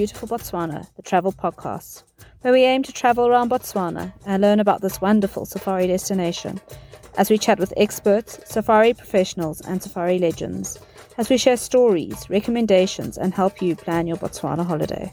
Beautiful 0.00 0.28
Botswana, 0.28 0.86
the 0.96 1.02
travel 1.02 1.30
podcast, 1.30 2.04
where 2.40 2.54
we 2.54 2.64
aim 2.64 2.82
to 2.84 2.90
travel 2.90 3.26
around 3.26 3.50
Botswana 3.50 4.14
and 4.24 4.40
learn 4.40 4.58
about 4.58 4.80
this 4.80 4.98
wonderful 4.98 5.44
safari 5.44 5.86
destination 5.88 6.58
as 7.18 7.28
we 7.28 7.36
chat 7.36 7.58
with 7.58 7.74
experts, 7.76 8.40
safari 8.46 8.94
professionals, 8.94 9.60
and 9.60 9.82
safari 9.82 10.18
legends, 10.18 10.78
as 11.18 11.28
we 11.28 11.36
share 11.36 11.58
stories, 11.58 12.30
recommendations, 12.30 13.18
and 13.18 13.34
help 13.34 13.60
you 13.60 13.76
plan 13.76 14.06
your 14.06 14.16
Botswana 14.16 14.64
holiday. 14.64 15.12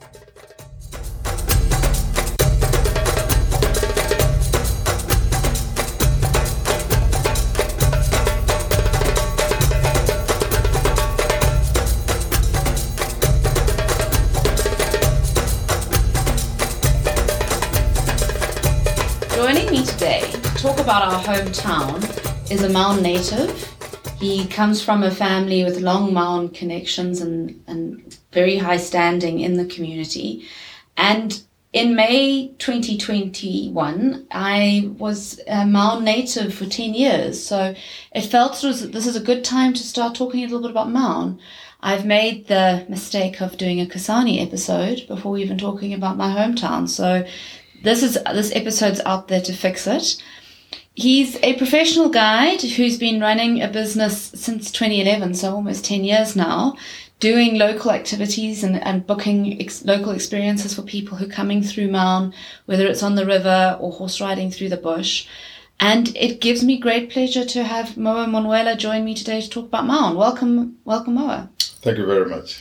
Talk 20.58 20.80
about 20.80 21.04
our 21.04 21.22
hometown 21.22 22.52
is 22.52 22.64
a 22.64 22.70
Maun 22.70 23.04
native. 23.04 23.72
He 24.20 24.48
comes 24.48 24.82
from 24.82 25.04
a 25.04 25.12
family 25.12 25.64
with 25.64 25.82
long 25.82 26.12
Maun 26.12 26.50
connections 26.50 27.22
and, 27.22 27.64
and 27.68 28.18
very 28.32 28.58
high 28.58 28.78
standing 28.78 29.40
in 29.40 29.58
the 29.58 29.66
community. 29.66 30.48
And 30.98 31.40
in 31.74 31.96
May 31.96 32.48
2021, 32.58 34.26
I 34.32 34.90
was 34.98 35.40
a 35.46 35.64
Maun 35.64 36.04
native 36.04 36.56
for 36.56 36.66
10 36.66 36.96
years. 36.96 37.42
So 37.42 37.76
it 38.16 38.22
felt 38.22 38.64
as 38.64 38.90
this 38.90 39.06
is 39.06 39.16
a 39.16 39.22
good 39.22 39.44
time 39.44 39.76
to 39.76 39.84
start 39.84 40.16
talking 40.16 40.40
a 40.40 40.48
little 40.48 40.62
bit 40.62 40.72
about 40.72 40.90
Maun. 40.90 41.40
I've 41.82 42.04
made 42.08 42.48
the 42.48 42.84
mistake 42.90 43.42
of 43.42 43.58
doing 43.58 43.80
a 43.80 43.86
Kasane 43.86 44.44
episode 44.44 45.06
before 45.08 45.38
even 45.38 45.60
talking 45.60 45.94
about 45.94 46.18
my 46.18 46.30
hometown. 46.30 46.90
So 46.90 47.28
this 47.84 48.02
is 48.02 48.18
this 48.34 48.52
episode's 48.56 49.02
out 49.06 49.28
there 49.28 49.42
to 49.42 49.54
fix 49.54 49.86
it. 49.86 50.20
He's 50.98 51.38
a 51.44 51.54
professional 51.58 52.10
guide 52.10 52.60
who's 52.60 52.98
been 52.98 53.22
running 53.22 53.62
a 53.62 53.68
business 53.68 54.32
since 54.34 54.72
2011, 54.72 55.36
so 55.36 55.54
almost 55.54 55.86
10 55.86 56.04
years 56.04 56.36
now, 56.36 56.76
doing 57.20 57.60
local 57.60 57.92
activities 57.92 58.64
and, 58.64 58.82
and 58.82 59.06
booking 59.06 59.62
ex- 59.62 59.86
local 59.86 60.12
experiences 60.12 60.74
for 60.74 60.82
people 60.82 61.16
who 61.16 61.26
are 61.26 61.32
coming 61.32 61.62
through 61.62 61.90
Maun, 61.90 62.34
whether 62.66 62.88
it's 62.88 63.04
on 63.04 63.14
the 63.14 63.28
river 63.28 63.78
or 63.80 63.92
horse 63.92 64.20
riding 64.20 64.50
through 64.50 64.70
the 64.70 64.76
bush. 64.78 65.28
And 65.80 66.18
it 66.18 66.42
gives 66.42 66.64
me 66.64 66.80
great 66.80 67.12
pleasure 67.12 67.46
to 67.46 67.64
have 67.64 67.96
Moa 67.96 68.26
Manuela 68.26 68.76
join 68.76 69.06
me 69.06 69.14
today 69.14 69.42
to 69.42 69.50
talk 69.52 69.66
about 69.66 69.86
Maun. 69.86 70.18
Welcome, 70.18 70.80
welcome, 70.84 71.14
Moa. 71.14 71.52
Thank 71.60 72.00
you 72.00 72.08
very 72.08 72.28
much. 72.28 72.60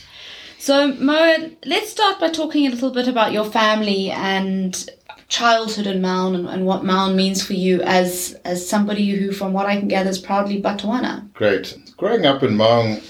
So, 0.59 0.93
Moa, 0.93 1.49
let's 1.65 1.89
start 1.89 2.19
by 2.19 2.29
talking 2.29 2.67
a 2.67 2.69
little 2.69 2.91
bit 2.91 3.07
about 3.07 3.31
your 3.31 3.45
family 3.45 4.11
and 4.11 4.87
childhood 5.27 5.87
in 5.87 6.01
Maun 6.01 6.35
and, 6.35 6.47
and, 6.47 6.65
what 6.65 6.85
Maun 6.85 7.15
means 7.15 7.43
for 7.45 7.53
you 7.53 7.81
as 7.81 8.37
as 8.45 8.67
somebody 8.67 9.09
who, 9.09 9.31
from 9.31 9.53
what 9.53 9.65
I 9.65 9.77
can 9.77 9.87
gather, 9.87 10.09
is 10.09 10.19
proudly 10.19 10.61
Botswana. 10.61 11.31
Great. 11.33 11.77
Growing 11.97 12.25
up 12.25 12.43
in 12.43 12.55
Maun, 12.55 13.01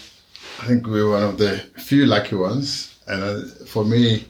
I 0.60 0.66
think 0.66 0.88
we 0.88 1.04
were 1.04 1.12
one 1.12 1.24
of 1.24 1.38
the 1.38 1.60
few 1.78 2.06
lucky 2.06 2.36
ones. 2.36 2.98
And 3.08 3.24
uh, 3.24 3.66
for 3.66 3.86
me, 3.86 4.26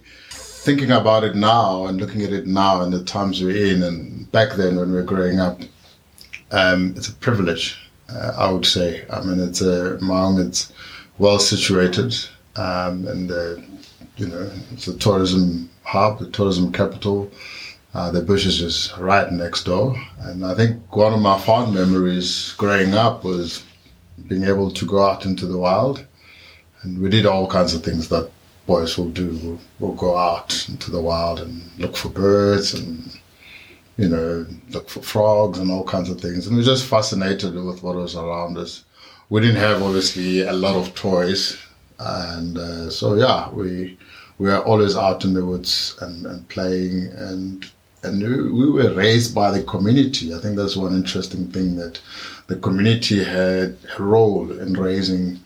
thinking 0.68 0.92
about 0.92 1.24
it 1.24 1.36
now 1.36 1.86
and 1.86 2.00
looking 2.00 2.24
at 2.24 2.34
it 2.34 2.46
now 2.46 2.82
and 2.82 2.92
the 2.92 3.04
times 3.04 3.42
we're 3.42 3.74
in 3.74 3.84
and 3.84 4.30
back 4.34 4.58
then 4.58 4.76
when 4.76 4.90
we 4.90 4.96
were 4.96 5.04
growing 5.04 5.40
up, 5.40 5.62
um, 6.52 6.94
it's 6.98 7.08
a 7.08 7.14
privilege, 7.14 7.78
uh, 8.10 8.34
I 8.38 8.52
would 8.52 8.66
say. 8.66 9.06
I 9.10 9.22
mean, 9.22 9.40
it's 9.40 9.62
a 9.62 9.98
Maun, 10.02 10.40
it's 10.40 10.74
well 11.20 11.40
situated 11.40 12.14
um, 12.58 13.08
and, 13.08 13.32
uh, 13.32 13.56
you 14.18 14.28
know, 14.28 14.52
it's 14.74 14.88
a 14.88 14.98
tourism 14.98 15.70
hub, 15.84 16.20
the 16.20 16.30
tourism 16.32 16.74
capital. 16.74 17.32
Uh, 17.98 18.12
the 18.12 18.22
bush 18.22 18.46
is 18.46 18.94
right 19.00 19.32
next 19.32 19.64
door. 19.64 20.00
And 20.20 20.46
I 20.46 20.54
think 20.54 20.96
one 20.96 21.16
of 21.16 21.20
my 21.20 21.40
fond 21.40 21.74
memories 21.74 22.54
growing 22.56 22.94
up 22.94 23.24
was 23.24 23.64
being 24.28 24.44
able 24.44 24.70
to 24.70 24.86
go 24.86 25.04
out 25.04 25.26
into 25.26 25.48
the 25.48 25.58
wild. 25.58 26.06
And 26.84 27.02
we 27.02 27.10
did 27.10 27.26
all 27.26 27.48
kinds 27.48 27.74
of 27.74 27.84
things 27.84 28.08
that 28.10 28.30
boys 28.68 29.00
will 29.00 29.10
do. 29.10 29.40
We'll, 29.42 29.60
we'll 29.80 29.96
go 29.96 30.16
out 30.16 30.70
into 30.70 30.92
the 30.92 31.02
wild 31.02 31.40
and 31.40 31.64
look 31.80 31.98
for 31.98 32.10
birds 32.10 32.76
and, 32.76 33.20
you 33.98 34.10
know, 34.10 34.46
look 34.70 34.90
for 34.90 35.02
frogs 35.02 35.58
and 35.58 35.72
all 35.72 35.84
kinds 35.84 36.12
of 36.12 36.22
things. 36.22 36.46
And 36.46 36.56
we 36.56 36.62
were 36.62 36.68
just 36.68 36.86
fascinated 36.86 37.56
with 37.56 37.82
what 37.82 37.96
was 37.96 38.16
around 38.16 38.60
us. 38.60 38.84
We 39.30 39.42
didn't 39.42 39.56
have, 39.56 39.82
obviously, 39.82 40.42
a 40.42 40.54
lot 40.54 40.76
of 40.76 40.94
toys. 40.94 41.58
And 41.98 42.60
uh, 42.60 42.92
so, 42.92 43.16
yeah, 43.16 43.50
we 43.50 43.98
we 44.38 44.50
were 44.50 44.64
always 44.64 44.96
out 44.96 45.26
in 45.26 45.34
the 45.34 45.44
woods 45.44 45.98
and, 46.00 46.28
and 46.28 46.48
playing 46.48 47.08
and 47.16 47.68
and 48.04 48.22
we 48.22 48.70
were 48.70 48.94
raised 48.94 49.34
by 49.34 49.52
the 49.52 49.64
community. 49.64 50.34
I 50.34 50.40
think 50.40 50.56
that's 50.56 50.76
one 50.76 50.96
interesting 50.96 51.52
thing 51.52 51.76
that 51.78 52.00
the 52.48 52.56
community 52.56 53.24
had 53.24 53.78
a 53.98 54.04
role 54.04 54.52
in 54.52 54.74
raising 54.74 55.40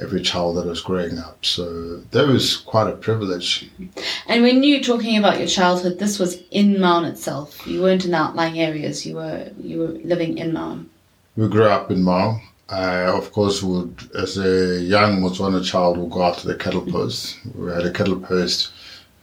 every 0.00 0.20
child 0.20 0.56
that 0.56 0.66
was 0.66 0.80
growing 0.80 1.18
up. 1.18 1.44
So 1.44 1.98
that 2.10 2.26
was 2.26 2.58
quite 2.58 2.88
a 2.88 2.96
privilege. 2.96 3.70
And 4.26 4.42
when 4.42 4.62
you 4.62 4.76
were 4.76 4.84
talking 4.84 5.16
about 5.16 5.38
your 5.38 5.48
childhood, 5.48 5.98
this 5.98 6.18
was 6.18 6.42
in 6.50 6.80
Maun 6.80 7.04
itself. 7.04 7.66
You 7.66 7.82
weren't 7.82 8.04
in 8.04 8.14
outlying 8.14 8.60
areas. 8.60 9.06
You 9.06 9.16
were 9.16 9.48
you 9.58 9.78
were 9.78 9.94
living 10.04 10.38
in 10.38 10.52
Maun. 10.52 10.90
We 11.36 11.48
grew 11.48 11.64
up 11.64 11.90
in 11.90 12.02
Maun. 12.02 12.42
I, 12.68 13.02
of 13.04 13.32
course, 13.32 13.62
would 13.62 14.10
as 14.14 14.36
a 14.38 14.80
young 14.80 15.20
Botswana 15.20 15.64
child, 15.64 15.98
would 15.98 16.10
go 16.10 16.22
out 16.22 16.38
to 16.38 16.48
the 16.48 16.56
cattle 16.56 16.84
post. 16.84 17.38
We 17.54 17.70
had 17.70 17.86
a 17.86 17.92
cattle 17.92 18.20
post 18.20 18.72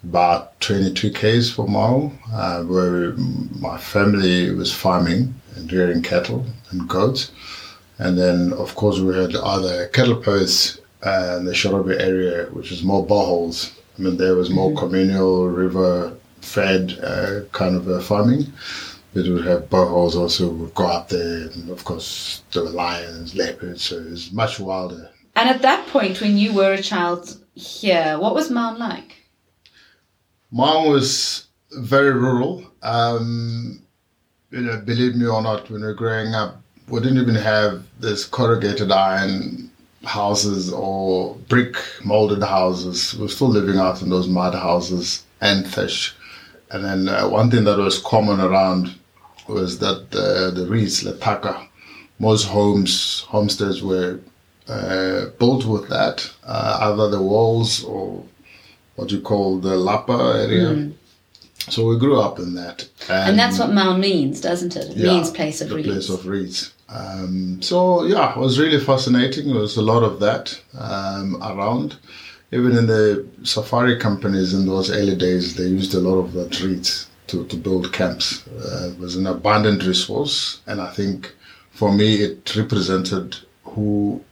about 0.04 0.60
22 0.62 1.12
k's 1.12 1.54
from 1.54 1.72
Maun, 1.72 2.18
uh, 2.32 2.64
where 2.64 3.14
my 3.60 3.78
family 3.78 4.52
was 4.52 4.74
farming 4.74 5.34
and 5.56 5.72
rearing 5.72 6.02
cattle 6.02 6.46
and 6.72 6.88
goats. 6.88 7.32
And 8.00 8.18
then, 8.18 8.54
of 8.54 8.76
course, 8.76 9.00
we 9.00 9.16
had 9.16 9.36
other 9.36 9.88
cattle 9.88 10.18
posts 10.18 10.80
uh, 11.06 11.38
in 11.40 11.46
the 11.46 11.52
Shorobe 11.52 12.00
area, 12.00 12.46
which 12.48 12.72
is 12.72 12.84
more 12.84 13.06
boreholes. 13.06 13.72
I 13.98 14.02
mean, 14.02 14.18
there 14.18 14.36
was 14.36 14.50
more 14.50 14.70
mm-hmm. 14.70 14.80
communal, 14.80 15.48
river 15.48 16.18
fed 16.42 17.00
uh, 17.02 17.42
kind 17.52 17.76
of 17.76 17.88
uh, 17.88 18.02
farming. 18.02 18.52
But 19.14 19.26
we 19.26 19.34
would 19.34 19.46
have 19.46 19.70
boreholes 19.70 20.16
also, 20.16 20.50
would 20.50 20.74
go 20.74 20.88
up 20.88 21.10
there, 21.10 21.48
and 21.48 21.70
of 21.70 21.84
course, 21.86 22.42
there 22.52 22.64
were 22.64 22.70
lions, 22.70 23.36
leopards, 23.36 23.84
so 23.84 23.98
it 23.98 24.10
was 24.10 24.32
much 24.32 24.60
wilder. 24.60 25.10
And 25.36 25.50
at 25.50 25.62
that 25.62 25.88
point, 25.88 26.20
when 26.20 26.38
you 26.38 26.52
were 26.54 26.74
a 26.74 26.82
child 26.82 27.38
here, 27.54 28.18
what 28.18 28.34
was 28.34 28.50
Maun 28.50 28.80
like? 28.80 29.23
Maun 30.54 30.92
was 30.92 31.48
very 31.72 32.12
rural. 32.12 32.64
Um, 32.84 33.82
you 34.52 34.62
know, 34.62 34.78
believe 34.78 35.16
me 35.16 35.26
or 35.26 35.42
not, 35.42 35.68
when 35.72 35.82
we 35.82 35.88
were 35.88 35.96
growing 35.96 36.36
up, 36.36 36.62
we 36.88 37.00
didn't 37.00 37.18
even 37.18 37.34
have 37.36 37.84
this 38.00 38.24
corrugated 38.26 38.92
iron 38.92 39.72
houses 40.04 40.72
or 40.72 41.36
brick 41.50 41.76
molded 42.04 42.44
houses. 42.44 43.16
We 43.16 43.26
are 43.26 43.30
still 43.30 43.50
living 43.50 43.78
out 43.78 44.04
in 44.04 44.12
those 44.12 44.28
mud 44.28 44.54
houses 44.54 45.24
and 45.42 45.68
fish. 45.68 46.16
And 46.70 46.86
then 46.86 47.10
uh, 47.10 47.28
one 47.30 47.50
thing 47.50 47.64
that 47.64 47.80
was 47.80 47.98
common 47.98 48.40
around 48.40 48.94
was 49.48 49.80
that 49.80 50.06
uh, 50.14 50.52
the 50.52 50.68
reeds, 50.70 51.04
letaka, 51.04 51.68
most 52.20 52.46
homes, 52.46 53.22
homesteads 53.22 53.82
were 53.82 54.20
uh, 54.68 55.26
built 55.40 55.66
with 55.66 55.90
that, 55.90 56.30
uh, 56.44 56.78
either 56.82 57.10
the 57.10 57.22
walls 57.22 57.84
or 57.86 58.24
what 58.96 59.12
you 59.12 59.22
call 59.22 59.60
the 59.60 59.76
Lapa 59.76 60.44
area. 60.48 60.70
Mm. 60.70 60.94
So 61.70 61.88
we 61.88 61.98
grew 61.98 62.20
up 62.20 62.40
in 62.40 62.56
that. 62.56 62.88
And, 63.10 63.30
and, 63.30 63.40
that's 63.40 63.58
what 63.58 63.72
Maun 63.72 64.00
means, 64.00 64.42
doesn't 64.42 64.76
it? 64.76 64.92
It 64.92 64.98
yeah, 64.98 65.14
means 65.14 65.32
place 65.32 65.62
of 65.62 65.70
the 65.70 65.76
reeds. 65.76 65.88
place 65.88 66.10
of 66.10 66.26
reeds. 66.28 66.74
Um, 66.90 67.62
so 67.62 68.04
yeah, 68.04 68.34
it 68.34 68.38
was 68.38 68.60
really 68.60 68.84
fascinating. 68.84 69.48
There 69.48 69.62
was 69.62 69.78
a 69.78 69.82
lot 69.82 70.04
of 70.04 70.20
that 70.20 70.60
um, 70.78 71.42
around. 71.42 71.98
Even 72.52 72.78
in 72.78 72.86
the 72.86 73.26
safari 73.44 73.98
companies 73.98 74.54
in 74.54 74.68
those 74.68 74.92
early 74.92 75.16
days, 75.16 75.56
they 75.56 75.64
used 75.64 75.96
a 75.96 76.00
lot 76.00 76.20
of 76.20 76.34
that 76.34 76.62
reeds 76.62 77.10
to, 77.28 77.46
to 77.48 77.56
build 77.56 77.92
camps. 77.94 78.46
Uh, 78.48 78.92
it 78.92 79.00
was 79.00 79.16
an 79.16 79.26
abundant 79.26 79.84
resource, 79.86 80.62
and 80.68 80.80
I 80.80 80.92
think 80.92 81.34
for 81.72 81.92
me 81.92 82.18
it 82.18 82.56
represented 82.56 83.38
who 83.64 84.24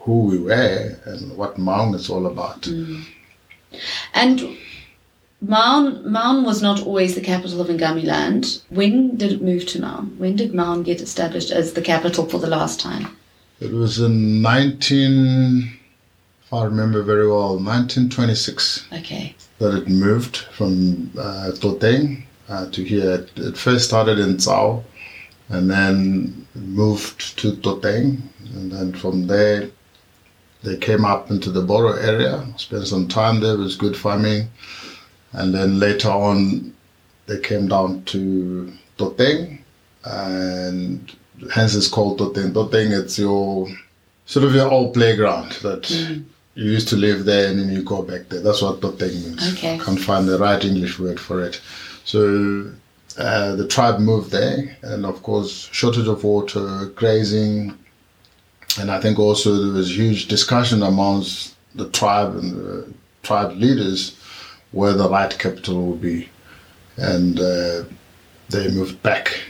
who 0.00 0.24
we 0.26 0.38
were 0.38 0.98
and 1.04 1.36
what 1.36 1.58
Maun 1.58 1.94
is 1.94 2.10
all 2.10 2.26
about. 2.26 2.62
Mm. 2.62 3.04
And 4.14 4.56
Maun, 5.40 6.08
Maun 6.10 6.44
was 6.44 6.62
not 6.62 6.82
always 6.86 7.14
the 7.14 7.20
capital 7.20 7.60
of 7.60 7.66
Ngamiland. 7.66 8.62
When 8.70 9.16
did 9.16 9.32
it 9.32 9.42
move 9.42 9.66
to 9.66 9.80
Maun? 9.80 10.14
When 10.18 10.36
did 10.36 10.54
Maun 10.54 10.84
get 10.84 11.00
established 11.00 11.50
as 11.50 11.72
the 11.72 11.82
capital 11.82 12.26
for 12.26 12.38
the 12.38 12.46
last 12.46 12.78
time? 12.78 13.16
It 13.60 13.72
was 13.72 13.98
in 13.98 14.40
19, 14.40 15.78
if 16.44 16.52
I 16.52 16.64
remember 16.64 17.02
very 17.02 17.26
well, 17.28 17.56
1926. 17.58 18.86
Okay. 18.92 19.34
That 19.58 19.74
it 19.74 19.88
moved 19.88 20.36
from 20.36 21.10
uh, 21.18 21.50
Toteng 21.54 22.22
uh, 22.48 22.70
to 22.70 22.84
here. 22.84 23.26
It 23.36 23.56
first 23.56 23.84
started 23.86 24.18
in 24.20 24.38
Tsau 24.38 24.82
and 25.48 25.70
then 25.70 26.46
moved 26.54 27.38
to 27.38 27.52
Toteng. 27.52 28.22
And 28.54 28.70
then 28.70 28.92
from 28.92 29.26
there 29.26 29.70
they 30.62 30.76
came 30.76 31.04
up 31.04 31.30
into 31.30 31.50
the 31.50 31.62
Boro 31.62 31.92
area, 31.94 32.44
spent 32.56 32.86
some 32.86 33.08
time 33.08 33.40
there, 33.40 33.54
it 33.54 33.58
was 33.58 33.76
good 33.76 33.96
farming. 33.96 34.48
And 35.32 35.54
then 35.54 35.78
later 35.78 36.08
on, 36.10 36.72
they 37.26 37.40
came 37.40 37.68
down 37.68 38.04
to 38.04 38.72
Toteng, 38.98 39.58
and 40.04 41.12
hence 41.52 41.74
it's 41.74 41.88
called 41.88 42.18
Toteng. 42.18 42.52
Toteng, 42.52 42.90
it's 42.98 43.18
your 43.18 43.66
sort 44.26 44.44
of 44.44 44.54
your 44.54 44.70
old 44.70 44.94
playground 44.94 45.52
that 45.62 45.82
Mm. 45.82 46.24
you 46.54 46.70
used 46.70 46.88
to 46.88 46.96
live 46.96 47.24
there 47.24 47.48
and 47.50 47.58
then 47.58 47.70
you 47.70 47.82
go 47.82 48.02
back 48.02 48.28
there. 48.28 48.40
That's 48.40 48.62
what 48.62 48.80
Toteng 48.80 49.14
means. 49.24 49.52
Okay. 49.54 49.74
I 49.76 49.78
can't 49.78 49.98
find 50.00 50.28
the 50.28 50.38
right 50.38 50.62
English 50.64 50.98
word 50.98 51.18
for 51.18 51.42
it. 51.42 51.60
So 52.04 52.70
uh, 53.18 53.54
the 53.56 53.66
tribe 53.66 54.00
moved 54.00 54.30
there, 54.30 54.76
and 54.82 55.04
of 55.06 55.22
course, 55.22 55.68
shortage 55.72 56.08
of 56.08 56.24
water, 56.24 56.86
grazing, 56.94 57.76
and 58.78 58.90
I 58.90 59.00
think 59.00 59.18
also 59.18 59.54
there 59.56 59.72
was 59.72 59.96
huge 59.96 60.28
discussion 60.28 60.82
amongst 60.82 61.56
the 61.74 61.88
tribe 61.90 62.36
and 62.36 62.52
the 62.52 62.92
tribe 63.22 63.56
leaders 63.56 64.16
where 64.72 64.92
the 64.94 65.08
right 65.08 65.36
capital 65.38 65.86
would 65.86 66.00
be, 66.00 66.28
and 66.96 67.38
uh, 67.38 67.84
they 68.48 68.68
moved 68.70 69.02
back 69.02 69.40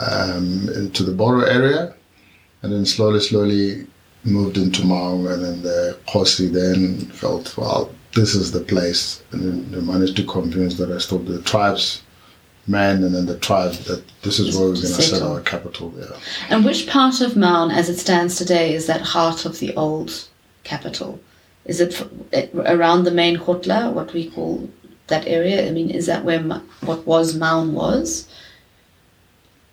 um, 0.00 0.68
into 0.74 1.02
the 1.02 1.12
Boro 1.12 1.42
area, 1.42 1.94
and 2.62 2.72
then 2.72 2.86
slowly, 2.86 3.20
slowly 3.20 3.86
moved 4.24 4.56
into 4.56 4.82
Maung, 4.82 5.30
and 5.32 5.44
then 5.44 5.62
the 5.62 5.98
Kgosi 6.08 6.52
then 6.52 6.98
felt, 7.10 7.56
well, 7.56 7.90
this 8.14 8.34
is 8.34 8.52
the 8.52 8.60
place, 8.60 9.22
and 9.32 9.72
they 9.72 9.80
managed 9.80 10.16
to 10.16 10.24
convince 10.24 10.76
the 10.76 10.86
rest 10.86 11.12
of 11.12 11.26
the 11.26 11.40
tribes 11.42 12.02
men 12.70 13.02
and 13.04 13.14
then 13.14 13.26
the 13.26 13.38
tribe 13.38 13.72
that 13.72 13.98
uh, 13.98 14.02
this 14.22 14.38
is 14.38 14.56
where 14.56 14.68
we're 14.68 14.74
going 14.74 14.86
to 14.86 15.02
set 15.02 15.22
our 15.22 15.40
capital 15.40 15.90
there. 15.90 16.16
And 16.48 16.64
which 16.64 16.86
part 16.86 17.20
of 17.20 17.36
Maun, 17.36 17.70
as 17.70 17.88
it 17.88 17.98
stands 17.98 18.36
today, 18.36 18.74
is 18.74 18.86
that 18.86 19.00
heart 19.00 19.44
of 19.44 19.58
the 19.58 19.74
old 19.76 20.28
capital? 20.64 21.20
Is 21.64 21.80
it 21.80 22.00
around 22.54 23.04
the 23.04 23.10
main 23.10 23.36
Kgotla, 23.36 23.92
what 23.92 24.12
we 24.12 24.30
call 24.30 24.70
that 25.08 25.26
area? 25.26 25.66
I 25.66 25.70
mean, 25.70 25.90
is 25.90 26.06
that 26.06 26.24
where 26.24 26.40
what 26.80 27.06
was 27.06 27.34
Maun 27.36 27.74
was? 27.74 28.28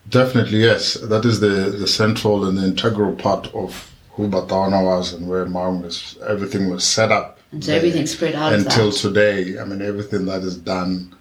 Definitely, 0.09 0.59
yes. 0.59 0.95
That 0.95 1.25
is 1.25 1.39
the, 1.39 1.47
the 1.47 1.87
central 1.87 2.45
and 2.45 2.57
the 2.57 2.65
integral 2.65 3.15
part 3.15 3.53
of 3.53 3.91
who 4.11 4.27
Batawana 4.29 4.83
was 4.83 5.13
and 5.13 5.27
where 5.27 5.45
Maung 5.45 5.83
was. 5.83 6.17
Everything 6.27 6.69
was 6.69 6.83
set 6.83 7.11
up. 7.11 7.39
And 7.51 7.63
so 7.63 7.73
everything 7.73 8.05
spread 8.07 8.35
out 8.35 8.53
Until 8.53 8.91
today, 8.91 9.57
I 9.59 9.63
mean, 9.63 9.81
everything 9.81 10.25
that 10.25 10.41
is 10.43 10.57
done 10.57 11.15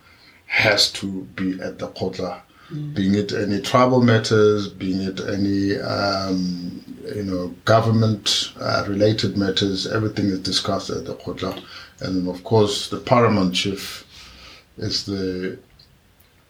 has 0.47 0.91
to 0.93 1.23
be 1.37 1.61
at 1.61 1.79
the 1.79 1.89
Kgotla. 1.89 2.41
Mm. 2.71 2.95
Being 2.95 3.15
it 3.15 3.33
any 3.33 3.61
tribal 3.61 4.03
matters, 4.03 4.69
being 4.69 5.01
it 5.01 5.21
any, 5.21 5.79
um, 5.79 6.85
you 7.15 7.23
know, 7.23 7.55
government 7.65 8.53
uh, 8.61 8.85
related 8.89 9.37
matters, 9.37 9.87
everything 9.87 10.27
is 10.27 10.41
discussed 10.41 10.91
at 10.91 11.05
the 11.05 11.15
Kgotla. 11.15 11.63
And 12.01 12.29
of 12.29 12.43
course, 12.45 12.89
the 12.91 12.99
paramount 12.99 13.55
chief 13.55 14.05
is 14.79 15.07
the 15.07 15.59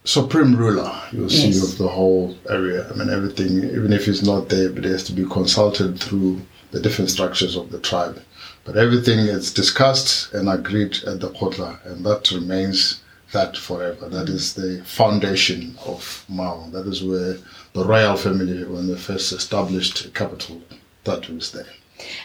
supreme 0.05 0.57
ruler, 0.57 0.93
you'll 1.13 1.29
see, 1.29 1.59
of 1.59 1.79
the 1.79 1.89
whole 1.89 2.37
area. 2.49 2.89
I 2.91 2.95
mean, 2.95 3.11
everything, 3.11 3.65
even 3.65 3.93
if 3.93 4.07
he's 4.07 4.23
not 4.23 4.49
there, 4.49 4.71
but 4.71 4.85
he 4.85 4.91
has 4.91 5.05
to 5.05 5.13
be 5.13 5.25
consulted 5.25 6.01
through 6.01 6.41
the 6.71 6.81
different 6.81 7.11
structures 7.11 7.57
of 7.57 7.71
the 7.71 7.79
tribe. 7.79 8.23
But 8.65 8.77
everything 8.77 9.19
is 9.19 9.53
discussed 9.53 10.33
and 10.33 10.49
agreed 10.49 10.99
at 11.05 11.21
the 11.21 11.31
Kgotla, 11.31 11.85
and 11.87 12.05
that 12.07 12.31
remains 12.31 13.01
that 13.33 13.57
forever. 13.57 14.09
That 14.09 14.29
is 14.29 14.55
the 14.55 14.83
foundation 14.85 15.77
of 15.85 16.25
Maun. 16.29 16.73
That 16.73 16.87
is 16.87 17.03
where 17.03 17.37
the 17.73 17.85
royal 17.85 18.17
family, 18.17 18.65
when 18.65 18.87
they 18.87 18.97
first 18.97 19.33
established 19.33 20.05
a 20.05 20.11
capital, 20.11 20.63
that 21.05 21.29
was 21.29 21.53
there. 21.53 21.67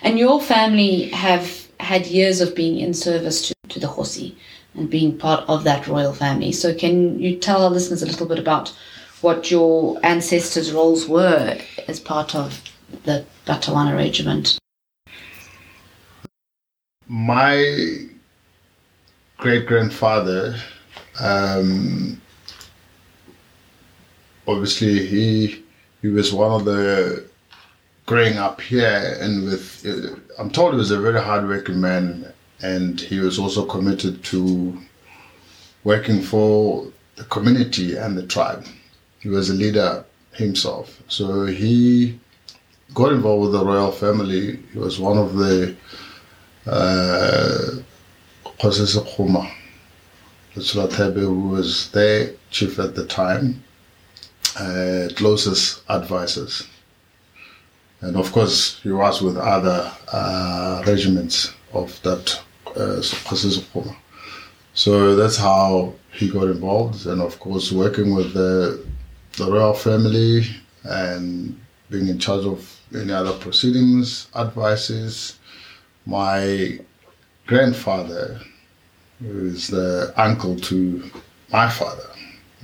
And 0.02 0.20
your 0.20 0.42
family 0.42 1.10
have 1.10 1.68
had 1.80 2.06
years 2.08 2.42
of 2.42 2.56
being 2.56 2.80
in 2.80 2.94
service 2.94 3.48
to, 3.48 3.56
to 3.70 3.80
the 3.80 3.88
Kgosi 3.88 4.36
and 4.76 4.90
being 4.90 5.18
part 5.18 5.48
of 5.50 5.64
that 5.64 5.88
royal 5.88 6.14
family. 6.14 6.52
So 6.52 6.74
can 6.74 7.20
you 7.20 7.38
tell 7.38 7.64
our 7.64 7.70
listeners 7.70 8.04
a 8.04 8.06
little 8.06 8.28
bit 8.28 8.40
about 8.40 8.74
what 9.22 9.52
your 9.52 10.00
ancestors' 10.04 10.72
roles 10.72 11.08
were 11.08 11.58
as 11.88 12.00
part 12.00 12.36
of 12.36 12.62
the 13.04 13.26
Batawana 13.46 13.96
regiment? 13.96 14.58
my 17.12 18.08
great 19.36 19.68
grandfather, 19.68 20.56
um, 21.22 22.20
obviously 24.48 25.06
he 25.06 25.64
he 26.02 26.08
was 26.08 26.34
one 26.34 26.52
of 26.52 26.66
the 26.66 27.24
growing 28.08 28.38
up 28.38 28.60
here, 28.60 29.18
and 29.22 29.46
with 29.46 29.86
uh, 29.86 30.16
I'm 30.40 30.50
told 30.50 30.74
he 30.74 30.78
was 30.78 30.92
a 30.92 31.00
very 31.00 31.22
hardworking 31.22 31.80
man, 31.80 32.34
and 32.62 33.00
he 33.00 33.20
was 33.20 33.38
also 33.38 33.66
committed 33.66 34.24
to 34.26 34.78
working 35.84 36.22
for 36.22 36.88
the 37.16 37.24
community 37.26 37.96
and 37.96 38.18
the 38.18 38.26
tribe. 38.26 38.66
He 39.20 39.30
was 39.30 39.50
a 39.50 39.54
leader 39.54 40.04
himself, 40.34 41.02
so 41.08 41.46
he 41.46 42.20
got 42.96 43.12
involved 43.12 43.44
with 43.44 43.52
the 43.54 43.66
royal 43.66 43.92
family. 43.92 44.58
He 44.74 44.80
was 44.80 45.00
one 45.00 45.18
of 45.20 45.36
the 45.36 45.76
uh, 46.66 47.82
Khuma, 50.56 51.14
who 51.14 51.50
was 51.50 51.90
their 51.92 52.34
chief 52.50 52.80
at 52.80 52.96
the 52.96 53.06
time, 53.06 53.64
uh, 54.60 55.08
closest 55.16 55.82
advisors. 55.90 56.68
And 58.02 58.18
of 58.18 58.32
course, 58.32 58.80
he 58.82 58.92
was 58.92 59.22
with 59.22 59.38
other 59.38 59.92
uh, 60.12 60.84
regiments 60.86 61.54
of 61.74 62.02
that 62.02 62.42
uh. 62.76 63.02
So 64.74 65.16
that's 65.16 65.38
how 65.38 65.94
he 66.14 66.30
got 66.30 66.48
involved, 66.48 67.06
and 67.06 67.22
of 67.22 67.40
course, 67.40 67.72
working 67.72 68.16
with 68.16 68.34
the, 68.34 68.86
the 69.38 69.52
royal 69.52 69.74
family 69.74 70.46
and 70.84 71.60
being 71.90 72.08
in 72.08 72.20
charge 72.20 72.46
of 72.46 72.80
any 72.96 73.12
other 73.12 73.34
proceedings, 73.34 74.28
advices, 74.36 75.40
my 76.06 76.80
grandfather, 77.46 78.42
who 79.22 79.46
is 79.46 79.68
the 79.68 80.14
uncle 80.18 80.56
to 80.58 81.10
my 81.52 81.70
father, 81.70 82.10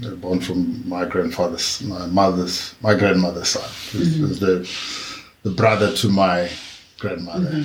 uh, 0.06 0.12
born 0.16 0.40
from 0.40 0.88
my 0.88 1.06
grandfather's, 1.06 1.82
my 1.84 2.06
mother's, 2.08 2.76
my 2.82 2.94
grandmother's 2.94 3.56
is, 3.94 4.20
is 4.20 4.40
the 4.40 4.70
the 5.44 5.52
brother 5.52 5.94
to 5.96 6.10
my 6.10 6.50
grandmother. 7.00 7.64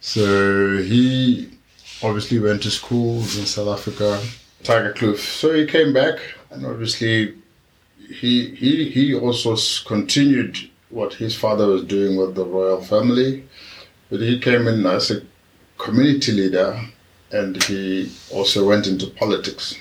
So 0.00 0.78
he 0.78 1.50
obviously 2.02 2.38
went 2.38 2.62
to 2.62 2.70
school 2.70 3.18
in 3.18 3.46
South 3.46 3.78
Africa, 3.78 4.20
Tiger 4.62 4.92
Kloof. 4.92 5.18
So 5.18 5.52
he 5.52 5.66
came 5.66 5.92
back, 5.92 6.18
and 6.50 6.66
obviously 6.66 7.34
he 8.08 8.54
he 8.54 8.88
he 8.90 9.14
also 9.14 9.56
continued 9.86 10.70
what 10.90 11.14
his 11.14 11.34
father 11.34 11.66
was 11.66 11.84
doing 11.84 12.16
with 12.16 12.34
the 12.34 12.44
royal 12.44 12.82
family. 12.82 13.44
But 14.10 14.20
he 14.20 14.38
came 14.38 14.68
in 14.68 14.86
as 14.86 15.10
a 15.10 15.22
community 15.78 16.32
leader 16.32 16.80
and 17.34 17.62
he 17.64 18.10
also 18.32 18.66
went 18.66 18.86
into 18.86 19.06
politics. 19.06 19.76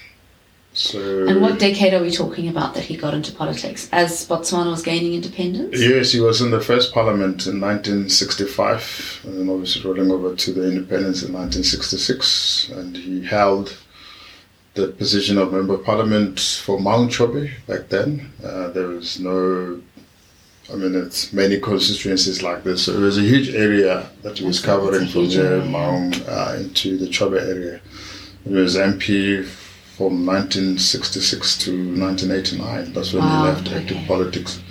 So 0.74 1.28
And 1.28 1.40
what 1.40 1.60
decade 1.60 1.94
are 1.94 2.02
we 2.02 2.10
talking 2.10 2.48
about 2.48 2.74
that 2.74 2.84
he 2.86 2.98
got 2.98 3.14
into 3.14 3.32
politics? 3.32 3.88
As 3.92 4.28
Botswana 4.28 4.72
was 4.72 4.82
gaining 4.82 5.14
independence? 5.14 5.80
Yes, 5.80 6.12
he 6.12 6.20
was 6.20 6.42
in 6.42 6.50
the 6.50 6.60
first 6.60 6.92
parliament 6.94 7.46
in 7.46 7.62
1965, 7.62 9.22
and 9.24 9.38
then 9.38 9.50
obviously 9.50 9.84
rolling 9.84 10.12
over 10.12 10.36
to 10.36 10.52
the 10.52 10.68
independence 10.68 11.22
in 11.22 11.32
1966. 11.32 12.70
And 12.70 12.98
he 12.98 13.24
held 13.24 13.78
the 14.74 14.88
position 14.88 15.38
of 15.38 15.54
member 15.54 15.76
of 15.76 15.86
parliament 15.86 16.40
for 16.40 16.80
Maun 16.80 17.08
Chobe 17.08 17.52
back 17.68 17.90
then. 17.90 18.32
Uh, 18.44 18.70
there 18.70 18.88
was 18.88 19.20
no, 19.20 19.80
I 20.74 20.76
mean, 20.76 20.96
it's 20.96 21.32
many 21.32 21.60
constituencies 21.60 22.42
like 22.42 22.64
this. 22.64 22.86
So 22.86 22.94
it 22.94 23.00
was 23.00 23.18
a 23.18 23.22
huge 23.22 23.50
area 23.54 24.10
that 24.24 24.40
he 24.40 24.46
was 24.46 24.60
covering 24.60 25.08
from 25.08 25.22
huge 25.22 25.36
there, 25.36 25.62
area. 25.62 25.66
Maun, 25.66 26.14
uh, 26.28 26.58
into 26.60 26.98
the 26.98 27.06
Chobe 27.06 27.40
area. 27.40 27.80
He 28.44 28.54
was 28.54 28.76
MP 28.76 29.46
from 29.98 30.26
1966 30.26 31.58
to 31.60 31.72
1989. 31.72 32.94
That's 32.94 33.14
when 33.14 33.24
Wow, 33.24 33.46
he 33.46 33.50
left 33.52 33.72
active 33.72 34.08
politics. 34.08 34.62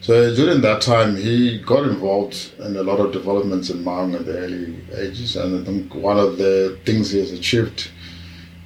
So 0.00 0.34
during 0.34 0.62
that 0.62 0.80
time, 0.80 1.16
he 1.16 1.58
got 1.58 1.84
involved 1.84 2.52
in 2.58 2.76
a 2.76 2.82
lot 2.82 2.98
of 2.98 3.12
developments 3.12 3.70
in 3.70 3.84
Maung 3.84 4.16
in 4.16 4.24
the 4.24 4.36
early 4.36 4.76
ages, 4.96 5.36
and 5.36 5.60
I 5.60 5.64
think 5.64 5.94
one 5.94 6.18
of 6.18 6.38
the 6.38 6.78
things 6.84 7.12
he 7.12 7.20
has 7.20 7.30
achieved 7.30 7.88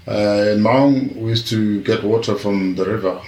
uh, 0.09 0.53
in 0.53 0.61
Maung, 0.63 1.17
we 1.17 1.31
used 1.31 1.49
to 1.49 1.83
get 1.83 2.05
water 2.05 2.37
from 2.37 2.77
the 2.77 2.85
river, 2.85 3.21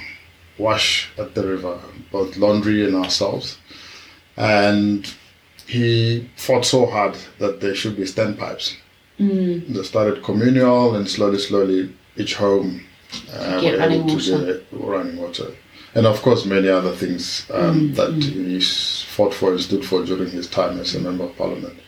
wash 0.59 1.11
at 1.19 1.35
the 1.35 1.47
river, 1.47 1.79
both 2.13 2.37
laundry 2.37 2.85
and 2.85 2.97
ourselves, 2.97 3.59
and 4.37 5.13
he 5.67 6.29
fought 6.37 6.65
so 6.65 6.87
hard 6.87 7.17
that 7.39 7.61
there 7.61 7.75
should 7.75 7.97
be 7.97 8.03
standpipes. 8.05 8.75
Mm. 9.21 9.69
They 9.75 9.83
started 9.83 10.23
communal, 10.23 10.95
and 10.97 11.09
slowly, 11.09 11.39
slowly, 11.39 11.93
each 12.17 12.35
home 12.35 12.85
uh, 13.33 13.61
were 13.63 13.77
running 13.79 14.01
able 14.09 14.19
to 14.19 14.33
water. 14.33 14.45
get 14.47 14.65
running 14.73 15.17
water, 15.17 15.49
and 15.95 16.07
of 16.07 16.21
course, 16.23 16.45
many 16.45 16.69
other 16.69 16.93
things 16.95 17.47
um, 17.53 17.91
Mm, 17.91 17.95
that 17.97 18.23
he 18.23 18.61
fought 18.61 19.35
for 19.35 19.53
and 19.53 19.61
stood 19.61 19.85
for 19.85 20.05
during 20.05 20.31
his 20.31 20.47
time 20.49 20.79
as 20.81 20.95
a 20.95 21.01
member 21.01 21.25
of 21.25 21.37
parliament 21.37 21.79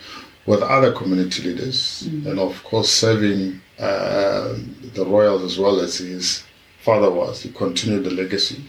with 0.46 0.62
other 0.62 0.90
community 0.92 1.42
leaders, 1.42 2.02
and 2.26 2.38
of 2.40 2.62
course 2.64 2.90
serving 2.90 3.60
uh, 3.78 4.54
the 4.94 5.04
royals 5.06 5.42
as 5.44 5.58
well 5.58 5.80
as 5.80 5.98
his 5.98 6.42
father 6.80 7.10
was. 7.10 7.42
He 7.42 7.50
continued 7.50 8.04
the 8.04 8.10
legacy, 8.10 8.62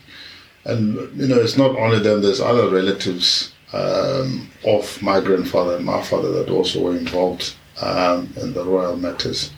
and 0.65 0.95
you 1.19 1.27
know 1.27 1.39
it's 1.39 1.57
not 1.57 1.75
only 1.75 1.99
them. 1.99 2.21
There's 2.21 2.41
other 2.41 2.69
relatives 2.69 3.53
um, 3.73 4.49
of 4.65 5.01
my 5.01 5.19
grandfather 5.21 5.77
and 5.77 5.85
my 5.85 6.01
father 6.01 6.31
that 6.31 6.49
also 6.49 6.81
were 6.81 6.97
involved 6.97 7.55
um, 7.81 8.33
in 8.37 8.53
the 8.53 8.63
royal 8.63 8.97
matters. 8.97 9.51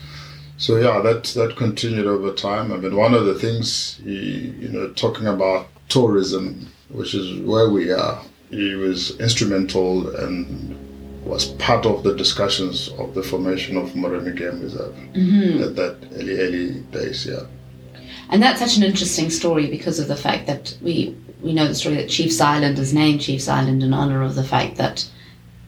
So 0.57 0.77
yeah, 0.77 1.01
that 1.01 1.24
that 1.36 1.55
continued 1.57 2.05
over 2.05 2.31
time. 2.31 2.72
I 2.72 2.77
mean, 2.77 2.95
one 2.95 3.13
of 3.13 3.25
the 3.25 3.33
things 3.33 4.00
he, 4.03 4.53
you 4.60 4.69
know, 4.69 4.91
talking 4.93 5.27
about 5.27 5.67
tourism, 5.89 6.67
which 6.89 7.13
is 7.15 7.39
where 7.41 7.69
we 7.69 7.91
are, 7.91 8.22
he 8.50 8.75
was 8.75 9.19
instrumental 9.19 10.15
and 10.15 10.77
was 11.25 11.45
part 11.53 11.86
of 11.86 12.03
the 12.03 12.15
discussions 12.15 12.89
of 13.00 13.13
the 13.15 13.24
formation 13.24 13.77
of 13.77 13.93
Moremi 13.93 14.36
Game 14.36 14.62
Reserve 14.62 14.95
at 15.62 15.75
that 15.75 15.98
early 16.15 16.39
early 16.39 16.79
days. 16.91 17.25
Yeah. 17.25 17.45
And 18.30 18.42
that's 18.42 18.60
such 18.60 18.77
an 18.77 18.84
interesting 18.84 19.30
story 19.30 19.68
because 19.68 20.00
of 20.00 20.08
the 20.08 20.15
fact 20.15 20.48
that 20.48 20.77
we 20.82 21.15
we 21.42 21.53
know 21.53 21.68
the 21.68 21.75
story 21.75 21.96
that 21.96 22.10
Chiefs 22.10 22.39
Island 22.39 22.80
is 22.80 22.94
named 22.94 23.22
Chiefs 23.22 23.50
Island 23.50 23.84
in 23.84 23.94
honor 23.94 24.22
of 24.22 24.36
the 24.36 24.44
fact 24.44 24.77
that 24.77 25.08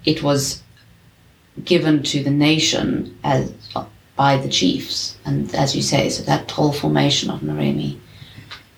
it 0.06 0.24
was 0.24 0.64
given 1.64 2.02
to 2.04 2.24
the 2.24 2.32
nation 2.32 3.18
as 3.24 3.52
by 4.16 4.38
the 4.38 4.50
chiefs, 4.50 5.18
and 5.26 5.54
as 5.54 5.76
you 5.76 5.82
say, 5.82 6.10
so 6.10 6.24
that 6.24 6.50
whole 6.50 6.72
formation 6.72 7.30
of 7.30 7.42
Moremi. 7.42 8.00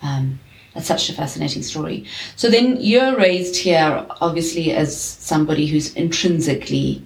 Um, 0.01 0.39
that's 0.73 0.87
such 0.87 1.09
a 1.09 1.13
fascinating 1.13 1.63
story. 1.63 2.05
So 2.35 2.49
then 2.49 2.77
you're 2.79 3.15
raised 3.15 3.55
here, 3.55 4.05
obviously, 4.21 4.71
as 4.73 4.99
somebody 4.99 5.67
who's 5.67 5.93
intrinsically 5.95 7.03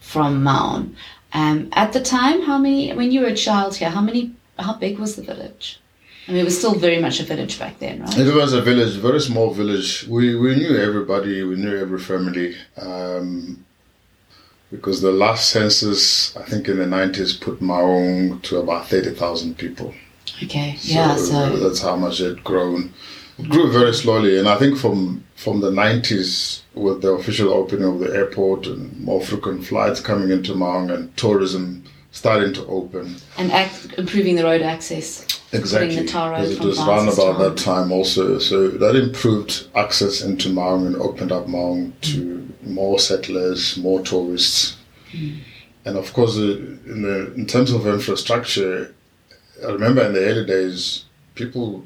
from 0.00 0.42
Maun. 0.42 0.96
Um, 1.32 1.68
at 1.72 1.92
the 1.92 2.00
time, 2.00 2.42
how 2.42 2.58
many? 2.58 2.92
When 2.92 3.10
you 3.10 3.22
were 3.22 3.28
a 3.28 3.34
child 3.34 3.76
here, 3.76 3.90
how 3.90 4.00
many? 4.00 4.34
How 4.58 4.74
big 4.74 4.98
was 4.98 5.16
the 5.16 5.22
village? 5.22 5.80
I 6.26 6.32
mean, 6.32 6.40
it 6.40 6.44
was 6.44 6.56
still 6.58 6.74
very 6.74 7.00
much 7.00 7.20
a 7.20 7.24
village 7.24 7.58
back 7.58 7.78
then, 7.78 8.00
right? 8.00 8.18
It 8.18 8.34
was 8.34 8.52
a 8.54 8.62
village, 8.62 8.96
very 8.96 9.20
small 9.20 9.52
village. 9.52 10.06
We 10.08 10.34
we 10.34 10.56
knew 10.56 10.76
everybody, 10.76 11.42
we 11.42 11.56
knew 11.56 11.76
every 11.76 12.00
family. 12.00 12.56
Um, 12.76 13.64
because 14.70 15.00
the 15.02 15.12
last 15.12 15.50
census, 15.50 16.36
I 16.36 16.42
think 16.42 16.68
in 16.68 16.78
the 16.78 16.86
nineties, 16.86 17.32
put 17.34 17.60
Maung 17.60 18.42
to 18.42 18.58
about 18.58 18.88
thirty 18.88 19.10
thousand 19.10 19.58
people. 19.58 19.94
Okay, 20.42 20.76
yeah. 20.80 21.14
So 21.16 21.56
that's 21.56 21.80
how 21.80 21.96
much 21.96 22.20
it 22.20 22.28
had 22.36 22.44
grown. 22.44 22.92
It 23.38 23.48
grew 23.48 23.70
very 23.70 23.92
slowly, 23.92 24.38
and 24.38 24.48
I 24.48 24.56
think 24.56 24.78
from 24.78 25.24
from 25.36 25.60
the 25.60 25.70
nineties, 25.70 26.62
with 26.74 27.02
the 27.02 27.10
official 27.10 27.52
opening 27.52 27.84
of 27.86 28.00
the 28.00 28.14
airport 28.14 28.66
and 28.66 28.98
more 29.00 29.20
frequent 29.20 29.66
flights 29.66 30.00
coming 30.00 30.30
into 30.30 30.54
Maung 30.54 30.90
and 30.90 31.14
tourism 31.16 31.84
starting 32.12 32.52
to 32.54 32.64
open. 32.66 33.16
and 33.36 33.50
ac 33.50 33.90
improving 33.98 34.36
the 34.36 34.44
road 34.44 34.62
access. 34.62 35.26
Exactly, 35.54 35.96
the 35.96 36.04
tar 36.06 36.30
because 36.32 36.52
it 36.52 36.60
was 36.60 36.78
around 36.80 37.08
about 37.08 37.38
that 37.38 37.56
time 37.56 37.92
also. 37.92 38.38
So 38.38 38.68
that 38.68 38.96
improved 38.96 39.68
access 39.74 40.20
into 40.22 40.48
Maung 40.48 40.86
and 40.86 40.96
opened 40.96 41.32
up 41.32 41.46
Maung 41.46 41.92
to 42.02 42.52
more 42.62 42.98
settlers, 42.98 43.76
more 43.76 44.00
tourists, 44.00 44.76
and 45.84 45.96
of 45.96 46.12
course, 46.12 46.36
uh, 46.36 46.42
in 46.86 47.02
the 47.02 47.32
in 47.34 47.46
terms 47.46 47.72
of 47.72 47.86
infrastructure, 47.86 48.94
I 49.62 49.70
remember 49.70 50.02
in 50.04 50.14
the 50.14 50.24
early 50.24 50.44
days, 50.44 51.04
people 51.34 51.84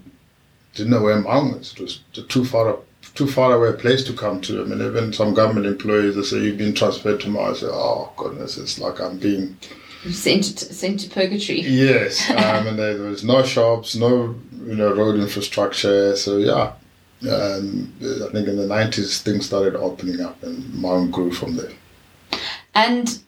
didn't 0.74 0.92
know 0.92 1.02
where 1.02 1.20
Maung 1.20 1.60
is. 1.60 1.72
It 1.72 1.80
was 1.80 2.00
too 2.28 2.44
far 2.44 2.70
up, 2.70 2.86
too 3.14 3.26
far 3.26 3.52
away 3.52 3.70
a 3.70 3.72
place 3.72 4.04
to 4.04 4.12
come 4.12 4.40
to. 4.42 4.62
I 4.62 4.64
mean, 4.64 4.80
even 4.80 5.12
some 5.12 5.34
government 5.34 5.66
employees 5.66 6.14
they 6.14 6.22
say 6.22 6.38
you've 6.38 6.58
been 6.58 6.74
transferred 6.74 7.20
to 7.20 7.28
Maung. 7.28 7.50
I 7.50 7.54
say, 7.54 7.66
oh 7.66 8.12
goodness, 8.16 8.56
it's 8.56 8.78
like 8.78 9.00
I'm 9.00 9.18
being 9.18 9.58
Sent 10.12 10.44
to, 10.44 10.72
sent 10.72 11.00
to 11.00 11.10
purgatory. 11.10 11.60
Yes, 11.60 12.30
um, 12.30 12.66
and 12.66 12.78
there, 12.78 12.96
there 12.96 13.10
was 13.10 13.24
no 13.24 13.42
shops, 13.42 13.96
no 13.96 14.34
you 14.64 14.74
know 14.74 14.94
road 14.94 15.18
infrastructure. 15.18 16.16
So 16.16 16.38
yeah, 16.38 16.72
um, 17.30 17.92
I 18.02 18.32
think 18.32 18.48
in 18.48 18.56
the 18.56 18.66
nineties 18.66 19.20
things 19.20 19.46
started 19.46 19.76
opening 19.76 20.20
up, 20.20 20.42
and 20.42 20.74
Maun 20.74 21.10
grew 21.10 21.32
from 21.32 21.56
there. 21.56 21.72
And 22.74 23.18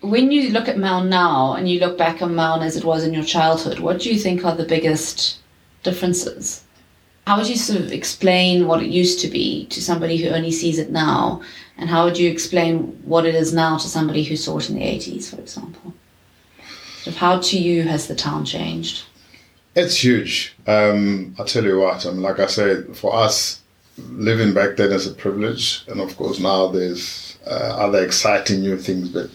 when 0.00 0.30
you 0.30 0.50
look 0.50 0.68
at 0.68 0.78
Maun 0.78 1.08
now 1.08 1.54
and 1.54 1.68
you 1.68 1.80
look 1.80 1.96
back 1.96 2.22
on 2.22 2.34
Maun 2.34 2.62
as 2.62 2.76
it 2.76 2.84
was 2.84 3.04
in 3.04 3.14
your 3.14 3.24
childhood, 3.24 3.78
what 3.78 4.00
do 4.00 4.12
you 4.12 4.18
think 4.18 4.44
are 4.44 4.54
the 4.54 4.64
biggest 4.64 5.38
differences? 5.82 6.64
How 7.26 7.38
would 7.38 7.48
you 7.48 7.56
sort 7.56 7.80
of 7.80 7.92
explain 7.92 8.66
what 8.66 8.82
it 8.82 8.88
used 8.88 9.20
to 9.20 9.28
be 9.28 9.66
to 9.66 9.82
somebody 9.82 10.16
who 10.16 10.28
only 10.28 10.52
sees 10.52 10.78
it 10.78 10.90
now? 10.90 11.42
And 11.76 11.90
how 11.90 12.04
would 12.04 12.18
you 12.18 12.30
explain 12.30 12.78
what 13.04 13.26
it 13.26 13.34
is 13.34 13.52
now 13.52 13.76
to 13.78 13.88
somebody 13.88 14.22
who 14.22 14.36
saw 14.36 14.58
it 14.58 14.70
in 14.70 14.76
the 14.76 14.82
80s, 14.82 15.30
for 15.30 15.40
example? 15.40 15.92
Of 17.06 17.16
how 17.16 17.38
to 17.40 17.58
you 17.58 17.84
has 17.84 18.08
the 18.08 18.14
town 18.14 18.44
changed? 18.44 19.04
It's 19.74 20.02
huge. 20.02 20.54
Um, 20.66 21.34
I 21.38 21.44
tell 21.44 21.64
you 21.64 21.78
what, 21.78 22.06
I 22.06 22.10
mean, 22.10 22.22
like 22.22 22.38
I 22.38 22.46
said, 22.46 22.96
for 22.96 23.14
us, 23.14 23.60
living 23.98 24.54
back 24.54 24.76
then 24.76 24.92
is 24.92 25.06
a 25.06 25.14
privilege, 25.14 25.84
and 25.88 26.00
of 26.00 26.16
course 26.16 26.40
now 26.40 26.68
there's 26.68 27.38
uh, 27.46 27.76
other 27.78 28.04
exciting 28.04 28.60
new 28.60 28.78
things. 28.78 29.08
But 29.08 29.30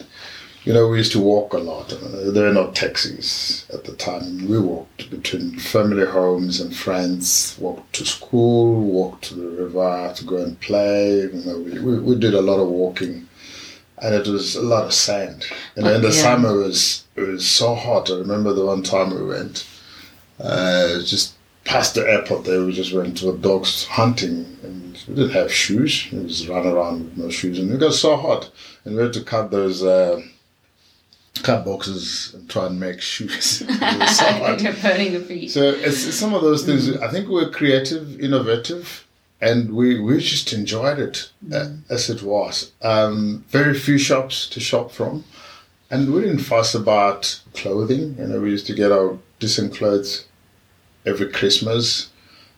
you 0.64 0.74
know, 0.74 0.88
we 0.88 0.98
used 0.98 1.12
to 1.14 1.20
walk 1.20 1.54
a 1.54 1.58
lot. 1.58 1.92
Mean, 2.02 2.34
there 2.34 2.46
were 2.46 2.54
no 2.54 2.72
taxis 2.72 3.66
at 3.74 3.84
the 3.84 3.94
time. 3.94 4.48
We 4.48 4.60
walked 4.60 5.10
between 5.10 5.58
family 5.58 6.06
homes 6.06 6.60
and 6.60 6.76
friends. 6.76 7.58
Walked 7.60 7.94
to 7.94 8.06
school, 8.06 8.82
walked 8.82 9.26
to 9.26 9.36
the 9.36 9.50
river 9.64 10.14
to 10.16 10.26
go 10.26 10.38
and 10.38 10.60
play. 10.60 11.22
You 11.22 11.44
know, 11.46 11.60
we, 11.60 11.80
we, 11.80 12.00
we 12.00 12.16
did 12.16 12.36
a 12.36 12.42
lot 12.42 12.60
of 12.60 12.68
walking, 12.68 13.28
and 14.02 14.16
it 14.16 14.28
was 14.28 14.56
a 14.56 14.62
lot 14.62 14.86
of 14.86 14.94
sand. 14.94 15.46
And 15.76 15.86
in 15.88 16.02
the 16.02 16.08
Yeah. 16.10 16.24
summer 16.24 16.50
it 16.62 16.68
was 16.68 17.04
it 17.16 17.22
was 17.28 17.46
so 17.46 17.76
hot. 17.76 18.10
I 18.10 18.16
remember 18.16 18.54
the 18.54 18.66
one 18.66 18.84
time 18.84 19.14
we 19.14 19.24
went 19.24 19.66
uh, 20.40 21.00
just 21.04 21.34
past 21.66 21.94
the 21.94 22.02
airport 22.10 22.44
there, 22.46 22.66
we 22.66 22.74
just 22.74 22.94
went 22.94 23.18
to 23.18 23.30
a 23.30 23.38
dogs 23.38 23.86
hunting 23.86 24.58
and 24.64 24.98
we 25.08 25.16
didn't 25.16 25.32
have 25.32 25.52
shoes. 25.54 26.08
We 26.12 26.26
just 26.28 26.48
ran 26.48 26.66
around 26.66 27.04
with 27.06 27.18
no 27.18 27.30
shoes 27.30 27.60
and 27.60 27.72
it 27.72 27.80
got 27.80 27.94
so 27.94 28.16
hot. 28.18 28.50
And 28.84 28.96
we 28.96 29.04
had 29.04 29.14
to 29.14 29.22
cut 29.24 29.52
those 29.52 29.84
uh, 29.84 30.22
cut 31.44 31.64
boxes 31.66 32.34
and 32.34 32.50
try 32.50 32.66
and 32.68 32.80
make 32.80 33.02
shoes. 33.14 33.60
So 33.60 33.66
burning 34.82 35.14
the 35.14 35.24
feet. 35.28 35.52
So 35.52 35.62
it's, 35.64 36.06
it's 36.08 36.16
some 36.16 36.34
of 36.34 36.42
those 36.42 36.66
things. 36.66 36.90
I 36.98 37.08
think 37.10 37.30
we're 37.30 37.50
creative, 37.50 38.20
innovative, 38.20 39.06
and 39.42 39.74
we, 39.74 40.00
we 40.00 40.20
just 40.20 40.54
enjoyed 40.54 41.00
it 41.00 41.32
uh, 41.52 41.70
as 41.90 42.10
it 42.10 42.22
was. 42.22 42.72
Um, 42.82 43.44
very 43.50 43.74
few 43.78 43.98
shops 43.98 44.48
to 44.50 44.60
shop 44.60 44.92
from, 44.92 45.24
and 45.90 46.14
we 46.14 46.22
didn't 46.22 46.40
fuss 46.40 46.76
about 46.76 47.42
clothing. 47.54 48.16
You 48.20 48.28
know, 48.28 48.40
we 48.40 48.52
used 48.52 48.68
to 48.68 48.76
get 48.76 48.92
our 48.92 49.18
decent 49.40 49.74
clothes 49.74 50.26
every 51.06 51.32
Christmas. 51.32 52.10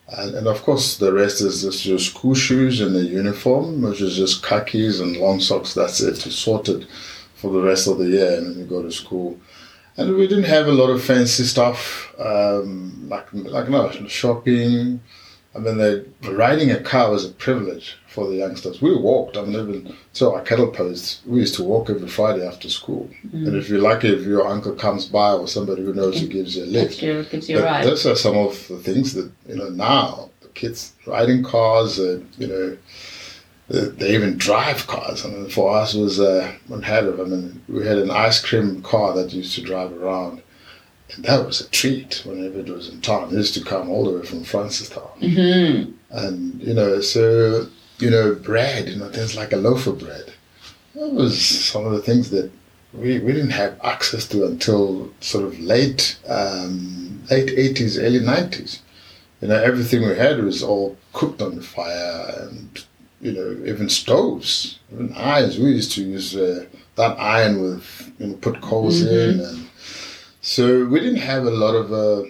And, 0.06 0.34
and 0.34 0.46
of 0.46 0.62
course, 0.62 0.98
the 0.98 1.14
rest 1.14 1.40
is 1.40 1.62
just 1.62 1.86
your 1.86 1.98
school 1.98 2.34
shoes 2.34 2.82
and 2.82 2.94
the 2.94 3.04
uniform, 3.04 3.80
which 3.80 4.02
is 4.02 4.16
just 4.16 4.44
khakis 4.44 5.00
and 5.00 5.16
long 5.16 5.40
socks. 5.40 5.72
That's 5.72 6.02
it. 6.02 6.26
It's 6.26 6.36
sorted 6.36 6.86
for 7.34 7.50
the 7.50 7.62
rest 7.62 7.88
of 7.88 7.96
the 7.98 8.08
year, 8.08 8.36
and 8.36 8.46
then 8.46 8.58
you 8.58 8.66
go 8.66 8.82
to 8.82 8.92
school. 8.92 9.40
And 9.96 10.16
we 10.16 10.26
didn't 10.26 10.44
have 10.44 10.66
a 10.66 10.72
lot 10.72 10.90
of 10.90 11.02
fancy 11.02 11.44
stuff, 11.44 12.12
um, 12.18 13.08
like 13.08 13.32
like 13.32 13.70
no 13.70 13.90
shopping. 14.08 15.00
I 15.54 15.60
mean, 15.60 15.76
the, 15.76 16.04
riding 16.22 16.70
a 16.72 16.80
car 16.80 17.10
was 17.10 17.24
a 17.24 17.28
privilege 17.28 17.96
for 18.08 18.26
the 18.26 18.34
youngsters. 18.34 18.82
We 18.82 18.96
walked. 18.96 19.36
I 19.36 19.42
mean, 19.42 19.54
even 19.54 19.96
so, 20.12 20.34
our 20.34 20.42
cattle 20.42 20.66
posts. 20.68 21.20
We 21.26 21.40
used 21.40 21.54
to 21.56 21.62
walk 21.62 21.90
every 21.90 22.08
Friday 22.08 22.46
after 22.46 22.68
school. 22.68 23.08
And 23.32 23.54
if 23.56 23.68
you're 23.68 23.80
lucky, 23.80 24.08
if 24.08 24.22
your 24.26 24.46
uncle 24.46 24.72
comes 24.72 25.06
by 25.06 25.32
or 25.32 25.46
somebody 25.46 25.84
who 25.84 25.94
knows 25.94 26.20
you 26.20 26.28
gives 26.28 26.56
you 26.56 26.64
a 26.64 26.66
lift. 26.66 27.00
Gives 27.00 27.02
you, 27.02 27.24
gives 27.30 27.48
you 27.48 27.58
a 27.58 27.62
ride. 27.62 27.84
those 27.84 28.04
are 28.06 28.16
some 28.16 28.36
of 28.36 28.66
the 28.68 28.78
things 28.78 29.14
that 29.14 29.30
you 29.48 29.56
know 29.56 29.68
now 29.68 30.30
the 30.40 30.48
kids 30.48 30.92
riding 31.06 31.42
cars. 31.44 32.00
Uh, 32.00 32.20
you 32.38 32.46
know, 32.48 32.76
they, 33.68 33.80
they 33.80 34.14
even 34.14 34.36
drive 34.36 34.86
cars. 34.86 35.24
I 35.24 35.28
mean, 35.28 35.48
for 35.48 35.76
us 35.76 35.94
it 35.94 36.00
was 36.00 36.20
uh, 36.20 36.52
unheard 36.70 37.04
of. 37.04 37.20
I 37.20 37.24
mean, 37.24 37.62
we 37.68 37.86
had 37.86 37.98
an 37.98 38.10
ice 38.10 38.40
cream 38.40 38.82
car 38.82 39.14
that 39.14 39.32
used 39.32 39.54
to 39.54 39.62
drive 39.62 39.92
around, 39.92 40.42
that 41.18 41.46
was 41.46 41.60
a 41.60 41.68
treat 41.68 42.22
whenever 42.24 42.60
it 42.60 42.68
was 42.68 42.88
in 42.88 43.00
town. 43.00 43.28
It 43.28 43.32
used 43.32 43.54
to 43.54 43.64
come 43.64 43.88
all 43.88 44.04
the 44.04 44.18
way 44.18 44.26
from 44.26 44.44
Francistown, 44.44 45.10
hmm 45.18 45.92
and 46.10 46.62
you 46.62 46.74
know, 46.74 47.00
so 47.00 47.66
you 47.98 48.10
know, 48.10 48.34
bread. 48.34 48.88
You 48.88 48.96
know, 48.96 49.08
there's 49.08 49.36
like 49.36 49.52
a 49.52 49.56
loaf 49.56 49.86
of 49.86 49.98
bread. 49.98 50.32
That 50.94 51.12
was 51.12 51.44
some 51.44 51.84
of 51.86 51.92
the 51.92 52.02
things 52.02 52.30
that 52.30 52.50
we, 52.92 53.18
we 53.18 53.32
didn't 53.32 53.50
have 53.50 53.78
access 53.82 54.26
to 54.28 54.46
until 54.46 55.10
sort 55.20 55.44
of 55.44 55.58
late 55.58 56.18
um, 56.28 57.22
late 57.30 57.50
eighties, 57.50 57.98
early 57.98 58.20
nineties. 58.20 58.80
You 59.40 59.48
know, 59.48 59.62
everything 59.62 60.02
we 60.02 60.16
had 60.16 60.42
was 60.42 60.62
all 60.62 60.96
cooked 61.12 61.42
on 61.42 61.56
the 61.56 61.62
fire, 61.62 62.48
and 62.48 62.84
you 63.20 63.32
know, 63.32 63.66
even 63.66 63.88
stoves, 63.88 64.78
even 64.92 65.12
irons. 65.16 65.58
We 65.58 65.72
used 65.72 65.92
to 65.92 66.02
use 66.02 66.36
uh, 66.36 66.66
that 66.96 67.18
iron 67.18 67.60
with 67.62 68.12
you 68.18 68.28
know 68.28 68.34
put 68.34 68.60
coals 68.60 69.02
in, 69.02 69.40
and 69.40 69.68
so 70.44 70.84
we 70.84 71.00
didn't 71.00 71.22
have 71.22 71.46
a 71.46 71.50
lot 71.50 71.74
of 71.74 71.90
uh, 71.90 72.28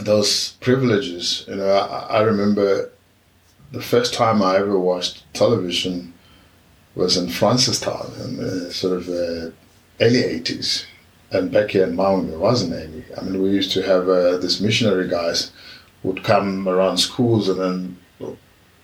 those 0.00 0.54
privileges. 0.60 1.44
You 1.46 1.54
know, 1.54 1.72
I, 1.72 2.18
I 2.18 2.22
remember 2.22 2.90
the 3.70 3.80
first 3.80 4.12
time 4.12 4.42
I 4.42 4.56
ever 4.56 4.76
watched 4.76 5.22
television 5.32 6.14
was 6.96 7.16
in 7.16 7.28
Francistown 7.28 8.24
in 8.24 8.38
the 8.38 8.72
sort 8.72 8.96
of 8.96 9.06
the 9.06 9.52
early 10.00 10.20
80s. 10.20 10.84
And 11.30 11.52
back 11.52 11.70
here 11.70 11.84
in 11.84 11.94
Maun, 11.94 12.28
there 12.28 12.40
wasn't 12.40 12.74
any. 12.74 13.04
I 13.16 13.22
mean, 13.22 13.40
we 13.40 13.50
used 13.50 13.70
to 13.74 13.82
have 13.82 14.08
uh, 14.08 14.38
these 14.38 14.60
missionary 14.60 15.08
guys 15.08 15.52
would 16.02 16.24
come 16.24 16.68
around 16.68 16.98
schools 16.98 17.48
and 17.48 17.60
then 17.60 17.96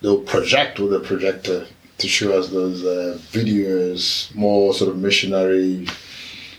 they'll 0.00 0.22
project 0.22 0.78
with 0.78 0.94
a 0.94 1.00
projector 1.00 1.66
to 1.98 2.06
show 2.06 2.38
us 2.38 2.50
those 2.50 2.84
uh, 2.84 3.18
videos, 3.32 4.32
more 4.36 4.72
sort 4.72 4.90
of 4.90 4.96
missionary 4.96 5.88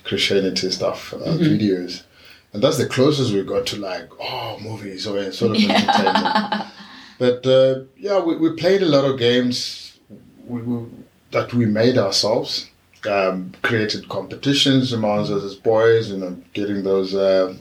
Christianity 0.10 0.72
stuff, 0.72 1.14
uh, 1.14 1.18
mm-hmm. 1.18 1.44
videos. 1.44 2.04
And 2.52 2.64
that's 2.64 2.78
the 2.78 2.88
closest 2.88 3.32
we 3.32 3.44
got 3.44 3.68
to 3.68 3.78
like, 3.78 4.10
oh, 4.20 4.58
movies 4.60 5.06
or 5.08 5.32
sort 5.32 5.56
of 5.56 5.62
yeah. 5.62 5.74
entertainment. 5.78 6.72
But 7.20 7.46
uh, 7.46 7.84
yeah, 7.96 8.20
we, 8.20 8.38
we 8.38 8.56
played 8.56 8.82
a 8.82 8.88
lot 8.88 9.06
of 9.06 9.20
games 9.20 10.00
we, 10.48 10.62
we, 10.62 10.88
that 11.32 11.54
we 11.54 11.66
made 11.66 11.98
ourselves. 11.98 12.68
Um, 13.08 13.54
created 13.62 14.10
competitions 14.10 14.92
amongst 14.92 15.32
us 15.32 15.44
as 15.44 15.56
boys, 15.56 16.12
you 16.12 16.18
know, 16.18 16.36
getting 16.54 16.84
those 16.84 17.16
uh, 17.16 17.56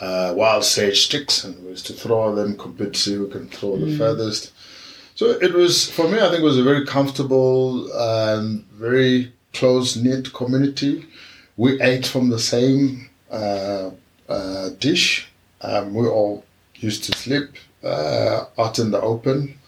uh, 0.00 0.34
wild 0.36 0.64
sage 0.64 1.06
sticks 1.06 1.42
and 1.42 1.64
was 1.64 1.82
to 1.84 1.92
throw 1.92 2.34
them, 2.34 2.56
compete 2.56 2.92
to 2.92 3.00
see 3.00 3.14
who 3.14 3.28
can 3.28 3.48
throw 3.48 3.70
mm. 3.70 3.86
the 3.86 3.96
furthest. 3.96 4.52
So 5.16 5.30
it 5.30 5.52
was, 5.52 5.90
for 5.90 6.06
me, 6.06 6.18
I 6.20 6.28
think 6.28 6.42
it 6.42 6.44
was 6.44 6.58
a 6.58 6.62
very 6.62 6.86
comfortable 6.86 7.90
and 7.92 8.64
very 8.66 9.32
close 9.52 9.96
knit 9.96 10.32
community. 10.32 11.06
We 11.56 11.80
ate 11.80 12.06
from 12.06 12.30
the 12.30 12.38
same 12.38 13.10
uh, 13.30 13.90
uh, 14.28 14.70
dish. 14.78 15.28
Um, 15.60 15.94
we 15.94 16.06
all 16.06 16.44
used 16.76 17.04
to 17.04 17.12
sleep 17.18 17.50
uh, 17.82 18.44
out 18.58 18.78
in 18.78 18.90
the 18.90 19.00
open 19.00 19.58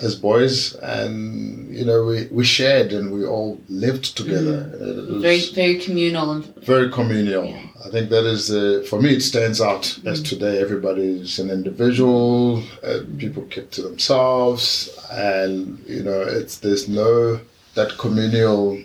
as 0.00 0.14
boys, 0.14 0.74
and 0.76 1.74
you 1.74 1.84
know 1.84 2.04
we, 2.04 2.26
we 2.30 2.44
shared 2.44 2.92
and 2.92 3.12
we 3.12 3.24
all 3.24 3.60
lived 3.68 4.16
together. 4.16 4.70
Mm. 4.74 5.20
Very 5.20 5.40
very 5.52 5.78
communal 5.78 6.32
and 6.32 6.44
very 6.64 6.90
communal. 6.90 7.46
Yeah. 7.46 7.66
I 7.84 7.90
think 7.90 8.10
that 8.10 8.24
is 8.24 8.50
uh, 8.50 8.84
for 8.88 9.00
me 9.00 9.14
it 9.14 9.22
stands 9.22 9.60
out 9.60 9.82
mm. 9.82 10.06
as 10.06 10.22
today 10.22 10.60
everybody 10.60 11.20
is 11.20 11.38
an 11.38 11.50
individual. 11.50 12.62
Uh, 12.82 13.00
people 13.18 13.42
keep 13.50 13.70
to 13.72 13.82
themselves, 13.82 14.88
and 15.10 15.82
you 15.86 16.02
know 16.02 16.20
it's 16.22 16.58
there's 16.58 16.88
no 16.88 17.40
that 17.74 17.96
communal 17.98 18.78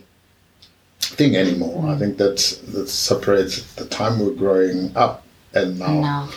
thing 1.00 1.36
anymore. 1.36 1.84
Mm. 1.84 1.96
I 1.96 2.00
think 2.00 2.18
that's 2.18 2.58
that 2.58 2.89
separates 2.89 3.74
the 3.75 3.86
time 3.86 4.20
we're 4.20 4.32
growing 4.32 4.96
up 4.96 5.24
and 5.54 5.80
now. 5.80 6.00
now. 6.00 6.30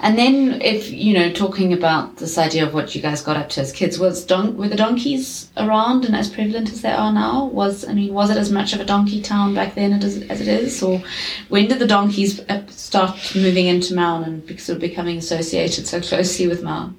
And 0.00 0.18
then, 0.18 0.60
if 0.60 0.90
you 0.90 1.14
know, 1.14 1.32
talking 1.32 1.72
about 1.72 2.16
this 2.16 2.38
idea 2.38 2.66
of 2.66 2.74
what 2.74 2.94
you 2.94 3.00
guys 3.00 3.22
got 3.22 3.36
up 3.36 3.48
to 3.50 3.60
as 3.60 3.72
kids, 3.72 3.98
was 3.98 4.24
don- 4.24 4.56
were 4.56 4.68
the 4.68 4.76
donkeys 4.76 5.50
around 5.56 6.04
and 6.04 6.16
as 6.16 6.28
prevalent 6.28 6.70
as 6.70 6.82
they 6.82 6.90
are 6.90 7.12
now? 7.12 7.46
Was 7.46 7.86
I 7.86 7.92
mean, 7.92 8.12
was 8.12 8.30
it 8.30 8.36
as 8.36 8.50
much 8.50 8.72
of 8.72 8.80
a 8.80 8.84
donkey 8.84 9.20
town 9.22 9.54
back 9.54 9.74
then 9.74 9.92
as, 9.92 10.22
as 10.22 10.40
it 10.40 10.48
is, 10.48 10.82
or 10.82 11.02
when 11.48 11.68
did 11.68 11.78
the 11.78 11.86
donkeys 11.86 12.40
start 12.68 13.34
moving 13.34 13.66
into 13.66 13.94
Maun 13.94 14.24
and 14.24 14.60
sort 14.60 14.76
of 14.76 14.80
becoming 14.80 15.18
associated 15.18 15.86
so 15.86 16.00
closely 16.00 16.46
with 16.48 16.62
Maun? 16.62 16.98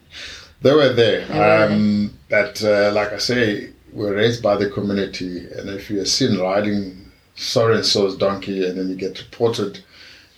They 0.61 0.73
were 0.73 0.93
there, 0.93 1.25
they 1.25 1.39
were 1.39 1.65
um, 1.65 2.13
there. 2.29 2.43
but 2.43 2.63
uh, 2.63 2.91
like 2.93 3.13
I 3.13 3.17
say, 3.17 3.69
we're 3.91 4.15
raised 4.15 4.41
by 4.41 4.55
the 4.55 4.69
community, 4.69 5.47
and 5.51 5.69
if 5.69 5.89
you're 5.89 6.05
seen 6.05 6.39
riding 6.39 7.04
so 7.35 7.71
and 7.71 7.85
so's 7.85 8.17
donkey, 8.17 8.65
and 8.65 8.77
then 8.77 8.89
you 8.89 8.95
get 8.95 9.19
reported 9.19 9.83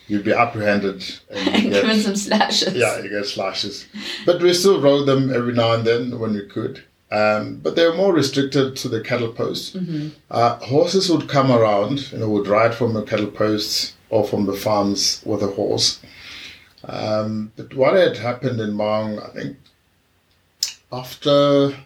you'd 0.07 0.23
be 0.23 0.33
apprehended 0.33 1.03
and 1.29 1.63
you 1.63 1.69
given 1.81 1.99
some 1.99 2.15
slashes. 2.15 2.73
Yeah, 2.73 2.99
you 2.99 3.09
get 3.09 3.25
slashes. 3.25 3.85
But 4.25 4.41
we 4.41 4.53
still 4.53 4.81
rode 4.81 5.05
them 5.05 5.33
every 5.33 5.53
now 5.53 5.73
and 5.73 5.85
then 5.85 6.19
when 6.19 6.33
we 6.33 6.45
could. 6.45 6.83
Um, 7.11 7.57
but 7.57 7.75
they 7.75 7.85
were 7.85 7.95
more 7.95 8.13
restricted 8.13 8.75
to 8.77 8.89
the 8.89 9.01
cattle 9.01 9.31
posts. 9.31 9.75
Mm-hmm. 9.75 10.09
Uh, 10.29 10.55
horses 10.57 11.09
would 11.09 11.29
come 11.29 11.51
around, 11.51 12.09
and 12.11 12.29
would 12.29 12.47
ride 12.47 12.75
from 12.75 12.93
the 12.93 13.03
cattle 13.03 13.31
posts 13.31 13.93
or 14.09 14.25
from 14.25 14.45
the 14.45 14.53
farms 14.53 15.21
with 15.25 15.41
a 15.41 15.47
horse. 15.47 16.01
Um, 16.83 17.53
but 17.55 17.73
what 17.73 17.95
had 17.95 18.17
happened 18.17 18.59
in 18.59 18.71
Maung, 18.71 19.23
I 19.23 19.29
think, 19.33 19.57
after 20.91 21.77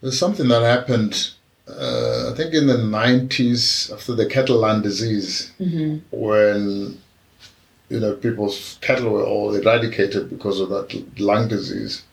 there's 0.00 0.18
something 0.18 0.46
that 0.48 0.62
happened 0.62 1.32
uh, 1.68 2.30
I 2.30 2.36
think 2.36 2.54
in 2.54 2.66
the 2.66 2.76
90s, 2.76 3.92
after 3.92 4.14
the 4.14 4.26
cattle 4.26 4.58
lung 4.58 4.82
disease, 4.82 5.50
mm-hmm. 5.60 5.98
when 6.10 7.00
you 7.88 8.00
know 8.00 8.14
people's 8.14 8.78
cattle 8.80 9.10
were 9.10 9.24
all 9.24 9.54
eradicated 9.54 10.30
because 10.30 10.60
of 10.60 10.68
that 10.70 11.18
lung 11.18 11.48
disease, 11.48 12.04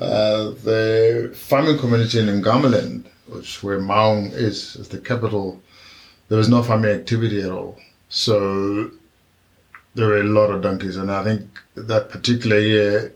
uh, 0.00 0.50
the 0.62 1.32
farming 1.34 1.78
community 1.78 2.20
in 2.20 2.26
Ngamiland, 2.26 3.04
which 3.26 3.62
where 3.62 3.80
Maung 3.80 4.32
is, 4.32 4.76
is 4.76 4.88
the 4.88 4.98
capital, 4.98 5.60
there 6.28 6.38
was 6.38 6.48
no 6.48 6.62
farming 6.62 6.92
activity 6.92 7.42
at 7.42 7.50
all. 7.50 7.78
So 8.08 8.90
there 9.94 10.06
were 10.06 10.20
a 10.20 10.24
lot 10.24 10.50
of 10.50 10.62
donkeys, 10.62 10.96
and 10.96 11.10
I 11.10 11.24
think 11.24 11.42
that 11.74 12.10
particular 12.10 12.58
year 12.58 13.12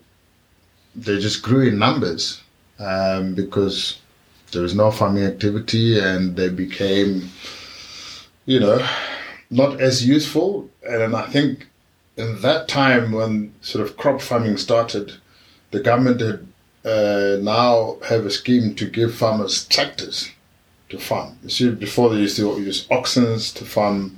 they 0.96 1.18
just 1.18 1.42
grew 1.42 1.68
in 1.68 1.78
numbers 1.78 2.42
um, 2.80 3.34
because 3.34 4.00
there 4.52 4.62
was 4.62 4.74
no 4.74 4.90
farming 4.90 5.24
activity 5.24 5.98
and 5.98 6.36
they 6.36 6.48
became, 6.48 7.30
you 8.46 8.60
know, 8.60 8.86
not 9.50 9.80
as 9.80 10.06
useful. 10.06 10.68
And 10.82 11.14
I 11.14 11.26
think 11.26 11.66
in 12.16 12.40
that 12.42 12.68
time 12.68 13.12
when 13.12 13.54
sort 13.60 13.84
of 13.84 13.96
crop 13.96 14.20
farming 14.20 14.56
started, 14.56 15.14
the 15.70 15.80
government 15.80 16.20
had 16.20 16.46
uh, 16.84 17.38
now 17.42 17.98
have 18.08 18.24
a 18.24 18.30
scheme 18.30 18.74
to 18.74 18.88
give 18.88 19.14
farmers 19.14 19.66
tractors 19.66 20.30
to 20.88 20.98
farm. 20.98 21.38
You 21.42 21.50
see, 21.50 21.70
before 21.70 22.08
they 22.08 22.16
used 22.16 22.36
to 22.36 22.58
use 22.60 22.86
oxen 22.90 23.38
to 23.38 23.64
farm 23.64 24.16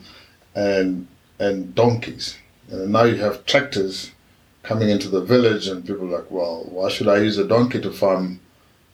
and 0.55 1.09
and 1.39 1.75
donkeys. 1.75 2.37
And 2.71 2.93
now 2.93 3.05
you 3.05 3.17
have 3.17 3.47
tractors 3.47 4.13
coming 4.63 4.91
into 4.91 5.09
the 5.09 5.23
village, 5.23 5.67
and 5.67 5.85
people 5.85 6.07
are 6.15 6.19
like, 6.19 6.31
well, 6.31 6.65
why 6.69 6.91
should 6.91 7.09
I 7.09 7.19
use 7.19 7.39
a 7.39 7.49
donkey 7.49 7.81
to 7.81 7.91
farm 7.91 8.41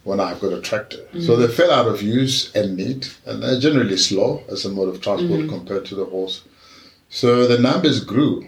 when 0.07 0.21
I've 0.21 0.41
got 0.41 0.53
a 0.53 0.61
tractor. 0.61 0.99
Mm. 1.13 1.27
So 1.27 1.35
they 1.35 1.53
fell 1.53 1.73
out 1.73 1.89
of 1.89 2.01
use 2.01 2.55
and 2.55 2.77
need, 2.77 3.09
and 3.27 3.43
they're 3.43 3.59
generally 3.59 3.97
slow 3.97 4.45
as 4.49 4.65
a 4.65 4.71
mode 4.71 4.89
of 4.89 5.01
transport 5.01 5.41
mm. 5.41 5.49
compared 5.49 5.85
to 5.87 5.97
the 5.97 6.05
horse. 6.05 6.45
So 7.11 7.49
the 7.49 7.59
numbers 7.59 8.05
grew 8.05 8.47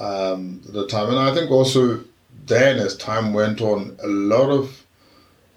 um, 0.00 0.60
at 0.66 0.72
the 0.72 0.88
time, 0.88 1.08
and 1.10 1.18
I 1.18 1.32
think 1.32 1.48
also 1.48 2.02
then 2.46 2.78
as 2.78 2.96
time 2.96 3.32
went 3.32 3.60
on, 3.60 3.96
a 4.02 4.08
lot 4.08 4.50
of 4.50 4.84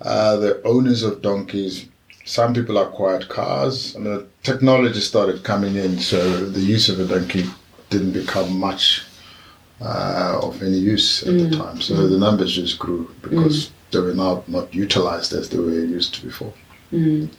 uh, 0.02 0.36
the 0.38 0.62
owners 0.66 1.02
of 1.02 1.24
donkeys, 1.24 1.88
some 2.26 2.54
people 2.54 2.78
acquired 2.78 3.28
cars, 3.28 3.96
and 3.96 4.06
the 4.06 4.28
technology 4.44 5.00
started 5.00 5.44
coming 5.44 5.76
in, 5.76 5.98
so 5.98 6.46
the 6.46 6.60
use 6.60 6.90
of 6.90 7.00
a 7.00 7.08
donkey 7.08 7.46
didn't 7.90 8.12
become 8.12 8.60
much 8.60 9.04
uh, 9.82 10.40
of 10.44 10.62
any 10.62 10.78
use 10.78 11.24
at 11.24 11.34
mm. 11.34 11.50
the 11.50 11.58
time. 11.58 11.82
So 11.82 11.96
mm. 11.96 12.10
the 12.12 12.20
numbers 12.20 12.54
just 12.54 12.78
grew 12.78 13.10
because 13.24 13.70
mm 13.70 13.72
they 13.94 14.00
were 14.00 14.14
not 14.14 14.48
not 14.50 14.74
utilized 14.74 15.34
as 15.34 15.50
they 15.50 15.58
were 15.58 15.72
used 15.72 16.16
to 16.16 16.26
before. 16.26 16.54
Mm. 16.92 17.30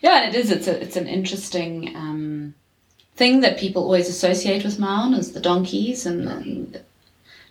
Yeah, 0.00 0.22
and 0.22 0.34
it 0.34 0.38
is. 0.38 0.50
It's 0.50 0.68
a, 0.68 0.80
it's 0.80 0.96
an 0.96 1.06
interesting 1.06 1.94
um, 1.96 2.54
thing 3.16 3.40
that 3.40 3.58
people 3.58 3.82
always 3.82 4.08
associate 4.08 4.64
with 4.64 4.78
Maun 4.78 5.14
as 5.14 5.32
the 5.32 5.40
donkeys, 5.40 6.06
and, 6.06 6.24
yeah. 6.24 6.36
and, 6.36 6.80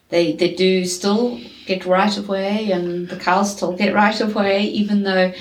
they 0.09 0.33
they 0.33 0.53
do 0.53 0.85
still 0.85 1.39
get 1.65 1.85
right 1.85 2.15
of 2.15 2.29
way, 2.29 2.71
and 2.71 3.09
the 3.09 3.17
cows 3.17 3.55
still 3.55 3.73
get 3.73 3.95
right 3.95 4.19
of 4.21 4.35
way, 4.35 4.63
even 4.63 5.01
though 5.01 5.33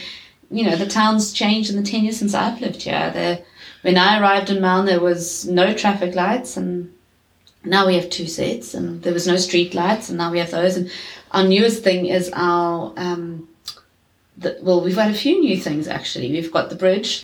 you 0.51 0.65
know 0.65 0.77
the 0.77 0.87
town's 0.87 1.35
changed 1.35 1.71
in 1.71 1.77
the 1.77 1.83
ten 1.91 2.05
years 2.05 2.19
since 2.19 2.35
I've 2.35 2.61
lived 2.61 2.83
here. 2.83 3.11
There, 3.13 3.45
when 3.83 3.99
I 3.99 4.19
arrived 4.19 4.49
in 4.49 4.63
Maun, 4.63 4.87
there 4.87 5.01
was 5.01 5.47
no 5.47 5.75
traffic 5.75 6.15
lights, 6.15 6.57
and 6.57 6.94
now 7.65 7.87
we 7.87 7.97
have 7.97 8.11
two 8.11 8.27
sets, 8.27 8.75
and 8.75 9.03
there 9.03 9.13
was 9.13 9.27
no 9.27 9.37
street 9.37 9.75
lights, 9.75 10.09
and 10.09 10.19
now 10.19 10.31
we 10.31 10.39
have 10.39 10.51
those, 10.51 10.77
and 10.77 10.91
our 11.33 11.45
newest 11.45 11.83
thing 11.83 12.07
is 12.07 12.31
our 12.35 12.93
um, 12.97 13.49
the, 14.37 14.59
well, 14.63 14.83
we've 14.83 14.97
got 14.97 15.11
a 15.11 15.15
few 15.15 15.41
new 15.41 15.57
things 15.57 15.89
actually. 15.89 16.31
We've 16.31 16.53
got 16.53 16.71
the 16.71 16.77
bridge. 16.77 17.23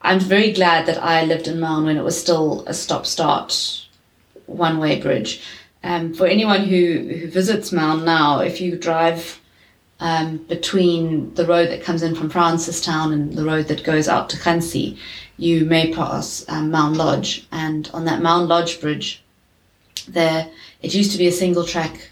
I'm 0.00 0.18
very 0.18 0.52
glad 0.52 0.86
that 0.86 1.02
I 1.02 1.24
lived 1.24 1.46
in 1.46 1.60
Maun 1.60 1.84
when 1.84 1.96
it 1.96 2.02
was 2.02 2.20
still 2.20 2.64
a 2.66 2.74
stop-start 2.74 3.86
one-way 4.46 5.00
bridge. 5.00 5.40
Um, 5.84 6.12
for 6.12 6.26
anyone 6.26 6.64
who, 6.64 7.08
who 7.20 7.28
visits 7.28 7.72
Maun 7.72 8.04
now, 8.04 8.40
if 8.40 8.60
you 8.60 8.76
drive 8.76 9.40
um, 10.00 10.38
between 10.38 11.32
the 11.34 11.46
road 11.46 11.68
that 11.70 11.84
comes 11.84 12.02
in 12.02 12.16
from 12.16 12.30
Francistown 12.30 13.12
and 13.12 13.34
the 13.34 13.44
road 13.44 13.68
that 13.68 13.84
goes 13.84 14.08
out 14.08 14.28
to 14.30 14.36
Ghanzi, 14.36 14.98
you 15.36 15.64
may 15.64 15.92
pass 15.92 16.44
um, 16.48 16.72
Maun 16.72 16.94
Lodge. 16.94 17.46
And 17.52 17.88
on 17.94 18.04
that 18.06 18.22
Maun 18.22 18.48
Lodge 18.48 18.80
bridge, 18.80 19.21
there 20.08 20.48
it 20.82 20.94
used 20.94 21.12
to 21.12 21.18
be 21.18 21.26
a 21.26 21.32
single 21.32 21.64
track 21.64 22.10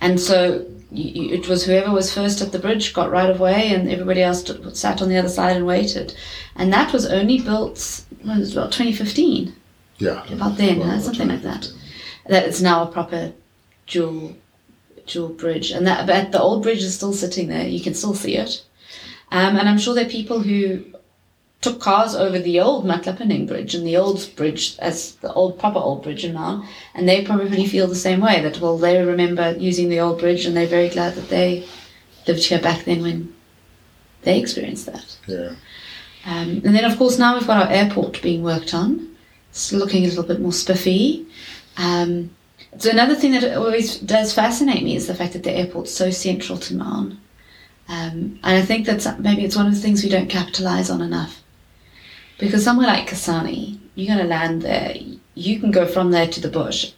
and 0.00 0.18
so 0.18 0.66
you, 0.92 1.34
it 1.34 1.48
was 1.48 1.64
whoever 1.64 1.90
was 1.90 2.12
first 2.12 2.40
at 2.42 2.52
the 2.52 2.58
bridge 2.58 2.92
got 2.92 3.10
right 3.10 3.30
of 3.30 3.40
way, 3.40 3.74
and 3.74 3.90
everybody 3.90 4.22
else 4.22 4.44
sat 4.74 5.00
on 5.00 5.08
the 5.08 5.16
other 5.16 5.28
side 5.28 5.56
and 5.56 5.66
waited. 5.66 6.14
And 6.56 6.72
that 6.72 6.92
was 6.92 7.06
only 7.06 7.40
built, 7.40 8.04
well, 8.24 8.36
it 8.36 8.40
was 8.40 8.52
about 8.52 8.72
2015. 8.72 9.54
Yeah. 9.98 10.24
About 10.32 10.58
then, 10.58 10.80
well, 10.80 11.00
something 11.00 11.28
like 11.28 11.42
that. 11.42 11.70
That 12.26 12.46
it's 12.46 12.60
now 12.60 12.82
a 12.82 12.92
proper 12.92 13.32
dual 13.86 14.36
dual 15.06 15.30
bridge. 15.30 15.70
And 15.70 15.86
that 15.86 16.06
but 16.06 16.32
the 16.32 16.40
old 16.40 16.62
bridge 16.62 16.82
is 16.82 16.94
still 16.94 17.12
sitting 17.12 17.48
there. 17.48 17.66
You 17.66 17.80
can 17.80 17.94
still 17.94 18.14
see 18.14 18.36
it. 18.36 18.62
Um, 19.30 19.56
and 19.56 19.68
I'm 19.68 19.78
sure 19.78 19.94
there 19.94 20.06
are 20.06 20.10
people 20.10 20.40
who 20.40 20.84
took 21.62 21.80
cars 21.80 22.14
over 22.14 22.38
the 22.40 22.60
old 22.60 22.84
Matlapaneng 22.84 23.46
Bridge 23.46 23.74
and 23.74 23.86
the 23.86 23.96
old 23.96 24.28
bridge 24.36 24.76
as 24.80 25.14
the 25.16 25.32
old 25.32 25.58
proper 25.58 25.78
old 25.78 26.02
bridge 26.02 26.24
in 26.24 26.34
Maun, 26.34 26.66
and 26.94 27.08
they 27.08 27.24
probably 27.24 27.66
feel 27.66 27.86
the 27.86 27.94
same 27.94 28.20
way 28.20 28.42
that 28.42 28.60
well 28.60 28.76
they 28.76 29.02
remember 29.02 29.56
using 29.56 29.88
the 29.88 30.00
old 30.00 30.18
bridge 30.18 30.44
and 30.44 30.56
they're 30.56 30.66
very 30.66 30.88
glad 30.88 31.14
that 31.14 31.28
they 31.28 31.66
lived 32.26 32.44
here 32.44 32.60
back 32.60 32.84
then 32.84 33.00
when 33.02 33.34
they 34.22 34.40
experienced 34.40 34.86
that. 34.86 35.16
Yeah. 35.26 35.54
Um, 36.26 36.62
and 36.64 36.74
then 36.74 36.84
of 36.84 36.98
course 36.98 37.18
now 37.18 37.34
we've 37.34 37.46
got 37.46 37.64
our 37.64 37.72
airport 37.72 38.20
being 38.22 38.42
worked 38.42 38.74
on. 38.74 39.16
It's 39.50 39.72
looking 39.72 40.04
a 40.04 40.08
little 40.08 40.24
bit 40.24 40.40
more 40.40 40.52
spiffy. 40.52 41.26
Um, 41.76 42.30
so 42.78 42.90
another 42.90 43.14
thing 43.14 43.32
that 43.32 43.56
always 43.56 43.98
does 43.98 44.32
fascinate 44.32 44.82
me 44.82 44.96
is 44.96 45.06
the 45.06 45.14
fact 45.14 45.34
that 45.34 45.42
the 45.44 45.52
airport's 45.52 45.94
so 45.94 46.10
central 46.10 46.58
to 46.58 46.74
Maun. 46.74 47.20
Um, 47.88 48.40
and 48.42 48.56
I 48.56 48.62
think 48.62 48.86
that's 48.86 49.06
maybe 49.18 49.44
it's 49.44 49.56
one 49.56 49.66
of 49.66 49.74
the 49.74 49.80
things 49.80 50.02
we 50.02 50.08
don't 50.08 50.30
capitalise 50.30 50.90
on 50.90 51.02
enough. 51.02 51.41
Because 52.42 52.64
somewhere 52.64 52.88
like 52.88 53.08
Kasane, 53.08 53.78
you're 53.94 54.16
going 54.16 54.26
to 54.26 54.28
land 54.28 54.62
there. 54.62 54.96
You 55.34 55.60
can 55.60 55.70
go 55.70 55.86
from 55.86 56.10
there 56.10 56.26
to 56.26 56.40
the 56.40 56.48
bush. 56.48 56.90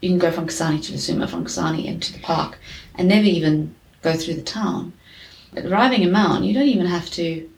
You 0.00 0.08
can 0.08 0.20
go 0.20 0.30
from 0.30 0.46
Kasane 0.46 0.84
to 0.84 0.92
Lesoma, 0.92 1.28
from 1.28 1.44
Kasane 1.44 1.84
into 1.84 2.12
the 2.12 2.20
park, 2.20 2.60
and 2.94 3.08
never 3.08 3.26
even 3.26 3.74
go 4.02 4.12
through 4.14 4.34
the 4.34 4.42
town. 4.42 4.92
But 5.52 5.66
arriving 5.66 6.02
in 6.04 6.12
Maun, 6.12 6.44
you 6.44 6.54
don't 6.54 6.68
even 6.68 6.86
have 6.86 7.10
to. 7.10 7.50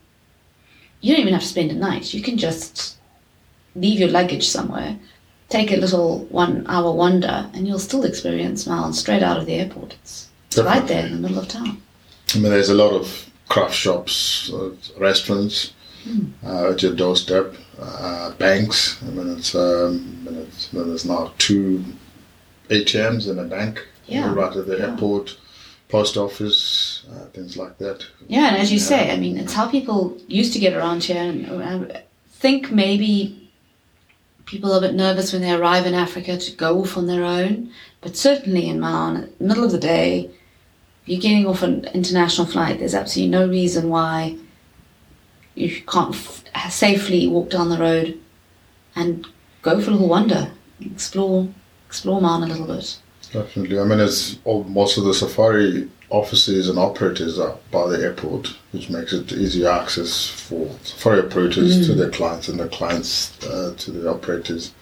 You 1.03 1.13
don't 1.13 1.21
even 1.21 1.35
have 1.35 1.43
to 1.43 1.49
spend 1.49 1.71
a 1.73 1.75
night. 1.75 2.15
You 2.15 2.23
can 2.23 2.39
just 2.39 2.97
leave 3.75 4.01
your 4.01 4.09
luggage 4.09 4.49
somewhere, 4.49 4.97
take 5.51 5.71
a 5.71 5.77
little 5.77 6.21
one-hour 6.31 6.91
wander, 6.93 7.51
and 7.53 7.69
you'll 7.69 7.79
still 7.79 8.05
experience 8.05 8.67
Maun 8.67 8.95
straight 8.95 9.23
out 9.23 9.37
of 9.37 9.45
the 9.45 9.57
airport. 9.57 9.93
It's, 9.93 10.29
it's 10.47 10.57
right 10.57 10.87
there 10.89 11.05
in 11.05 11.13
the 11.13 11.19
middle 11.19 11.39
of 11.39 11.49
town. 11.49 11.83
I 12.35 12.39
mean, 12.39 12.51
there's 12.51 12.71
a 12.71 12.75
lot 12.75 12.95
of 12.95 13.29
craft 13.51 13.75
shops, 13.75 14.51
uh, 14.55 14.71
restaurants. 14.99 15.75
Uh, 16.45 16.71
at 16.71 16.83
your 16.83 16.95
doorstep, 16.95 17.55
uh, 17.81 18.33
banks. 18.33 19.03
I 19.03 19.07
mean, 19.11 19.37
it's, 19.37 19.55
um, 19.55 20.25
I 20.27 20.31
mean, 20.31 20.41
it's, 20.43 20.73
I 20.73 20.79
mean, 20.79 20.89
there's 20.89 21.05
now 21.05 21.33
two 21.39 21.85
ATMs 22.69 23.29
in 23.31 23.39
a 23.39 23.45
bank 23.45 23.87
Yeah, 24.07 24.33
right 24.35 24.55
at 24.57 24.67
the 24.67 24.79
yeah. 24.79 24.87
airport, 24.87 25.37
post 25.89 26.17
office, 26.17 27.05
uh, 27.13 27.27
things 27.27 27.57
like 27.57 27.79
that. 27.79 28.07
Yeah, 28.29 28.49
and 28.49 28.57
as 28.57 28.73
you 28.73 28.79
say, 28.79 29.11
I 29.13 29.17
mean, 29.17 29.37
it's 29.37 29.55
how 29.55 29.69
people 29.69 30.19
used 30.29 30.53
to 30.55 30.59
get 30.59 30.75
around 30.75 31.05
here. 31.05 31.23
And 31.23 31.93
I 31.93 32.03
think 32.29 32.71
maybe 32.71 33.51
people 34.47 34.73
are 34.73 34.79
a 34.79 34.81
bit 34.81 34.95
nervous 34.95 35.33
when 35.33 35.43
they 35.43 35.53
arrive 35.53 35.87
in 35.87 35.95
Africa 35.95 36.37
to 36.39 36.53
go 36.53 36.81
off 36.81 36.97
on 36.97 37.07
their 37.07 37.25
own. 37.25 37.71
But 38.01 38.17
certainly 38.17 38.69
in 38.69 38.81
Maun, 38.81 39.31
middle 39.41 39.65
of 39.65 39.73
the 39.73 39.79
day, 39.79 40.31
you're 41.05 41.21
getting 41.21 41.47
off 41.47 41.63
an 41.63 41.85
international 41.87 42.47
flight, 42.47 42.79
there's 42.79 42.95
absolutely 42.95 43.31
no 43.31 43.49
reason 43.49 43.89
why 43.89 44.37
you 45.57 45.83
can't 45.83 46.15
f- 46.15 46.71
safely 46.71 47.27
walk 47.27 47.51
down 47.51 47.71
the 47.71 47.79
road 47.79 48.21
and 48.95 49.27
go 49.63 49.81
for 49.81 49.91
a 49.91 49.95
little 49.95 50.09
wander, 50.09 50.51
explore, 50.81 51.49
explore 51.87 52.21
Maun 52.21 52.45
a 52.45 52.47
little 52.47 52.67
bit. 52.67 52.99
Definitely. 53.33 53.81
I 53.81 53.85
mean, 53.85 53.99
it's 53.99 54.39
all, 54.45 54.65
most 54.65 54.99
of 54.99 55.05
the 55.05 55.15
safari 55.15 55.91
offices 56.11 56.69
and 56.69 56.79
operators 56.79 57.39
are 57.39 57.57
by 57.73 57.89
the 57.89 58.01
airport, 58.01 58.55
which 58.71 58.91
makes 58.91 59.13
it 59.13 59.33
easy 59.33 59.67
access 59.67 60.29
for 60.29 60.71
safari 60.85 61.27
operators 61.27 61.87
to 61.87 61.95
their 61.95 62.11
clients 62.11 62.49
and 62.49 62.61
the 62.61 62.69
clients 62.69 63.43
uh, 63.47 63.75
to 63.79 63.91
the 63.91 64.09
operators. 64.09 64.73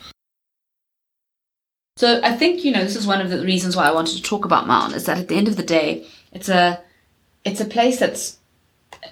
So 1.97 2.21
I 2.23 2.33
think 2.33 2.65
you 2.65 2.73
know 2.73 2.83
this 2.83 2.97
is 2.97 3.07
one 3.07 3.21
of 3.21 3.31
the 3.31 3.45
reasons 3.45 3.77
why 3.77 3.89
I 3.89 3.93
wanted 3.93 4.17
to 4.17 4.23
talk 4.23 4.45
about 4.45 4.67
Maun 4.67 4.93
is 4.93 5.07
that 5.07 5.17
at 5.17 5.29
the 5.29 5.37
end 5.37 5.47
of 5.47 5.57
the 5.57 5.63
day, 5.63 6.07
it's 6.33 6.49
a 6.49 6.81
it's 7.45 7.61
a 7.61 7.65
place 7.65 8.01
that's 8.01 8.39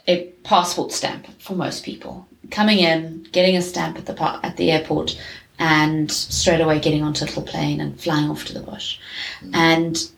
a 0.07 0.25
passport 0.45 0.93
stamp 0.93 1.27
for 1.41 1.55
most 1.55 1.85
people. 1.85 2.27
Coming 2.51 2.79
in, 2.79 3.27
getting 3.33 3.57
a 3.57 3.63
stamp 3.63 3.99
at 3.99 4.07
the 4.07 4.15
par- 4.15 4.41
at 4.43 4.57
the 4.57 4.71
airport, 4.71 5.19
and 5.59 6.11
straight 6.11 6.61
away 6.61 6.81
getting 6.81 7.03
onto 7.03 7.25
a 7.25 7.27
little 7.27 7.43
plane 7.43 7.81
and 7.81 8.01
flying 8.01 8.29
off 8.29 8.45
to 8.47 8.55
the 8.55 8.61
bush. 8.61 8.99
And 9.53 10.11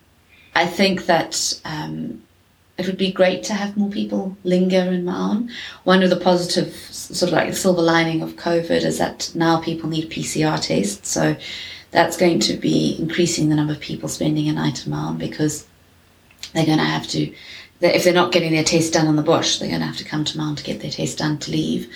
I 0.55 0.67
think 0.67 1.07
that 1.07 1.61
um, 1.65 2.23
it 2.79 2.87
would 2.87 2.97
be 2.97 3.13
great 3.13 3.43
to 3.45 3.55
have 3.55 3.77
more 3.77 3.91
people 3.91 4.37
linger 4.43 4.81
in 4.81 5.05
Maun. 5.05 5.51
One 5.85 6.03
of 6.03 6.11
the 6.11 6.17
positive, 6.17 6.75
sort 6.75 7.31
of 7.31 7.37
like 7.37 7.51
the 7.51 7.57
silver 7.57 7.83
lining 7.83 8.23
of 8.23 8.37
COVID, 8.37 8.85
is 8.85 8.99
that 8.99 9.31
now 9.35 9.61
people 9.61 9.89
need 9.89 10.11
PCR 10.11 10.61
tests. 10.61 11.09
So 11.09 11.37
that's 11.91 12.17
going 12.17 12.41
to 12.41 12.55
be 12.55 12.97
increasing 12.99 13.49
the 13.49 13.55
number 13.55 13.73
of 13.73 13.81
people 13.81 14.09
spending 14.09 14.49
a 14.49 14.53
night 14.53 14.85
in 14.85 14.91
Maun 14.91 15.19
because 15.19 15.67
they're 16.53 16.67
going 16.67 16.79
to 16.79 16.85
have 16.85 17.07
to, 17.09 17.33
they- 17.81 17.95
if 17.95 18.05
they're 18.05 18.13
not 18.15 18.33
getting 18.33 18.53
their 18.53 18.65
test 18.65 18.93
done 18.93 19.07
on 19.07 19.17
the 19.17 19.23
bush, 19.23 19.59
they're 19.59 19.69
going 19.69 19.81
to 19.81 19.87
have 19.87 19.97
to 19.99 20.05
come 20.05 20.25
to 20.25 20.39
Maun 20.39 20.57
to 20.57 20.65
get 20.65 20.81
their 20.81 20.91
test 20.91 21.19
done 21.19 21.39
to 21.39 21.51
leave. 21.51 21.89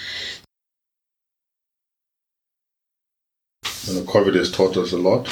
You 3.87 3.95
know, 3.95 4.01
COVID 4.03 4.35
has 4.35 4.51
taught 4.53 4.77
us 4.77 4.93
a 4.93 4.99
lot. 4.99 5.27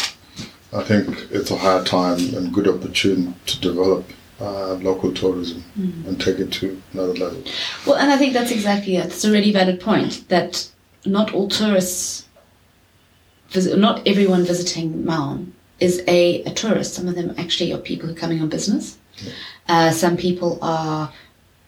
I 0.72 0.82
think 0.82 1.28
it's 1.30 1.50
a 1.50 1.56
high 1.56 1.84
time 1.84 2.18
and 2.34 2.52
good 2.52 2.68
opportunity 2.68 3.32
to 3.46 3.60
develop 3.60 4.10
uh, 4.40 4.74
local 4.74 5.12
tourism 5.12 5.64
and 5.76 6.20
take 6.20 6.38
it 6.38 6.52
to 6.52 6.80
another 6.92 7.14
level. 7.14 7.42
Well, 7.86 7.96
and 7.96 8.10
I 8.10 8.18
think 8.18 8.32
that's 8.34 8.50
exactly 8.50 8.96
it. 8.96 9.06
It's 9.06 9.24
a 9.24 9.30
really 9.32 9.52
valid 9.52 9.80
point 9.80 10.28
that 10.28 10.68
not 11.06 11.32
all 11.32 11.48
tourists, 11.48 12.26
visit, 13.48 13.78
not 13.78 14.06
everyone 14.06 14.44
visiting 14.44 15.04
Maun 15.04 15.54
is 15.80 16.02
a, 16.08 16.42
a 16.42 16.52
tourist. 16.52 16.94
Some 16.94 17.08
of 17.08 17.14
them 17.14 17.34
actually 17.38 17.72
are 17.72 17.78
people 17.78 18.08
who 18.08 18.14
are 18.14 18.18
coming 18.18 18.42
on 18.42 18.48
business. 18.48 18.98
Uh, 19.68 19.90
some 19.90 20.16
people 20.16 20.58
are 20.62 21.12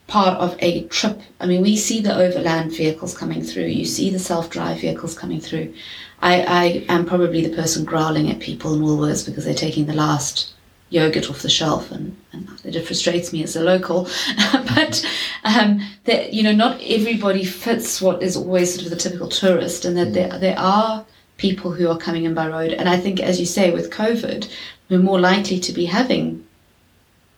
part 0.06 0.38
of 0.38 0.56
a 0.60 0.84
trip. 0.84 1.20
I 1.38 1.46
mean, 1.46 1.62
we 1.62 1.76
see 1.76 2.00
the 2.00 2.16
overland 2.16 2.72
vehicles 2.72 3.16
coming 3.16 3.42
through. 3.42 3.66
You 3.66 3.84
see 3.84 4.10
the 4.10 4.18
self-drive 4.18 4.80
vehicles 4.80 5.16
coming 5.16 5.40
through. 5.40 5.74
I, 6.20 6.42
I 6.42 6.64
am 6.88 7.06
probably 7.06 7.46
the 7.46 7.54
person 7.54 7.84
growling 7.84 8.30
at 8.30 8.40
people 8.40 8.74
in 8.74 8.80
Woolworths 8.80 9.24
because 9.24 9.44
they're 9.44 9.54
taking 9.54 9.86
the 9.86 9.94
last 9.94 10.54
yogurt 10.90 11.28
off 11.28 11.42
the 11.42 11.50
shelf, 11.50 11.90
and, 11.90 12.16
and 12.32 12.48
it 12.64 12.86
frustrates 12.86 13.32
me 13.32 13.42
as 13.42 13.54
a 13.54 13.62
local. 13.62 14.08
but 14.52 15.06
um, 15.44 15.80
that 16.04 16.32
you 16.32 16.42
know, 16.42 16.52
not 16.52 16.80
everybody 16.82 17.44
fits 17.44 18.00
what 18.00 18.22
is 18.22 18.36
always 18.36 18.72
sort 18.72 18.84
of 18.84 18.90
the 18.90 18.96
typical 18.96 19.28
tourist, 19.28 19.84
and 19.84 19.96
that 19.96 20.14
there 20.14 20.38
there 20.38 20.58
are 20.58 21.04
people 21.36 21.72
who 21.72 21.88
are 21.88 21.98
coming 21.98 22.24
in 22.24 22.34
by 22.34 22.48
road. 22.48 22.72
And 22.72 22.88
I 22.88 22.96
think, 22.96 23.20
as 23.20 23.38
you 23.38 23.46
say, 23.46 23.70
with 23.70 23.90
COVID, 23.90 24.50
we're 24.88 24.98
more 24.98 25.20
likely 25.20 25.60
to 25.60 25.72
be 25.72 25.84
having 25.84 26.44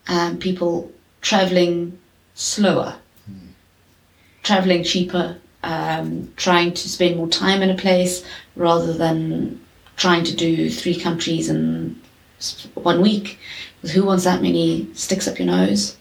um, 0.07 0.37
people 0.37 0.91
traveling 1.21 1.97
slower, 2.33 2.95
traveling 4.43 4.83
cheaper, 4.83 5.37
um, 5.63 6.31
trying 6.35 6.73
to 6.73 6.89
spend 6.89 7.17
more 7.17 7.27
time 7.27 7.61
in 7.61 7.69
a 7.69 7.75
place 7.75 8.25
rather 8.55 8.93
than 8.93 9.59
trying 9.97 10.23
to 10.23 10.35
do 10.35 10.69
three 10.69 10.99
countries 10.99 11.49
in 11.49 11.99
one 12.73 13.01
week. 13.01 13.37
Who 13.93 14.03
wants 14.03 14.23
that 14.23 14.41
many 14.41 14.87
sticks 14.93 15.27
up 15.27 15.39
your 15.39 15.47
nose? 15.47 15.97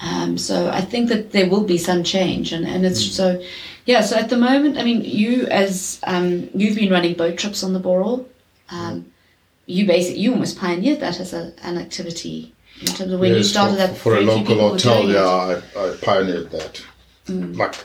Um, 0.00 0.36
so 0.36 0.68
I 0.68 0.80
think 0.80 1.08
that 1.10 1.32
there 1.32 1.48
will 1.48 1.64
be 1.64 1.78
some 1.78 2.02
change, 2.02 2.52
and, 2.52 2.66
and 2.66 2.84
it's 2.84 3.00
so, 3.00 3.40
yeah. 3.84 4.00
So 4.00 4.16
at 4.16 4.30
the 4.30 4.36
moment, 4.36 4.76
I 4.76 4.82
mean, 4.82 5.02
you 5.04 5.46
as 5.46 6.00
um, 6.04 6.50
you've 6.54 6.76
been 6.76 6.90
running 6.90 7.14
boat 7.14 7.38
trips 7.38 7.62
on 7.62 7.72
the 7.72 7.80
Boral, 7.80 8.26
um, 8.70 9.06
you 9.66 9.86
basically 9.86 10.20
you 10.20 10.32
almost 10.32 10.58
pioneered 10.58 11.00
that 11.00 11.20
as 11.20 11.32
a, 11.32 11.52
an 11.62 11.78
activity 11.78 12.52
in 12.82 12.94
terms 12.94 13.12
of 13.12 13.20
when 13.20 13.34
you 13.34 13.42
started 13.42 13.76
for, 13.76 13.86
that. 13.86 13.96
for 13.96 14.16
a 14.16 14.20
local 14.20 14.58
hotel, 14.58 15.08
yeah, 15.08 15.24
I, 15.24 15.54
I 15.80 15.96
pioneered 16.02 16.50
that. 16.50 16.84
Like 17.28 17.76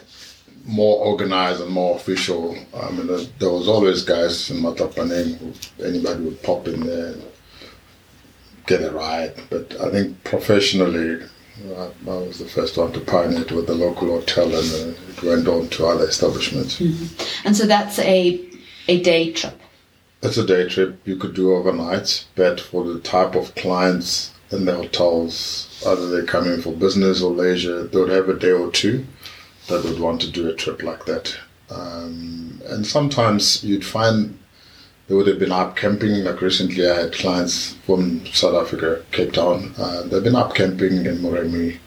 more 0.65 1.05
organized 1.05 1.61
and 1.61 1.71
more 1.71 1.95
official. 1.95 2.57
I 2.75 2.91
mean, 2.91 3.07
there, 3.07 3.25
there 3.39 3.51
was 3.51 3.67
always 3.67 4.03
guys 4.03 4.49
in 4.49 4.57
Matlapaneng 4.57 5.37
who 5.37 5.85
anybody 5.85 6.23
would 6.23 6.43
pop 6.43 6.67
in 6.67 6.81
there 6.85 7.13
and 7.13 7.23
get 8.65 8.81
a 8.81 8.91
ride. 8.91 9.33
But 9.49 9.79
I 9.79 9.89
think 9.91 10.23
professionally, 10.23 11.23
I, 11.65 11.89
I 12.07 12.17
was 12.17 12.39
the 12.39 12.45
first 12.45 12.77
one 12.77 12.91
to 12.93 12.99
pioneer 12.99 13.41
it 13.41 13.51
with 13.51 13.67
the 13.67 13.75
local 13.75 14.09
hotel, 14.09 14.45
and 14.47 14.73
uh, 14.73 14.99
it 15.09 15.23
went 15.23 15.47
on 15.47 15.69
to 15.69 15.87
other 15.87 16.07
establishments. 16.07 16.81
And 17.45 17.55
so 17.55 17.65
that's 17.65 17.99
a 17.99 18.43
a 18.87 19.01
day 19.01 19.31
trip. 19.31 19.59
It's 20.21 20.37
a 20.37 20.45
day 20.45 20.67
trip 20.67 20.99
you 21.05 21.15
could 21.15 21.35
do 21.35 21.53
overnight, 21.53 22.25
but 22.35 22.59
for 22.59 22.83
the 22.83 22.99
type 22.99 23.35
of 23.35 23.53
clients 23.55 24.33
in 24.51 24.65
the 24.65 24.75
hotels, 24.75 25.83
either 25.85 26.09
they're 26.09 26.25
coming 26.25 26.61
for 26.61 26.71
business 26.71 27.21
or 27.21 27.31
leisure, 27.31 27.83
they 27.83 27.99
would 27.99 28.09
have 28.09 28.29
a 28.29 28.39
day 28.39 28.51
or 28.51 28.71
two 28.71 29.05
that 29.67 29.83
would 29.83 29.99
want 29.99 30.21
to 30.21 30.31
do 30.31 30.49
a 30.49 30.53
trip 30.53 30.81
like 30.81 31.05
that. 31.05 31.37
Um, 31.69 32.61
and 32.65 32.85
sometimes 32.85 33.63
you'd 33.63 33.85
find 33.85 34.37
they 35.07 35.15
would 35.15 35.27
have 35.27 35.39
been 35.39 35.51
up 35.51 35.75
camping. 35.75 36.23
Like 36.23 36.41
recently, 36.41 36.89
I 36.89 37.01
had 37.01 37.13
clients 37.13 37.73
from 37.85 38.25
South 38.27 38.55
Africa, 38.55 39.03
Cape 39.11 39.33
Town. 39.33 39.73
Uh, 39.77 40.03
they've 40.03 40.23
been 40.23 40.35
up 40.35 40.55
camping 40.55 41.05
in 41.05 41.17
Moremi, 41.17 41.77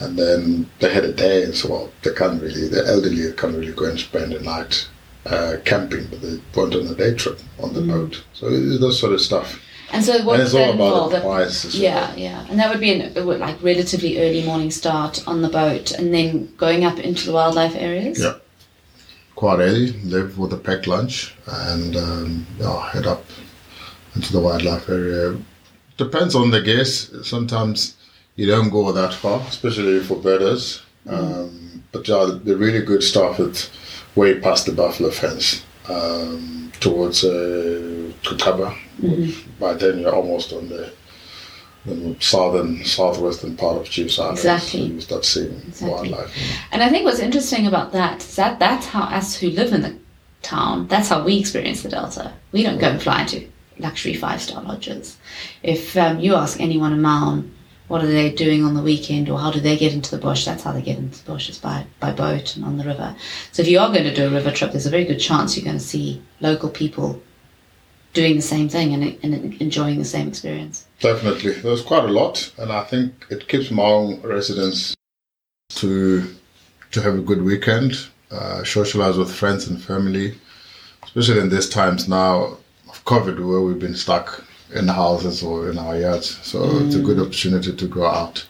and 0.00 0.18
then 0.18 0.68
they 0.80 0.92
had 0.92 1.04
a 1.04 1.12
day, 1.12 1.44
and 1.44 1.54
so 1.54 1.68
well, 1.68 1.92
they 2.02 2.12
can't 2.12 2.42
really. 2.42 2.68
The 2.68 2.84
elderly 2.86 3.32
can't 3.32 3.56
really 3.56 3.72
go 3.72 3.86
and 3.86 3.98
spend 3.98 4.32
a 4.32 4.42
night 4.42 4.88
uh, 5.26 5.56
camping, 5.64 6.06
but 6.06 6.20
they 6.20 6.40
went 6.54 6.74
on 6.74 6.86
a 6.86 6.94
day 6.94 7.14
trip 7.14 7.40
on 7.60 7.74
the 7.74 7.80
boat. 7.80 8.24
So 8.32 8.48
it 8.48 8.80
that 8.80 8.92
sort 8.92 9.12
of 9.12 9.20
stuff. 9.20 9.60
And 9.92 10.04
so 10.04 10.22
what 10.24 10.34
and 10.34 10.42
it's 10.42 10.54
all 10.54 10.72
about 10.72 11.10
the 11.10 11.20
price. 11.20 11.64
as 11.64 11.74
well. 11.74 11.82
Yeah, 11.82 12.14
yeah, 12.14 12.46
and 12.50 12.58
that 12.58 12.70
would 12.70 12.80
be 12.80 12.92
an, 12.92 13.26
would, 13.26 13.40
like 13.40 13.62
relatively 13.62 14.18
early 14.20 14.44
morning 14.44 14.70
start 14.70 15.26
on 15.26 15.40
the 15.40 15.48
boat, 15.48 15.92
and 15.92 16.12
then 16.12 16.54
going 16.56 16.84
up 16.84 16.98
into 16.98 17.26
the 17.26 17.32
wildlife 17.32 17.74
areas. 17.74 18.20
Yeah. 18.20 18.34
Quite 19.34 19.60
early, 19.60 19.92
live 20.02 20.36
with 20.36 20.52
a 20.52 20.56
packed 20.56 20.86
lunch, 20.86 21.34
and 21.46 21.96
um, 21.96 22.46
yeah, 22.58 22.90
head 22.90 23.06
up 23.06 23.24
into 24.14 24.32
the 24.32 24.40
wildlife 24.40 24.88
area. 24.88 25.38
Depends 25.96 26.34
on 26.34 26.50
the 26.50 26.60
guest. 26.60 27.24
Sometimes 27.24 27.96
you 28.36 28.46
don't 28.46 28.70
go 28.70 28.92
that 28.92 29.14
far, 29.14 29.40
especially 29.48 30.00
for 30.00 30.16
birders. 30.16 30.82
Um, 31.08 31.82
but 31.92 32.06
yeah, 32.06 32.38
the 32.44 32.56
really 32.56 32.82
good 32.84 33.02
stuff 33.02 33.40
is 33.40 33.70
way 34.14 34.38
past 34.38 34.66
the 34.66 34.72
buffalo 34.72 35.10
fence 35.10 35.64
um, 35.88 36.72
towards 36.80 37.24
uh, 37.24 38.12
Kukaba. 38.22 38.76
which 39.00 39.44
By 39.58 39.74
then, 39.74 40.00
you're 40.00 40.14
almost 40.14 40.52
on 40.52 40.68
the, 40.68 40.92
the 41.86 42.16
southern, 42.20 42.84
southwestern 42.84 43.56
part 43.56 43.76
of 43.78 43.88
Chiefs 43.88 44.18
Island. 44.18 44.38
Exactly. 44.38 44.80
So 44.88 44.94
you 44.94 45.00
start 45.00 45.24
seeing 45.24 45.62
Exactly. 45.68 45.88
wildlife. 45.90 46.58
And 46.72 46.82
I 46.82 46.88
think 46.88 47.04
what's 47.04 47.20
interesting 47.20 47.66
about 47.66 47.92
that 47.92 48.22
is 48.22 48.36
that 48.36 48.58
that's 48.58 48.86
how 48.86 49.02
us 49.02 49.36
who 49.36 49.50
live 49.50 49.72
in 49.72 49.82
the 49.82 49.96
town, 50.42 50.86
that's 50.88 51.08
how 51.08 51.22
we 51.24 51.38
experience 51.38 51.82
the 51.82 51.88
Delta. 51.88 52.32
We 52.52 52.62
don't 52.62 52.78
go 52.78 52.88
and 52.88 53.02
fly 53.02 53.22
into 53.22 53.48
luxury 53.78 54.14
five 54.14 54.40
star 54.42 54.62
lodges. 54.62 55.16
If 55.62 55.96
um, 55.96 56.20
you 56.20 56.34
ask 56.34 56.60
anyone 56.60 56.92
in 56.92 57.02
Maun, 57.02 57.54
what 57.88 58.04
are 58.04 58.06
they 58.06 58.30
doing 58.30 58.64
on 58.64 58.74
the 58.74 58.82
weekend 58.82 59.28
or 59.28 59.38
how 59.38 59.50
do 59.50 59.60
they 59.60 59.76
get 59.76 59.92
into 59.92 60.10
the 60.10 60.22
bush? 60.22 60.44
That's 60.44 60.62
how 60.62 60.72
they 60.72 60.82
get 60.82 60.98
into 60.98 61.24
the 61.24 61.32
bush, 61.32 61.48
is 61.48 61.58
by, 61.58 61.86
by 62.00 62.12
boat 62.12 62.54
and 62.54 62.64
on 62.64 62.78
the 62.78 62.84
river. 62.84 63.16
So 63.52 63.62
if 63.62 63.68
you 63.68 63.78
are 63.80 63.88
going 63.88 64.04
to 64.04 64.14
do 64.14 64.26
a 64.26 64.30
river 64.30 64.50
trip, 64.50 64.72
there's 64.72 64.86
a 64.86 64.90
very 64.90 65.04
good 65.04 65.18
chance 65.18 65.56
you're 65.56 65.64
going 65.64 65.78
to 65.78 65.84
see 65.84 66.22
local 66.40 66.68
people 66.68 67.20
doing 68.12 68.36
the 68.36 68.42
same 68.42 68.68
thing 68.68 68.94
and, 68.94 69.18
and 69.22 69.60
enjoying 69.60 69.98
the 69.98 70.04
same 70.04 70.28
experience. 70.28 70.86
Definitely, 71.00 71.52
there's 71.52 71.82
quite 71.82 72.04
a 72.04 72.12
lot, 72.12 72.52
and 72.58 72.72
I 72.72 72.84
think 72.84 73.26
it 73.30 73.48
keeps 73.48 73.68
Maung 73.68 74.22
residents 74.22 74.94
to 75.70 76.34
to 76.90 77.02
have 77.02 77.14
a 77.14 77.20
good 77.20 77.42
weekend, 77.42 78.08
uh, 78.30 78.64
socialize 78.64 79.18
with 79.18 79.30
friends 79.30 79.68
and 79.68 79.82
family, 79.82 80.34
especially 81.04 81.40
in 81.40 81.50
these 81.50 81.68
times 81.68 82.08
now 82.08 82.56
of 82.88 83.04
COVID, 83.04 83.46
where 83.46 83.60
we've 83.60 83.78
been 83.78 83.94
stuck 83.94 84.42
in 84.74 84.88
houses 84.88 85.42
or 85.42 85.70
in 85.70 85.78
our 85.78 85.96
yards. 85.96 86.38
So 86.46 86.64
it's 86.78 86.94
a 86.94 87.00
good 87.00 87.16
mm. 87.18 87.26
opportunity 87.26 87.74
to 87.74 87.86
go 87.86 88.06
out. 88.06 88.46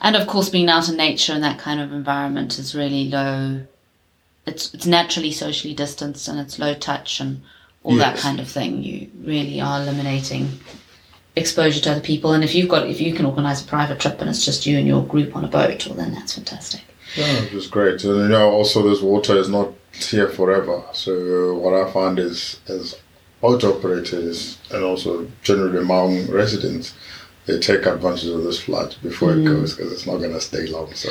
And 0.00 0.14
of 0.16 0.26
course, 0.26 0.48
being 0.48 0.68
out 0.68 0.88
in 0.88 0.96
nature 0.96 1.34
in 1.34 1.40
that 1.40 1.58
kind 1.58 1.80
of 1.80 1.92
environment 1.92 2.58
is 2.58 2.74
really 2.74 3.08
low. 3.08 3.66
It's 4.46 4.72
it's 4.72 4.86
naturally 4.86 5.32
socially 5.32 5.74
distanced 5.74 6.28
and 6.28 6.38
it's 6.38 6.58
low 6.58 6.74
touch 6.74 7.20
and 7.20 7.42
all 7.82 7.96
that 7.96 8.16
kind 8.18 8.40
of 8.40 8.48
thing. 8.48 8.82
You 8.82 9.10
really 9.20 9.60
are 9.60 9.82
eliminating 9.82 10.48
exposure 11.36 11.80
to 11.80 11.92
other 11.92 12.00
people. 12.00 12.32
And 12.32 12.44
if 12.44 12.54
you've 12.54 12.68
got 12.68 12.88
if 12.88 13.00
you 13.00 13.12
can 13.12 13.26
organise 13.26 13.62
a 13.62 13.66
private 13.66 13.98
trip 13.98 14.20
and 14.20 14.30
it's 14.30 14.44
just 14.44 14.66
you 14.66 14.78
and 14.78 14.86
your 14.86 15.04
group 15.04 15.34
on 15.36 15.44
a 15.44 15.48
boat, 15.48 15.86
well 15.86 15.96
then 15.96 16.14
that's 16.14 16.34
fantastic. 16.34 16.82
Yeah, 17.16 17.26
is 17.26 17.66
great. 17.66 18.04
And 18.04 18.16
you 18.16 18.28
know, 18.28 18.50
also 18.50 18.88
this 18.88 19.00
water 19.00 19.36
is 19.36 19.48
not 19.48 19.72
here 19.92 20.28
forever. 20.28 20.82
So 20.92 21.12
uh, 21.12 21.54
what 21.54 21.74
I 21.74 21.90
find 21.90 22.18
is, 22.18 22.60
as 22.68 22.96
boat 23.40 23.64
operators 23.64 24.58
and 24.72 24.82
also 24.82 25.30
generally 25.42 25.78
among 25.78 26.28
residents, 26.30 26.94
they 27.46 27.58
take 27.58 27.86
advantage 27.86 28.26
of 28.26 28.42
this 28.42 28.60
flood 28.60 28.96
before 29.02 29.32
it 29.32 29.38
mm. 29.38 29.46
goes 29.46 29.74
because 29.74 29.92
it's 29.92 30.06
not 30.06 30.18
going 30.18 30.32
to 30.32 30.40
stay 30.40 30.66
long. 30.66 30.92
So 30.94 31.10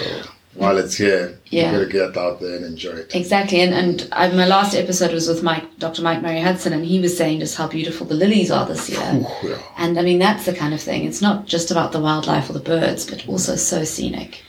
while 0.58 0.78
it's 0.78 0.96
here, 0.96 1.40
Yeah. 1.50 1.72
you 1.72 1.78
got 1.78 1.84
to 1.86 1.92
get 1.92 2.18
out 2.18 2.42
there 2.42 2.56
and 2.56 2.66
enjoy 2.66 2.92
it. 2.92 3.16
Exactly, 3.16 3.62
and 3.62 3.74
and 3.74 4.08
I, 4.12 4.30
my 4.30 4.48
last 4.48 4.76
episode 4.76 5.14
was 5.14 5.28
with 5.28 5.44
Mike, 5.44 5.78
Dr. 5.78 6.02
Mike 6.02 6.22
Murray 6.22 6.42
Hudson, 6.42 6.74
and 6.74 6.86
he 6.86 7.00
was 7.00 7.16
saying 7.16 7.40
just 7.40 7.58
how 7.58 7.68
beautiful 7.68 8.08
the 8.08 8.16
lilies 8.16 8.52
are 8.52 8.66
this 8.66 8.90
year. 8.90 9.00
Ooh, 9.14 9.48
yeah. 9.48 9.58
And 9.78 10.00
I 10.00 10.02
mean, 10.02 10.20
that's 10.20 10.46
the 10.46 10.54
kind 10.54 10.74
of 10.74 10.82
thing. 10.82 11.06
It's 11.06 11.22
not 11.22 11.46
just 11.46 11.72
about 11.72 11.92
the 11.92 12.00
wildlife 12.00 12.50
or 12.50 12.54
the 12.54 12.60
birds, 12.60 13.06
but 13.06 13.28
also 13.28 13.56
so 13.56 13.84
scenic. 13.84 14.44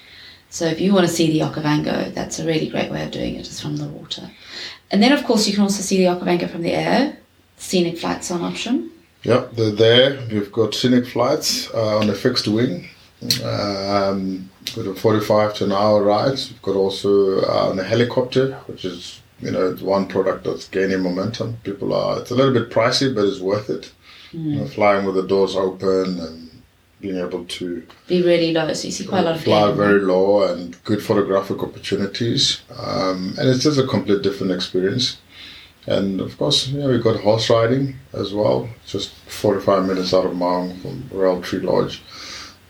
So 0.51 0.65
if 0.67 0.81
you 0.81 0.95
want 0.95 1.07
to 1.07 1.13
see 1.13 1.31
the 1.31 1.45
Okavango, 1.45 2.15
that's 2.15 2.39
a 2.39 2.47
really 2.47 2.69
great 2.69 2.91
way 2.91 3.05
of 3.05 3.11
doing 3.11 3.35
it, 3.35 3.47
is 3.47 3.61
from 3.61 3.77
the 3.77 3.87
water. 3.87 4.31
And 4.91 5.03
then, 5.03 5.13
of 5.13 5.25
course, 5.25 5.47
you 5.47 5.53
can 5.53 5.63
also 5.63 5.83
see 5.83 5.99
the 5.99 6.05
Okavango 6.05 6.49
from 6.49 6.63
the 6.63 6.73
air. 6.73 7.19
Scenic 7.59 7.99
flights 7.99 8.31
are 8.31 8.39
an 8.39 8.45
option. 8.45 8.91
Yep, 9.25 9.53
they're 9.53 9.71
there. 9.73 10.21
We've 10.31 10.53
got 10.53 10.75
scenic 10.75 11.07
flights 11.07 11.73
uh, 11.75 11.99
on 11.99 12.09
a 12.09 12.15
fixed 12.15 12.49
wing. 12.49 12.89
Um, 13.45 14.49
got 14.77 14.87
a 14.87 14.95
45 14.95 15.55
to 15.55 15.65
an 15.65 15.73
hour 15.73 16.03
ride. 16.03 16.39
We've 16.39 16.63
got 16.63 16.77
also 16.77 17.41
uh, 17.43 17.71
on 17.71 17.79
a 17.79 17.85
helicopter, 17.85 18.55
which 18.67 18.85
is, 18.85 19.21
you 19.41 19.51
know, 19.51 19.71
it's 19.71 19.83
one 19.83 20.07
product 20.07 20.45
that's 20.45 20.69
gaining 20.69 21.03
momentum. 21.03 21.59
People 21.65 21.93
are, 21.93 22.21
it's 22.21 22.31
a 22.31 22.35
little 22.35 22.53
bit 22.53 22.71
pricey, 22.71 23.13
but 23.15 23.25
it's 23.25 23.41
worth 23.41 23.71
it. 23.71 23.93
You 24.33 24.57
know, 24.57 24.67
flying 24.67 25.07
with 25.07 25.15
the 25.15 25.27
doors 25.27 25.57
open 25.57 26.21
and 26.21 26.63
being 27.01 27.17
able 27.17 27.45
to 27.45 27.87
Be 28.09 28.23
really 28.23 28.53
low, 28.53 28.71
so 28.75 28.87
you 28.87 28.93
see 28.93 29.07
quite 29.07 29.21
a 29.21 29.23
lot 29.23 29.37
of 29.37 29.43
fly 29.43 29.73
very 29.73 30.01
low 30.01 30.43
and 30.43 30.83
good 30.85 31.03
photographic 31.03 31.63
opportunities. 31.63 32.61
Um, 32.77 33.35
and 33.39 33.49
it's 33.49 33.63
just 33.63 33.79
a 33.79 33.87
complete 33.87 34.23
different 34.23 34.53
experience. 34.53 35.17
And 35.89 36.21
of 36.21 36.37
course, 36.37 36.69
yeah, 36.69 36.87
we 36.87 36.99
got 36.99 37.21
horse 37.21 37.49
riding 37.49 37.97
as 38.13 38.35
well, 38.35 38.69
just 38.87 39.15
45 39.27 39.87
minutes 39.87 40.13
out 40.13 40.27
of 40.27 40.33
Maung 40.33 40.79
from 40.83 41.09
Royal 41.11 41.41
Tree 41.41 41.61
Lodge, 41.61 42.03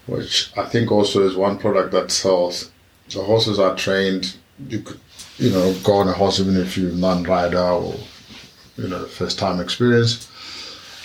which 0.06 0.52
I 0.56 0.64
think 0.64 0.92
also 0.92 1.26
is 1.26 1.34
one 1.34 1.58
product 1.58 1.90
that 1.90 2.12
sells. 2.12 2.70
The 3.10 3.20
horses 3.22 3.58
are 3.58 3.74
trained. 3.74 4.36
You 4.68 4.82
could, 4.82 5.00
you 5.36 5.50
know, 5.50 5.74
go 5.82 5.94
on 5.94 6.08
a 6.08 6.12
horse 6.12 6.38
even 6.38 6.56
if 6.56 6.78
you're 6.78 6.92
non-rider 6.92 7.58
or, 7.58 7.96
you 8.76 8.86
know, 8.86 9.04
first 9.06 9.36
time 9.36 9.60
experience. 9.60 10.30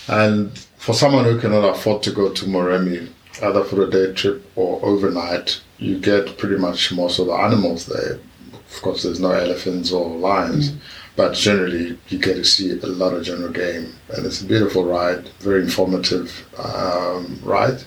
And 0.08 0.56
for 0.78 0.94
someone 0.94 1.26
who 1.26 1.40
cannot 1.40 1.68
afford 1.68 2.04
to 2.04 2.12
go 2.12 2.32
to 2.32 2.46
Moremi, 2.46 3.10
either 3.42 3.64
for 3.64 3.82
a 3.82 3.90
day 3.90 4.14
trip 4.14 4.46
or 4.56 4.80
overnight, 4.86 5.62
you 5.80 5.98
get 5.98 6.38
pretty 6.38 6.58
much 6.58 6.94
most 6.94 7.18
of 7.18 7.26
the 7.26 7.34
animals 7.34 7.88
there. 7.88 8.20
Of 8.54 8.82
course, 8.84 9.02
there's 9.02 9.20
no 9.20 9.32
elephants 9.32 9.92
or 9.92 10.08
lions, 10.10 10.72
mm. 10.72 10.80
But 11.16 11.34
generally 11.36 11.98
you 12.10 12.18
get 12.18 12.36
to 12.36 12.44
see 12.44 12.72
a 12.72 12.86
lot 12.88 13.14
of 13.14 13.24
general 13.24 13.52
game, 13.52 13.94
and 14.10 14.26
it's 14.26 14.42
a 14.42 14.46
beautiful 14.46 14.84
ride, 14.86 15.28
very 15.40 15.62
informative 15.62 16.32
um, 16.58 17.40
ride. 17.44 17.84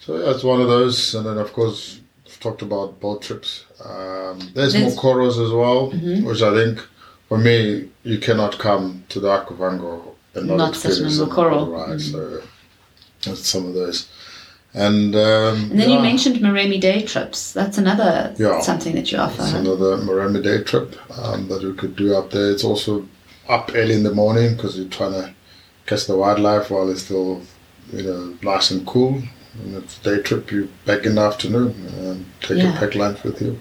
So 0.00 0.18
yeah, 0.18 0.30
it's 0.34 0.42
one 0.42 0.60
of 0.60 0.66
those, 0.68 1.14
and 1.14 1.24
then 1.24 1.38
of 1.38 1.52
course 1.52 2.00
we've 2.24 2.40
talked 2.40 2.62
about 2.62 2.98
boat 3.00 3.22
trips. 3.22 3.64
Um, 3.84 4.40
there's 4.54 4.72
There's- 4.72 4.96
mokoros 4.96 5.38
as 5.44 5.52
well, 5.52 5.90
which 6.28 6.42
I 6.42 6.52
think 6.52 6.80
for 7.28 7.38
me 7.38 7.88
you 8.02 8.18
cannot 8.18 8.58
come 8.58 9.04
to 9.10 9.20
the 9.20 9.28
Okavango 9.28 10.02
and 10.34 10.48
not, 10.48 10.56
Not 10.56 10.68
experience 10.70 11.18
a 11.20 11.24
a 11.24 11.26
coral. 11.28 11.70
ride. 11.70 12.00
So 12.00 12.42
that's 13.24 13.48
some 13.48 13.66
of 13.66 13.74
those. 13.74 14.08
And, 14.74 15.14
um, 15.14 15.70
And 15.70 15.78
then 15.80 15.90
you 15.90 15.96
yeah, 15.96 16.02
mentioned 16.02 16.36
Moremi 16.36 16.80
day 16.80 17.02
trips. 17.02 17.52
That's 17.52 17.76
another 17.78 18.34
Yeah. 18.38 18.60
something 18.60 18.94
that 18.94 19.12
you 19.12 19.18
offer. 19.18 19.42
It's 19.42 19.52
another 19.52 19.98
Moremi 19.98 20.42
day 20.42 20.62
trip 20.62 20.96
um, 21.18 21.48
that 21.48 21.62
we 21.62 21.74
could 21.74 21.94
do 21.94 22.14
up 22.16 22.30
there. 22.30 22.50
It's 22.50 22.64
also 22.64 23.06
up 23.48 23.70
early 23.74 23.94
in 23.94 24.02
the 24.02 24.14
morning 24.14 24.56
because 24.56 24.76
you're 24.78 24.88
trying 24.88 25.12
to 25.12 25.34
catch 25.86 26.06
the 26.06 26.16
wildlife 26.16 26.70
while 26.70 26.88
it's 26.90 27.02
still, 27.02 27.42
you 27.92 28.02
know, 28.04 28.34
nice 28.42 28.70
and 28.70 28.86
cool. 28.86 29.22
And 29.62 29.76
it's 29.76 29.98
a 29.98 30.02
day 30.16 30.22
trip, 30.22 30.50
you 30.50 30.70
back 30.86 31.04
in 31.04 31.16
the 31.16 31.20
afternoon 31.22 31.74
and 31.98 32.24
take 32.40 32.56
Yeah. 32.58 32.74
a 32.74 32.78
pack 32.78 32.94
lunch 32.94 33.22
with 33.24 33.42
you. 33.42 33.58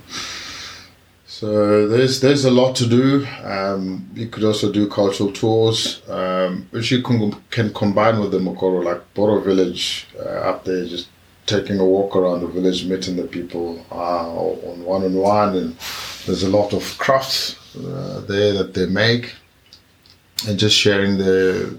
So 1.42 1.88
there's 1.88 2.20
there's 2.20 2.46
a 2.46 2.52
lot 2.52 2.76
to 2.76 2.86
do. 2.86 3.26
Um, 3.44 4.08
you 4.14 4.28
could 4.28 4.44
also 4.44 4.72
do 4.72 4.88
cultural 4.88 5.32
tours, 5.32 6.04
um, 6.08 6.68
which 6.70 6.92
you 6.92 7.02
can 7.02 7.32
can 7.50 7.74
combine 7.74 8.20
with 8.20 8.30
the 8.30 8.38
Mokoro, 8.38 8.84
like 8.84 9.02
Boro 9.16 9.42
Village 9.42 10.06
uh, 10.20 10.50
up 10.52 10.66
there, 10.66 10.86
just 10.86 11.08
taking 11.48 11.80
a 11.80 11.84
walk 11.84 12.16
around 12.16 12.42
the 12.42 12.48
village, 12.48 12.86
meeting 12.86 13.16
the 13.16 13.24
people 13.24 13.84
uh, 13.92 14.30
on 14.30 14.84
one 14.86 15.04
on 15.04 15.16
one, 15.16 15.58
and 15.58 15.76
there's 16.28 16.44
a 16.44 16.50
lot 16.50 16.74
of 16.74 16.84
crafts 17.00 17.56
uh, 17.76 18.22
there 18.28 18.54
that 18.54 18.76
they 18.76 18.86
make, 18.86 19.34
and 20.48 20.60
just 20.60 20.78
sharing 20.78 21.18
the 21.18 21.76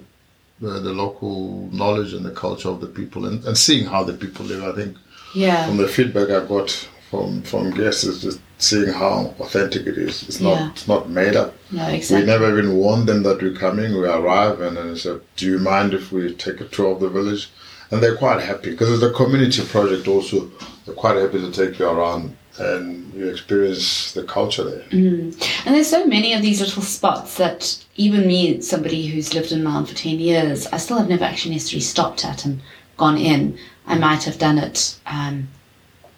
the, 0.60 0.80
the 0.80 0.92
local 0.92 1.68
knowledge 1.70 2.14
and 2.14 2.24
the 2.24 2.32
culture 2.32 2.68
of 2.68 2.80
the 2.80 2.88
people, 2.88 3.26
and, 3.26 3.44
and 3.44 3.56
seeing 3.56 3.86
how 3.86 4.02
the 4.02 4.12
people 4.12 4.44
live. 4.44 4.64
I 4.64 4.72
think 4.74 4.96
yeah. 5.36 5.68
from 5.68 5.76
the 5.76 5.86
feedback 5.86 6.30
I 6.30 6.44
got 6.44 6.68
from 7.10 7.42
from 7.42 7.70
guests 7.70 8.02
is 8.02 8.22
just 8.22 8.40
seeing 8.62 8.92
how 8.92 9.34
authentic 9.40 9.86
it 9.86 9.98
is. 9.98 10.22
It's 10.28 10.40
not 10.40 10.58
Yeah. 10.58 10.70
it's 10.70 10.88
not 10.88 11.10
made 11.10 11.34
up. 11.36 11.54
No, 11.70 11.86
We 11.88 12.22
never 12.22 12.48
even 12.50 12.76
warned 12.76 13.08
them 13.08 13.22
that 13.24 13.42
we're 13.42 13.54
coming. 13.54 13.92
We 13.94 14.06
arrive 14.06 14.60
and 14.60 14.76
then 14.76 14.90
it's 14.90 15.04
a, 15.06 15.20
do 15.36 15.46
you 15.46 15.58
mind 15.58 15.94
if 15.94 16.12
we 16.12 16.32
take 16.34 16.60
a 16.60 16.64
tour 16.66 16.92
of 16.92 17.00
the 17.00 17.08
village? 17.08 17.48
And 17.90 18.02
they're 18.02 18.16
quite 18.16 18.40
happy 18.40 18.70
because 18.70 18.90
it's 18.90 19.02
a 19.02 19.10
community 19.12 19.62
project 19.64 20.06
also. 20.08 20.50
They're 20.86 20.94
quite 20.94 21.16
happy 21.16 21.40
to 21.40 21.50
take 21.50 21.78
you 21.78 21.86
around 21.88 22.36
and 22.58 23.12
you 23.14 23.28
experience 23.28 24.12
the 24.12 24.22
culture 24.22 24.62
there. 24.64 24.84
And 24.92 25.34
there's 25.74 25.88
so 25.90 26.06
many 26.06 26.32
of 26.32 26.42
these 26.42 26.60
little 26.60 26.82
spots 26.82 27.36
that 27.36 27.78
even 27.96 28.26
me, 28.26 28.60
somebody 28.60 29.06
who's 29.06 29.34
lived 29.34 29.52
in 29.52 29.62
Maun 29.62 29.86
for 29.86 29.94
10 29.94 30.18
years, 30.20 30.66
I 30.68 30.76
still 30.76 30.98
have 30.98 31.08
never 31.08 31.24
actually 31.24 31.54
necessarily 31.54 31.82
stopped 31.82 32.24
at 32.24 32.44
and 32.44 32.60
gone 32.96 33.18
in. 33.18 33.58
I 33.86 33.96
might 33.98 34.22
have 34.24 34.38
done 34.38 34.58
it 34.58 34.96
um, 35.06 35.48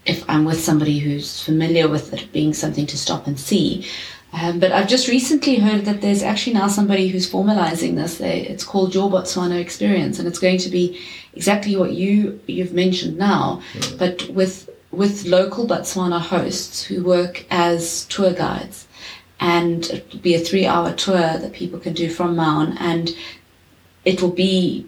if 0.07 0.29
I'm 0.29 0.45
with 0.45 0.61
somebody 0.61 0.99
who's 0.99 1.43
familiar 1.43 1.88
with 1.88 2.12
it 2.12 2.33
being 2.33 2.55
something 2.55 2.87
to 2.87 2.99
stop 2.99 3.27
and 3.27 3.38
see. 3.38 3.87
Um, 4.33 4.59
but 4.59 4.73
I've 4.73 4.88
just 4.88 5.07
recently 5.07 5.57
heard 5.57 5.85
that 5.85 6.01
there's 6.01 6.23
actually 6.23 6.55
now 6.55 6.67
somebody 6.67 7.07
who's 7.09 7.31
formalizing 7.31 7.95
this. 7.95 8.19
They, 8.19 8.40
it's 8.40 8.64
called 8.64 8.93
Your 8.93 9.09
Botswana 9.09 9.61
Experience, 9.61 10.19
and 10.19 10.27
it's 10.27 10.40
going 10.40 10.59
to 10.59 10.69
be 10.69 11.01
exactly 11.35 11.77
what 11.77 11.93
you 11.93 12.40
you've 12.47 12.73
mentioned 12.73 13.17
now, 13.17 13.62
but 13.97 14.29
with 14.31 14.69
with 14.90 15.27
local 15.27 15.67
Botswana 15.67 16.21
hosts 16.21 16.83
who 16.83 17.05
work 17.05 17.47
as 17.51 18.07
tour 18.07 18.33
guides, 18.33 18.88
and 19.38 19.85
it'll 19.85 20.21
be 20.21 20.35
a 20.35 20.40
three-hour 20.40 20.95
tour 20.95 21.38
that 21.38 21.53
people 21.53 21.79
can 21.79 21.93
do 21.93 22.11
from 22.11 22.35
Maun, 22.35 22.77
and 22.79 23.14
it 24.05 24.21
will 24.21 24.33
be 24.33 24.85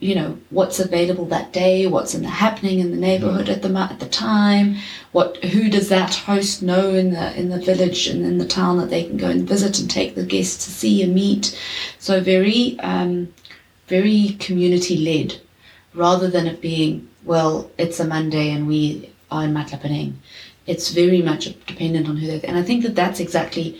you 0.00 0.14
know 0.14 0.38
what's 0.48 0.80
available 0.80 1.26
that 1.26 1.52
day, 1.52 1.86
what's 1.86 2.14
in 2.14 2.22
the 2.22 2.28
happening 2.28 2.80
in 2.80 2.90
the 2.90 2.96
neighborhood 2.96 3.50
at 3.50 3.60
the 3.60 3.68
at 3.78 4.00
the 4.00 4.08
time, 4.08 4.76
what 5.12 5.36
who 5.44 5.68
does 5.68 5.90
that 5.90 6.14
host 6.14 6.62
know 6.62 6.88
in 6.94 7.12
the 7.12 7.38
in 7.38 7.50
the 7.50 7.60
village 7.60 8.06
and 8.06 8.24
in 8.24 8.38
the 8.38 8.46
town 8.46 8.78
that 8.78 8.88
they 8.88 9.04
can 9.04 9.18
go 9.18 9.28
and 9.28 9.46
visit 9.46 9.78
and 9.78 9.90
take 9.90 10.14
the 10.14 10.24
guests 10.24 10.64
to 10.64 10.70
see 10.70 11.02
and 11.02 11.14
meet. 11.14 11.56
So 11.98 12.20
very 12.20 12.80
um, 12.80 13.32
very 13.88 14.36
community 14.40 14.96
led, 14.96 15.38
rather 15.94 16.30
than 16.30 16.46
it 16.46 16.62
being 16.62 17.06
well 17.24 17.70
it's 17.76 18.00
a 18.00 18.06
Monday 18.06 18.50
and 18.50 18.66
we 18.66 19.10
are 19.30 19.44
in 19.44 19.52
Matlapaneng. 19.52 20.14
It's 20.66 20.90
very 20.90 21.20
much 21.20 21.44
dependent 21.66 22.08
on 22.08 22.16
who 22.16 22.26
they 22.26 22.40
and 22.48 22.56
I 22.56 22.62
think 22.62 22.84
that 22.84 22.94
that's 22.94 23.20
exactly 23.20 23.78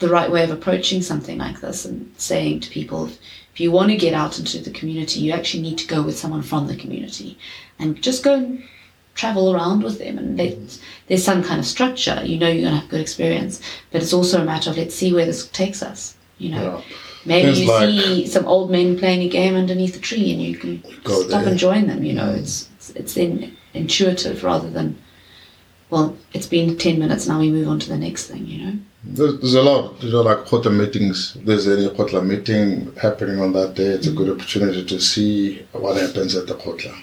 the 0.00 0.08
right 0.08 0.30
way 0.32 0.42
of 0.42 0.50
approaching 0.50 1.02
something 1.02 1.38
like 1.38 1.60
this 1.60 1.84
and 1.84 2.12
saying 2.16 2.60
to 2.60 2.70
people 2.70 3.10
if 3.52 3.60
you 3.60 3.72
want 3.72 3.90
to 3.90 3.96
get 3.96 4.14
out 4.14 4.38
into 4.38 4.58
the 4.58 4.70
community, 4.70 5.20
you 5.20 5.32
actually 5.32 5.62
need 5.62 5.78
to 5.78 5.86
go 5.86 6.02
with 6.02 6.18
someone 6.18 6.42
from 6.42 6.66
the 6.66 6.76
community 6.76 7.38
and 7.78 8.00
just 8.00 8.22
go 8.22 8.34
and 8.34 8.62
travel 9.14 9.52
around 9.54 9.82
with 9.82 9.98
them. 9.98 10.18
And 10.18 10.38
mm-hmm. 10.38 10.62
let, 10.64 10.78
there's 11.08 11.24
some 11.24 11.42
kind 11.42 11.58
of 11.58 11.66
structure. 11.66 12.22
You 12.24 12.38
know 12.38 12.48
you're 12.48 12.62
going 12.62 12.74
to 12.74 12.80
have 12.80 12.88
a 12.88 12.90
good 12.90 13.00
experience, 13.00 13.60
but 13.90 14.02
it's 14.02 14.12
also 14.12 14.40
a 14.40 14.44
matter 14.44 14.70
of 14.70 14.76
let's 14.78 14.94
see 14.94 15.12
where 15.12 15.26
this 15.26 15.48
takes 15.48 15.82
us. 15.82 16.16
You 16.38 16.50
know, 16.50 16.82
Yeah. 16.88 16.96
maybe 17.24 17.46
Things 17.46 17.60
you 17.60 17.68
like- 17.68 17.88
see 17.88 18.26
some 18.26 18.46
old 18.46 18.70
men 18.70 18.98
playing 18.98 19.22
a 19.22 19.28
game 19.28 19.54
underneath 19.54 19.96
a 19.96 20.00
tree 20.00 20.32
and 20.32 20.40
you 20.40 20.56
can 20.56 20.82
stop 21.04 21.28
there. 21.28 21.48
and 21.48 21.58
join 21.58 21.86
them. 21.86 22.04
You 22.04 22.14
know, 22.14 22.28
mm-hmm. 22.28 22.44
it's 22.44 22.68
it's, 22.76 22.90
it's 22.90 23.14
then 23.14 23.56
intuitive 23.74 24.42
rather 24.44 24.70
than 24.70 24.96
well, 25.90 26.16
it's 26.32 26.46
been 26.46 26.78
ten 26.78 26.98
minutes 26.98 27.26
now. 27.26 27.40
We 27.40 27.50
move 27.50 27.68
on 27.68 27.80
to 27.80 27.88
the 27.88 27.98
next 27.98 28.26
thing. 28.28 28.46
You 28.46 28.64
know. 28.64 28.78
There's, 29.02 29.40
there's 29.40 29.54
a 29.54 29.62
lot, 29.62 30.02
you 30.02 30.12
know, 30.12 30.20
like 30.22 30.38
Kgotla 30.38 30.76
meetings. 30.76 31.36
If 31.36 31.46
there's 31.46 31.66
any 31.66 31.88
Kgotla 31.88 32.24
meeting 32.24 32.94
happening 32.96 33.40
on 33.40 33.52
that 33.54 33.74
day, 33.74 33.86
it's 33.86 34.06
a 34.06 34.12
good 34.12 34.28
opportunity 34.28 34.84
to 34.84 35.00
see 35.00 35.66
what 35.72 35.96
happens 35.96 36.34
at 36.36 36.46
the 36.46 36.54
Kgotla. 36.54 36.94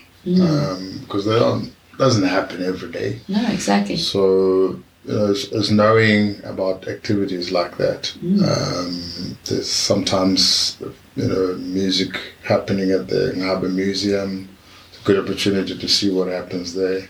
Um, 0.41 0.99
because 1.01 1.25
they 1.25 1.39
don't, 1.39 1.73
doesn't 1.97 2.27
happen 2.27 2.62
every 2.63 2.91
day. 2.91 3.19
No, 3.27 3.49
exactly. 3.49 3.97
So, 3.97 4.79
you 5.05 5.13
know, 5.13 5.31
it's, 5.31 5.45
it's 5.45 5.71
knowing 5.71 6.43
about 6.43 6.88
activities 6.88 7.51
like 7.51 7.77
that. 7.77 8.13
Um, 8.21 9.38
there's 9.45 9.71
sometimes, 9.71 10.77
you 11.15 11.27
know, 11.27 11.55
music 11.55 12.19
happening 12.43 12.91
at 12.91 13.07
the 13.07 13.33
Nhabe 13.36 13.73
Museum. 13.73 14.49
It's 14.89 15.01
a 15.01 15.03
good 15.05 15.17
opportunity 15.23 15.75
to 15.77 15.88
see 15.88 16.12
what 16.12 16.27
happens 16.27 16.75
there. 16.75 17.07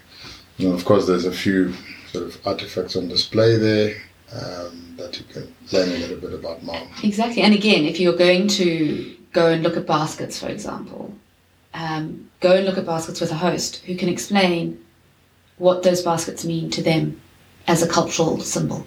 You 0.57 0.69
know, 0.69 0.75
of 0.75 0.85
course, 0.85 1.07
there's 1.07 1.25
a 1.25 1.31
few 1.31 1.73
sort 2.11 2.25
of 2.25 2.47
artifacts 2.47 2.95
on 2.95 3.09
display 3.09 3.57
there 3.57 3.95
um, 4.33 4.95
that 4.97 5.17
you 5.17 5.25
can 5.25 5.53
learn 5.71 5.89
a 5.89 5.97
little 5.97 6.17
bit 6.17 6.33
about 6.33 6.63
Maun. 6.63 6.87
Exactly. 7.03 7.41
And 7.41 7.53
again, 7.53 7.85
if 7.85 7.99
you're 7.99 8.15
going 8.15 8.47
to 8.49 9.15
go 9.31 9.47
and 9.47 9.63
look 9.63 9.77
at 9.77 9.85
baskets, 9.85 10.39
for 10.39 10.47
example, 10.47 11.13
um, 11.73 12.29
go 12.39 12.53
and 12.53 12.65
look 12.65 12.77
at 12.77 12.85
baskets 12.85 13.21
with 13.21 13.31
a 13.31 13.35
host 13.35 13.77
who 13.85 13.95
can 13.95 14.09
explain 14.09 14.83
what 15.57 15.83
those 15.83 16.01
baskets 16.01 16.45
mean 16.45 16.69
to 16.71 16.81
them 16.81 17.19
as 17.67 17.81
a 17.81 17.87
cultural 17.87 18.39
symbol 18.39 18.85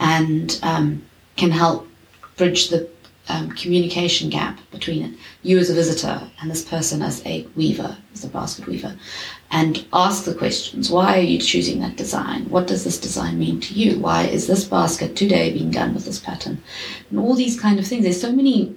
and 0.00 0.58
um, 0.62 1.04
can 1.36 1.50
help 1.50 1.88
bridge 2.36 2.68
the 2.68 2.88
um, 3.28 3.50
communication 3.52 4.28
gap 4.28 4.58
between 4.70 5.16
you 5.42 5.58
as 5.58 5.70
a 5.70 5.74
visitor 5.74 6.20
and 6.40 6.50
this 6.50 6.64
person 6.64 7.02
as 7.02 7.24
a 7.26 7.46
weaver, 7.56 7.96
as 8.12 8.24
a 8.24 8.28
basket 8.28 8.66
weaver, 8.66 8.96
and 9.50 9.86
ask 9.92 10.24
the 10.24 10.34
questions. 10.34 10.90
Why 10.90 11.18
are 11.18 11.22
you 11.22 11.38
choosing 11.38 11.80
that 11.80 11.96
design? 11.96 12.48
What 12.50 12.66
does 12.66 12.84
this 12.84 13.00
design 13.00 13.38
mean 13.38 13.60
to 13.60 13.74
you? 13.74 13.98
Why 13.98 14.24
is 14.24 14.46
this 14.46 14.64
basket 14.64 15.16
today 15.16 15.52
being 15.52 15.70
done 15.70 15.94
with 15.94 16.04
this 16.04 16.18
pattern? 16.18 16.62
And 17.10 17.18
all 17.18 17.34
these 17.34 17.58
kind 17.58 17.78
of 17.78 17.86
things. 17.86 18.04
There's 18.04 18.20
so 18.20 18.32
many 18.32 18.74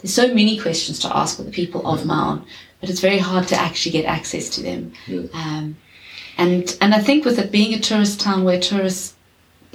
there's 0.00 0.14
so 0.14 0.28
many 0.28 0.58
questions 0.58 0.98
to 1.00 1.14
ask 1.14 1.36
with 1.36 1.46
the 1.46 1.52
people 1.52 1.86
of 1.86 2.06
Maun, 2.06 2.44
but 2.80 2.88
it's 2.88 3.00
very 3.00 3.18
hard 3.18 3.46
to 3.48 3.56
actually 3.56 3.92
get 3.92 4.06
access 4.06 4.48
to 4.50 4.62
them. 4.62 4.92
Yeah. 5.06 5.26
Um, 5.34 5.76
and 6.38 6.76
and 6.80 6.94
I 6.94 7.00
think 7.00 7.26
with 7.26 7.38
it 7.38 7.52
being 7.52 7.74
a 7.74 7.80
tourist 7.80 8.18
town 8.18 8.44
where 8.44 8.58
tourist 8.58 9.14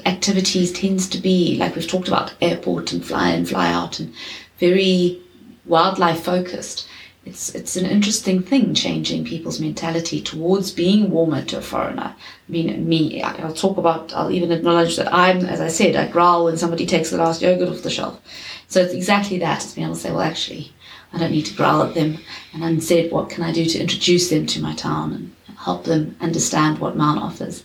activities 0.05 0.71
tends 0.71 1.07
to 1.09 1.17
be 1.17 1.57
like 1.57 1.75
we've 1.75 1.87
talked 1.87 2.07
about 2.07 2.33
airport 2.41 2.91
and 2.91 3.05
fly 3.05 3.31
in 3.31 3.45
fly 3.45 3.71
out 3.71 3.99
and 3.99 4.13
very 4.59 5.21
wildlife 5.65 6.23
focused. 6.23 6.87
It's 7.25 7.55
it's 7.55 7.75
an 7.75 7.85
interesting 7.87 8.41
thing 8.43 8.75
changing 8.75 9.25
people's 9.25 9.59
mentality 9.59 10.21
towards 10.21 10.71
being 10.71 11.09
warmer 11.09 11.43
to 11.45 11.57
a 11.57 11.61
foreigner. 11.61 12.13
I 12.15 12.51
mean 12.51 12.87
me 12.87 13.23
i'll 13.23 13.53
talk 13.53 13.77
about 13.77 14.13
i'll 14.13 14.31
even 14.31 14.51
acknowledge 14.51 14.95
that 14.97 15.11
i'm 15.11 15.39
as 15.45 15.59
i 15.59 15.67
said 15.67 15.95
i 15.95 16.07
growl 16.07 16.45
when 16.45 16.57
somebody 16.57 16.85
takes 16.85 17.09
the 17.09 17.17
last 17.17 17.41
yogurt 17.41 17.69
off 17.69 17.81
the 17.81 17.89
shelf. 17.89 18.21
So 18.67 18.81
it's 18.81 18.93
exactly 18.93 19.39
that. 19.39 19.63
It's 19.63 19.73
being 19.73 19.85
able 19.85 19.95
to 19.95 20.01
say 20.01 20.11
well 20.11 20.21
actually 20.21 20.71
i 21.13 21.17
don't 21.17 21.31
need 21.31 21.47
to 21.47 21.55
growl 21.55 21.83
at 21.83 21.95
them. 21.95 22.19
And 22.53 22.63
instead 22.63 23.11
what 23.11 23.29
can 23.29 23.43
i 23.43 23.51
do 23.51 23.65
to 23.65 23.79
introduce 23.79 24.29
them 24.29 24.45
to 24.47 24.61
my 24.61 24.75
town 24.75 25.13
and 25.13 25.35
help 25.57 25.85
them 25.85 26.15
understand 26.21 26.77
what 26.77 26.95
Maun 26.95 27.17
offers 27.17 27.63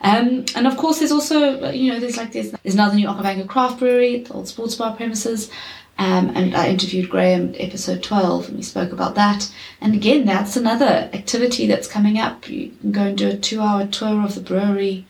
um, 0.00 0.44
and 0.54 0.66
of 0.66 0.76
course, 0.76 0.98
there's 0.98 1.12
also, 1.12 1.70
you 1.70 1.92
know, 1.92 2.00
there's 2.00 2.16
like 2.16 2.32
there's 2.32 2.50
there's 2.50 2.74
now 2.74 2.88
the 2.88 2.96
new 2.96 3.08
Okavango 3.08 3.48
Craft 3.48 3.78
Brewery, 3.78 4.20
the 4.20 4.32
old 4.32 4.48
sports 4.48 4.74
bar 4.74 4.94
premises, 4.96 5.50
um, 5.98 6.30
and 6.36 6.54
I 6.54 6.68
interviewed 6.68 7.08
Graham 7.08 7.54
episode 7.58 8.02
12, 8.02 8.48
and 8.48 8.56
we 8.56 8.62
spoke 8.62 8.92
about 8.92 9.14
that. 9.14 9.50
And 9.80 9.94
again, 9.94 10.26
that's 10.26 10.56
another 10.56 11.10
activity 11.12 11.66
that's 11.66 11.88
coming 11.88 12.18
up. 12.18 12.48
You 12.48 12.72
can 12.80 12.92
go 12.92 13.02
and 13.02 13.18
do 13.18 13.28
a 13.28 13.36
two-hour 13.36 13.86
tour 13.86 14.22
of 14.22 14.34
the 14.34 14.40
brewery, 14.40 15.06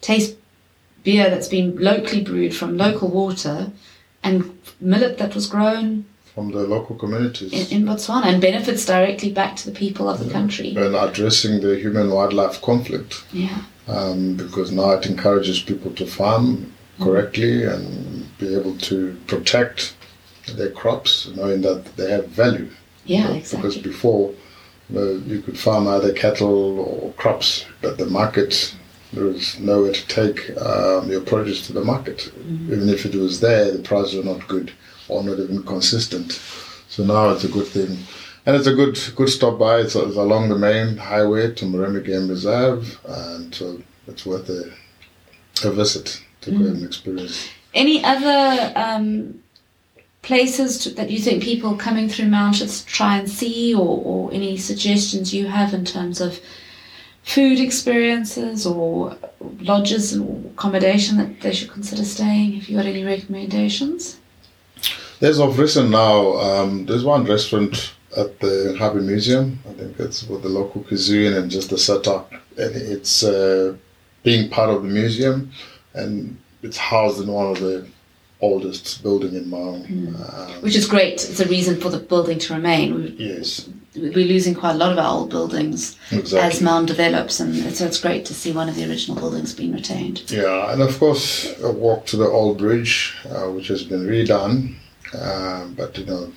taste 0.00 0.36
beer 1.02 1.28
that's 1.28 1.48
been 1.48 1.76
locally 1.76 2.22
brewed 2.22 2.54
from 2.54 2.76
local 2.76 3.08
water, 3.08 3.72
and 4.22 4.58
millet 4.80 5.18
that 5.18 5.34
was 5.34 5.48
grown 5.48 6.04
From 6.36 6.50
the 6.52 6.64
local 6.64 6.96
communities. 6.96 7.50
in, 7.50 7.78
in 7.78 7.86
Botswana, 7.88 8.26
and 8.26 8.42
benefits 8.42 8.84
directly 8.84 9.32
back 9.32 9.56
to 9.56 9.70
the 9.70 9.74
people 9.74 10.06
of 10.10 10.22
the 10.22 10.30
country. 10.30 10.76
and 10.76 10.94
addressing 10.94 11.62
the 11.62 11.76
human 11.78 12.10
wildlife 12.10 12.60
conflict. 12.60 13.24
Yeah. 13.32 13.62
um, 13.88 14.36
because 14.36 14.70
now 14.70 14.90
it 14.90 15.06
encourages 15.06 15.60
people 15.62 15.92
to 15.92 16.04
farm 16.04 16.74
correctly 17.00 17.62
and 17.64 18.26
be 18.36 18.54
able 18.54 18.76
to 18.90 19.18
protect 19.26 19.94
their 20.58 20.68
crops, 20.72 21.30
knowing 21.34 21.62
that 21.62 21.96
they 21.96 22.10
have 22.10 22.28
value. 22.28 22.68
Yeah, 23.06 23.28
Because 23.32 23.54
exactly. 23.76 23.82
before, 23.92 24.34
you, 24.90 24.94
know, 24.94 25.22
you 25.26 25.40
could 25.40 25.58
farm 25.58 25.88
either 25.88 26.12
cattle 26.12 26.80
or 26.80 27.12
crops, 27.14 27.64
but 27.80 27.96
the 27.96 28.04
market, 28.06 28.74
there 29.14 29.24
was 29.24 29.58
nowhere 29.58 29.94
to 29.94 30.06
take 30.06 30.50
um, 30.60 31.10
your 31.10 31.22
produce 31.22 31.66
to 31.68 31.72
the 31.72 31.82
market. 31.82 32.30
Even 32.66 32.90
if 32.90 33.06
it 33.06 33.14
was 33.14 33.40
there, 33.40 33.72
the 33.72 33.78
prices 33.78 34.16
were 34.16 34.34
not 34.34 34.46
good 34.48 34.70
or 35.08 35.22
not 35.22 35.38
even 35.38 35.62
consistent. 35.62 36.32
So 36.88 37.04
now 37.04 37.30
it's 37.30 37.44
a 37.44 37.48
good 37.48 37.66
thing. 37.66 37.98
And 38.46 38.54
it's 38.54 38.68
a 38.68 38.74
good 38.74 38.98
good 39.16 39.28
stop 39.28 39.58
by. 39.58 39.80
It's, 39.80 39.96
it's 39.96 40.16
along 40.16 40.48
the 40.48 40.58
main 40.58 40.96
highway 40.96 41.52
to 41.54 41.64
Moremi 41.64 42.04
Game 42.04 42.28
Reserve, 42.28 43.00
and 43.04 43.52
so 43.52 43.82
it's 44.06 44.24
worth 44.24 44.48
a, 44.48 44.72
a 45.64 45.72
visit 45.72 46.22
to 46.42 46.52
go 46.52 46.64
and 46.64 46.84
experience. 46.84 47.48
Any 47.74 48.04
other 48.04 48.72
um, 48.76 49.42
places 50.22 50.78
to, 50.78 50.90
that 50.90 51.10
you 51.10 51.18
think 51.18 51.42
people 51.42 51.76
coming 51.76 52.08
through 52.08 52.26
Maun 52.26 52.52
should 52.52 52.70
try 52.86 53.18
and 53.18 53.28
see, 53.28 53.74
or, 53.74 54.00
or 54.04 54.32
any 54.32 54.56
suggestions 54.56 55.34
you 55.34 55.48
have 55.48 55.74
in 55.74 55.84
terms 55.84 56.20
of 56.20 56.40
food 57.24 57.58
experiences 57.58 58.64
or 58.64 59.16
lodges 59.60 60.12
and 60.12 60.46
accommodation 60.46 61.16
that 61.18 61.40
they 61.40 61.52
should 61.52 61.70
consider 61.70 62.04
staying? 62.04 62.52
Have 62.52 62.68
you 62.68 62.76
got 62.76 62.86
any 62.86 63.04
recommendations? 63.04 64.18
There's 65.20 65.40
of 65.40 65.58
recent 65.58 65.90
now. 65.90 66.34
Um, 66.38 66.86
there's 66.86 67.04
one 67.04 67.24
restaurant 67.24 67.94
at 68.16 68.38
the 68.40 68.74
Harbour 68.78 69.00
Museum. 69.00 69.58
I 69.68 69.72
think 69.72 69.98
it's 69.98 70.24
with 70.28 70.42
the 70.42 70.48
local 70.48 70.82
cuisine 70.82 71.32
and 71.34 71.50
just 71.50 71.70
the 71.70 71.78
setup, 71.78 72.32
and 72.32 72.76
it's 72.76 73.22
uh, 73.24 73.76
being 74.22 74.50
part 74.50 74.70
of 74.70 74.82
the 74.82 74.88
museum, 74.88 75.50
and 75.94 76.36
it's 76.62 76.76
housed 76.76 77.20
in 77.20 77.28
one 77.32 77.46
of 77.52 77.60
the 77.60 77.86
oldest 78.42 79.02
building 79.02 79.34
in 79.34 79.48
Maun. 79.48 80.14
Um, 80.14 80.62
Which 80.62 80.76
is 80.76 80.86
great. 80.86 81.14
It's 81.14 81.40
a 81.40 81.46
reason 81.48 81.80
for 81.80 81.88
the 81.88 81.98
building 81.98 82.38
to 82.40 82.54
remain. 82.54 82.94
We- 82.94 83.16
yes, 83.18 83.68
We're 83.96 84.12
losing 84.26 84.54
quite 84.54 84.72
a 84.74 84.78
lot 84.78 84.92
of 84.92 84.98
our 84.98 85.10
old 85.10 85.30
buildings 85.30 85.96
as 86.10 86.18
exactly. 86.18 86.62
Maun 86.64 86.84
develops, 86.84 87.40
and 87.40 87.54
so 87.74 87.86
it's 87.86 87.98
great 88.00 88.26
to 88.26 88.34
see 88.34 88.52
one 88.52 88.68
of 88.68 88.74
the 88.76 88.84
original 88.88 89.18
buildings 89.18 89.54
being 89.54 89.72
retained. 89.72 90.30
Yeah, 90.30 90.70
and 90.70 90.82
of 90.82 90.98
course, 90.98 91.58
a 91.62 91.72
walk 91.72 92.04
to 92.06 92.16
the 92.18 92.26
old 92.28 92.58
bridge, 92.58 93.16
uh, 93.30 93.46
which 93.50 93.68
has 93.68 93.82
been 93.82 94.06
redone. 94.06 94.74
Um, 95.14 95.74
but 95.74 95.96
you 95.98 96.04
know, 96.06 96.32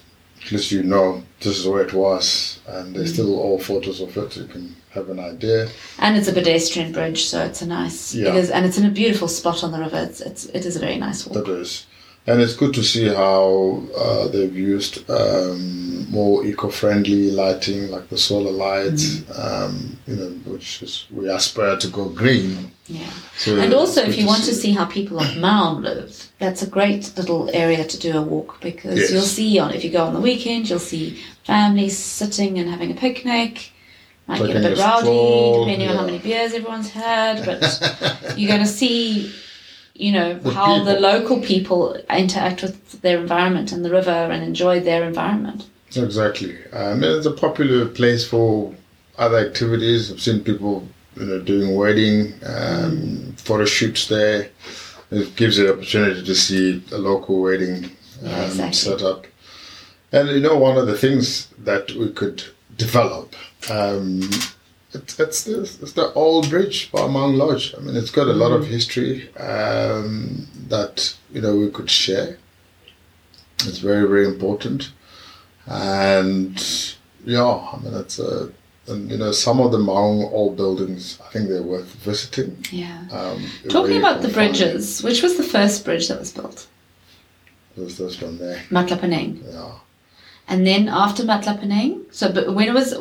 at 0.46 0.52
least 0.52 0.72
you 0.72 0.84
know 0.84 1.24
this 1.40 1.58
is 1.58 1.68
where 1.68 1.82
it 1.82 1.94
was, 1.94 2.60
and 2.68 2.96
there's 2.96 3.14
still 3.14 3.40
all 3.40 3.60
photos 3.60 4.02
of 4.02 4.16
it. 4.18 4.34
So 4.34 4.42
you 4.42 4.48
can 4.48 4.76
have 4.92 5.10
an 5.10 5.20
idea. 5.20 5.70
And 6.00 6.18
it's 6.18 6.28
a 6.28 6.34
pedestrian 6.34 6.92
bridge, 6.92 7.26
so 7.26 7.44
it's 7.44 7.62
a 7.62 7.68
nice. 7.68 8.14
Yeah. 8.14 8.30
It 8.30 8.36
is, 8.36 8.50
and 8.50 8.66
it's 8.66 8.78
in 8.78 8.86
a 8.86 8.92
beautiful 8.92 9.28
spot 9.28 9.64
on 9.64 9.72
the 9.72 9.80
river. 9.80 9.98
It's, 9.98 10.22
it's 10.22 10.46
it 10.46 10.66
is 10.66 10.76
a 10.76 10.80
very 10.80 10.98
nice 10.98 11.26
walk. 11.26 11.46
That 11.46 11.52
is. 11.52 11.86
And 12.28 12.42
it's 12.42 12.56
good 12.56 12.74
to 12.76 12.84
see 12.84 13.08
how 13.08 13.82
uh, 13.98 14.28
they've 14.28 14.56
used 14.56 15.10
um, 15.10 16.10
more 16.12 16.46
eco-friendly 16.46 17.32
lighting, 17.32 17.90
like 17.90 18.08
the 18.10 18.18
solar 18.18 18.52
lights, 18.52 19.24
um, 19.38 19.98
you 20.06 20.16
know, 20.16 20.30
which 20.46 20.84
is 20.84 21.08
we 21.12 21.28
aspire 21.30 21.78
to 21.78 21.88
go 21.88 22.10
green. 22.10 22.72
Yeah. 22.86 23.10
So 23.38 23.58
And 23.60 23.74
also, 23.74 24.02
if 24.04 24.18
you 24.18 24.28
want 24.28 24.44
see. 24.44 24.52
to 24.52 24.58
see 24.58 24.72
how 24.74 24.86
people 24.86 25.20
of 25.20 25.38
Maun 25.38 25.82
live, 25.84 26.28
that's 26.40 26.62
a 26.62 26.68
great 26.68 27.12
little 27.18 27.50
area 27.54 27.84
to 27.84 27.98
do 28.00 28.16
a 28.18 28.22
walk 28.22 28.62
because 28.62 29.00
Yes. 29.00 29.12
you'll 29.12 29.22
see 29.24 29.58
on 29.58 29.74
if 29.74 29.84
you 29.84 29.90
go 29.90 30.04
on 30.06 30.14
the 30.14 30.20
weekend, 30.20 30.70
you'll 30.70 30.80
see 30.80 31.20
families 31.46 31.98
sitting 31.98 32.60
and 32.60 32.70
having 32.70 32.92
a 32.92 32.96
picnic. 32.96 33.72
Might 34.28 34.46
get 34.46 34.58
a 34.58 34.60
bit 34.60 34.78
rowdy 34.78 35.60
depending 35.66 35.90
on 35.90 35.96
how 35.96 36.06
many 36.06 36.20
beers 36.20 36.54
everyone's 36.54 36.92
had, 36.92 37.44
but 37.46 37.60
you're 38.38 38.50
going 38.50 38.62
to 38.62 38.68
see, 38.68 39.32
you 40.00 40.14
know, 40.14 40.40
how 40.52 40.82
the 40.82 40.98
local 40.98 41.42
people 41.42 41.94
interact 42.10 42.62
with 42.62 43.02
their 43.02 43.20
environment 43.20 43.74
and 43.74 43.84
the 43.84 43.92
river 43.92 44.10
and 44.10 44.42
enjoy 44.42 44.80
their 44.80 45.04
environment. 45.04 45.68
Exactly. 45.94 46.56
Um, 46.72 47.04
it's 47.04 47.26
a 47.26 47.32
popular 47.32 47.86
place 47.86 48.26
for 48.26 48.74
other 49.18 49.38
activities. 49.38 50.10
I've 50.10 50.22
seen 50.22 50.42
people, 50.42 50.88
you 51.18 51.26
know, 51.26 51.42
doing 51.42 51.76
wedding 51.76 52.34
um, 52.46 53.34
photo 53.38 53.66
shoots 53.66 54.08
there. 54.08 54.50
It 55.12 55.36
gives 55.36 55.58
you 55.58 55.68
the 55.68 55.74
opportunity 55.74 56.24
to 56.24 56.36
see 56.36 56.82
a 56.94 56.98
local 56.98 57.42
wedding 57.42 57.84
um, 57.84 57.92
Yeah, 58.22 58.46
exactly. 58.46 58.74
set 58.74 59.02
up. 59.02 59.28
And 60.14 60.30
you 60.30 60.40
know, 60.40 60.58
one 60.58 60.78
of 60.78 60.88
the 60.88 60.98
things 60.98 61.48
that 61.58 61.92
we 61.92 62.10
could 62.12 62.42
develop, 62.78 63.36
um, 63.70 64.22
it, 64.94 65.20
it's, 65.20 65.44
the, 65.44 65.62
it's 65.62 65.94
the 65.94 66.12
old 66.14 66.50
bridge 66.50 66.92
by 66.92 67.08
Maun 67.08 67.38
Lodge. 67.38 67.74
I 67.78 67.82
mean, 67.82 67.96
it's 67.96 68.12
got 68.12 68.28
a 68.28 68.34
lot 68.34 68.52
of 68.52 68.68
history 68.68 69.34
um, 69.38 70.48
that 70.68 71.16
you 71.32 71.42
know 71.42 71.56
we 71.56 71.70
could 71.70 71.90
share. 71.90 72.38
It's 73.66 73.80
very, 73.80 74.08
very 74.08 74.26
important 74.26 74.92
and 75.70 76.96
yeah, 77.26 77.44
I 77.46 77.80
mean 77.80 77.94
it's 77.94 78.20
a 78.20 78.52
and 78.88 79.10
you 79.12 79.18
know 79.18 79.32
some 79.32 79.60
of 79.60 79.72
the 79.72 79.78
Maun 79.78 80.24
old 80.32 80.58
buildings 80.58 81.20
I 81.26 81.30
think 81.32 81.48
they're 81.48 81.62
worth 81.62 81.94
visiting. 81.96 82.66
Yeah. 82.72 83.06
Um, 83.12 83.46
Talking 83.70 83.98
about 83.98 84.22
the 84.22 84.30
bridges, 84.30 85.04
which 85.04 85.22
was 85.22 85.38
the 85.38 85.44
first 85.44 85.86
bridge 85.86 86.08
that 86.08 86.20
was 86.20 86.32
built? 86.32 86.68
There's 87.78 87.98
this 87.98 88.20
one 88.20 88.40
there. 88.40 88.58
Matlapaneng. 88.70 89.44
Yeah, 89.54 89.74
And 90.48 90.66
then 90.66 90.90
after 90.90 91.24
Matlapaneng, 91.24 92.12
so 92.12 92.32
but 92.32 92.54
when 92.56 92.68
it 92.68 92.74
was, 92.74 92.96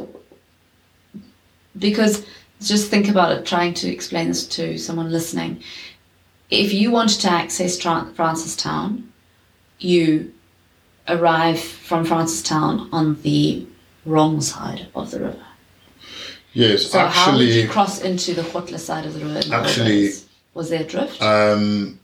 because 1.79 2.25
just 2.61 2.91
think 2.91 3.09
about 3.09 3.31
it, 3.33 3.47
trying 3.47 3.73
to 3.75 3.89
explain 3.89 4.27
this 4.29 4.47
to 4.49 4.77
someone 4.79 5.11
listening. 5.13 5.63
If 6.51 6.73
you 6.73 6.91
wanted 6.91 7.21
to 7.21 7.31
access 7.31 7.79
Tran- 7.79 8.13
Francistown, 8.15 9.05
you 9.79 10.33
arrive 11.09 11.61
from 11.61 12.05
Francistown 12.07 12.89
on 12.93 13.21
the 13.23 13.67
wrong 14.05 14.41
side 14.41 14.87
of 14.95 15.11
the 15.11 15.21
river. 15.21 15.45
yes, 16.53 16.87
So 16.91 16.99
how 16.99 17.07
did 17.07 17.17
actually, 17.43 17.63
you 17.63 17.69
cross 17.69 18.01
into 18.03 18.35
the 18.35 18.43
Kgotla 18.43 18.79
side 18.79 19.07
of 19.07 19.15
the 19.15 19.25
river? 19.25 19.41
Actually- 19.55 20.11
was 20.55 20.71
there 20.71 20.81
a 20.81 20.85
drift? 20.85 21.23
um, 21.23 21.99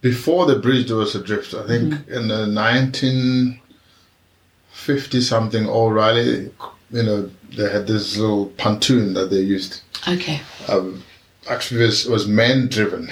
before 0.00 0.46
the 0.46 0.56
bridge 0.56 0.88
there 0.88 0.96
was 0.96 1.14
a 1.14 1.22
drift. 1.22 1.52
I 1.54 1.66
think 1.66 1.92
Mm-hmm. 1.94 2.12
in 2.12 2.28
the 2.28 2.46
1950 2.46 5.20
something 5.20 5.66
O'Reilly, 5.68 6.50
you 6.90 7.02
know, 7.02 7.30
they 7.56 7.70
had 7.70 7.86
this 7.86 8.16
little 8.16 8.46
pontoon 8.46 9.14
that 9.14 9.30
they 9.30 9.40
used. 9.40 9.80
okay. 10.08 10.40
um, 10.68 11.02
actually 11.48 11.82
it 11.82 11.86
was, 11.86 12.06
was 12.06 12.26
man 12.26 12.68
driven. 12.68 13.10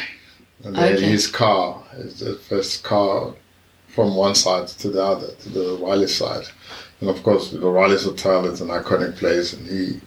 And 0.64 0.76
they 0.76 0.90
had 0.90 1.00
his 1.00 1.26
car, 1.26 1.82
his 1.96 2.20
the 2.20 2.36
first 2.36 2.84
car 2.84 3.34
from 3.88 4.14
one 4.14 4.34
side 4.34 4.68
to 4.68 4.90
the 4.90 5.04
other, 5.04 5.32
to 5.32 5.48
the 5.48 5.78
Riley 5.80 6.06
side. 6.06 6.44
And 7.00 7.10
of 7.10 7.22
course, 7.24 7.50
the 7.50 7.58
Riley's 7.58 8.04
Hotel 8.04 8.46
is 8.46 8.60
an 8.60 8.68
iconic 8.68 9.16
place, 9.16 9.52
and 9.52 9.66
he 9.66 10.00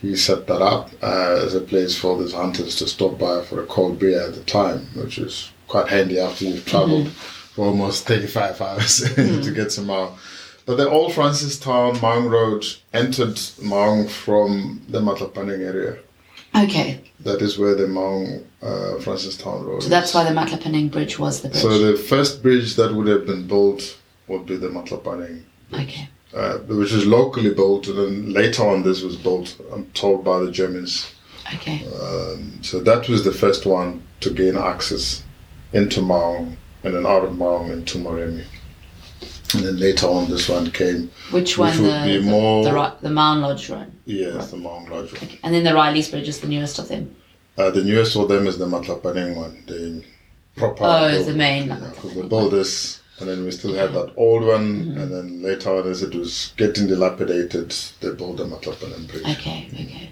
he 0.00 0.16
set 0.16 0.46
that 0.46 0.62
up 0.62 0.90
uh, 1.02 1.42
as 1.44 1.54
a 1.54 1.60
place 1.60 1.98
for 1.98 2.18
these 2.18 2.32
hunters 2.32 2.76
to 2.76 2.86
stop 2.86 3.18
by 3.18 3.42
for 3.42 3.62
a 3.62 3.66
cold 3.66 3.98
beer 3.98 4.20
at 4.22 4.34
the 4.34 4.44
time, 4.44 4.86
which 4.94 5.18
is 5.18 5.50
quite 5.68 5.88
handy 5.88 6.18
after 6.18 6.46
you've 6.46 6.64
traveled 6.64 7.08
for 7.54 7.66
almost 7.66 8.06
35 8.06 8.60
hours 8.62 9.14
to 9.14 9.52
get 9.54 9.70
to 9.70 9.82
Maun. 9.82 10.16
But 10.70 10.76
the 10.76 10.88
old 10.88 11.10
Francistown 11.10 12.00
Maun 12.00 12.28
Road 12.28 12.64
entered 12.94 13.40
Maun 13.60 14.06
from 14.06 14.80
the 14.88 15.00
Matlapaneng 15.00 15.66
area. 15.66 15.98
Okay. 16.54 17.00
That 17.18 17.42
is 17.42 17.58
where 17.58 17.74
the 17.74 17.88
Maun 17.88 18.46
uh, 18.62 18.94
Francistown 19.00 19.66
Road. 19.66 19.82
So 19.82 19.88
that's 19.88 20.10
is. 20.10 20.14
why 20.14 20.22
the 20.22 20.30
Matlapaneng 20.30 20.92
bridge 20.92 21.18
was 21.18 21.42
the 21.42 21.48
bridge. 21.48 21.60
So 21.60 21.76
the 21.76 21.98
first 21.98 22.40
bridge 22.40 22.76
that 22.76 22.94
would 22.94 23.08
have 23.08 23.26
been 23.26 23.48
built 23.48 23.98
would 24.28 24.46
be 24.46 24.56
the 24.56 24.68
Matlapaneng, 24.68 25.42
okay. 25.74 26.08
uh, 26.32 26.58
which 26.58 26.92
is 26.92 27.04
locally 27.04 27.52
built, 27.52 27.88
and 27.88 27.98
then 27.98 28.32
later 28.32 28.62
on 28.64 28.84
this 28.84 29.02
was 29.02 29.16
built, 29.16 29.60
I'm 29.72 29.86
told, 29.86 30.24
by 30.24 30.38
the 30.38 30.52
Germans. 30.52 31.12
Okay. 31.52 31.84
Um, 32.00 32.62
so 32.62 32.78
that 32.78 33.08
was 33.08 33.24
the 33.24 33.32
first 33.32 33.66
one 33.66 34.04
to 34.20 34.30
gain 34.30 34.56
access 34.56 35.24
into 35.72 36.00
Maun 36.00 36.56
and 36.84 36.94
then 36.94 37.06
out 37.06 37.24
of 37.24 37.36
Maun 37.36 37.72
into 37.72 37.98
Moremi. 37.98 38.44
And 39.54 39.64
then 39.64 39.78
later 39.78 40.06
on, 40.06 40.30
this 40.30 40.48
one 40.48 40.70
came. 40.70 41.10
Which 41.30 41.58
one? 41.58 41.76
would 41.82 41.90
the, 41.90 42.02
be 42.04 42.16
the, 42.18 42.30
more- 42.30 42.64
the, 42.64 42.96
the 43.02 43.10
Maun 43.10 43.40
Lodge 43.40 43.68
one. 43.70 43.90
Yes, 44.04 44.50
the 44.50 44.56
Maun 44.56 44.88
Lodge. 44.88 45.12
one. 45.12 45.30
And 45.42 45.54
then 45.54 45.64
the 45.64 45.74
Riley's 45.74 46.08
Bridge 46.10 46.28
is 46.28 46.40
the 46.40 46.48
newest 46.48 46.78
of 46.78 46.88
them. 46.88 47.14
Uh, 47.58 47.70
the 47.70 47.82
newest 47.84 48.16
of 48.16 48.28
them 48.28 48.46
is 48.46 48.58
the 48.58 48.66
Matlapaneng 48.66 49.36
one, 49.36 49.62
the 49.66 50.04
proper. 50.56 50.84
Oh, 50.84 51.10
build- 51.10 51.26
the 51.26 51.34
main 51.34 51.68
Yeah, 51.68 51.90
because 51.94 52.14
they 52.14 52.22
built 52.22 52.50
this, 52.52 53.00
and 53.18 53.28
then 53.28 53.44
we 53.44 53.50
still 53.50 53.74
had 53.74 53.92
that 53.92 54.12
old 54.16 54.44
one, 54.44 54.96
and 54.96 55.12
then 55.12 55.42
later 55.42 55.70
on, 55.76 55.88
as 55.90 56.02
it 56.02 56.14
was 56.14 56.52
getting 56.56 56.86
dilapidated, 56.86 57.70
they 58.00 58.10
built 58.12 58.36
the 58.38 58.44
Matlapaneng 58.44 59.08
bridge. 59.08 59.36
Okay, 59.38 59.68
okay. 59.74 60.10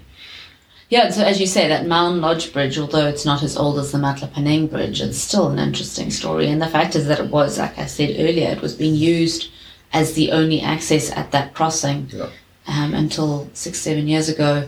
Yeah, 0.89 1.11
so 1.11 1.23
as 1.23 1.39
you 1.39 1.45
say, 1.45 1.67
that 1.67 1.85
Maun 1.85 2.19
Lodge 2.19 2.51
Bridge, 2.51 2.79
although 2.79 3.07
it's 3.07 3.23
not 3.25 3.43
as 3.43 3.55
old 3.55 3.77
as 3.77 3.91
the 3.91 3.99
Matlapaneng 3.99 4.71
Bridge, 4.71 5.01
it's 5.01 5.19
still 5.19 5.47
an 5.49 5.59
interesting 5.59 6.09
story. 6.09 6.49
And 6.49 6.59
the 6.59 6.67
fact 6.67 6.95
is 6.95 7.07
that 7.07 7.19
it 7.19 7.29
was, 7.29 7.59
like 7.59 7.77
I 7.77 7.85
said 7.85 8.15
earlier, 8.17 8.49
it 8.49 8.61
was 8.61 8.73
being 8.73 8.95
used 8.95 9.49
as 9.93 10.13
the 10.13 10.31
only 10.31 10.61
access 10.61 11.11
at 11.11 11.31
that 11.31 11.53
crossing 11.53 12.07
Yeah. 12.11 12.29
um, 12.67 12.95
until 12.95 13.49
six, 13.53 13.79
seven 13.79 14.07
years 14.07 14.29
ago 14.29 14.67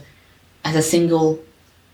as 0.63 0.75
a 0.75 0.81
single 0.81 1.39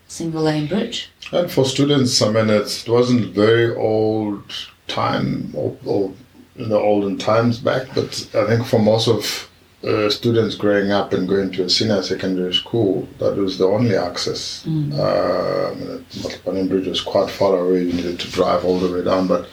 single 0.10 0.44
lane 0.44 0.68
bridge. 0.68 1.10
And 1.34 1.52
for 1.52 1.66
students, 1.66 2.22
I 2.22 2.30
mean, 2.32 2.50
it 2.50 2.86
wasn't 2.88 3.34
very 3.34 3.76
old 3.76 4.42
time 4.88 5.52
or, 5.54 5.76
or 5.86 6.14
in 6.56 6.70
the 6.70 6.78
olden 6.78 7.18
times 7.18 7.60
back, 7.60 7.88
but 7.94 8.28
I 8.34 8.46
think 8.46 8.66
for 8.66 8.80
most 8.80 9.08
of 9.10 9.47
uh, 9.84 10.10
students 10.10 10.56
growing 10.56 10.92
up 10.92 11.14
and 11.14 11.28
going 11.28 11.52
to 11.52 11.64
a 11.64 11.70
senior 11.70 12.02
secondary 12.02 12.54
school, 12.54 13.08
that 13.20 13.36
was 13.36 13.58
the 13.58 13.66
only 13.66 13.96
access. 13.96 14.66
Uh, 14.68 16.02
I 16.48 16.52
mean, 16.52 16.68
Bridge 16.68 16.88
was 16.88 17.02
quite 17.02 17.30
far 17.30 17.58
away, 17.60 17.84
you 17.84 17.94
needed 17.94 18.20
to 18.20 18.32
drive 18.32 18.66
all 18.66 18.80
the 18.80 18.92
way 18.92 19.04
down, 19.04 19.28
but 19.28 19.48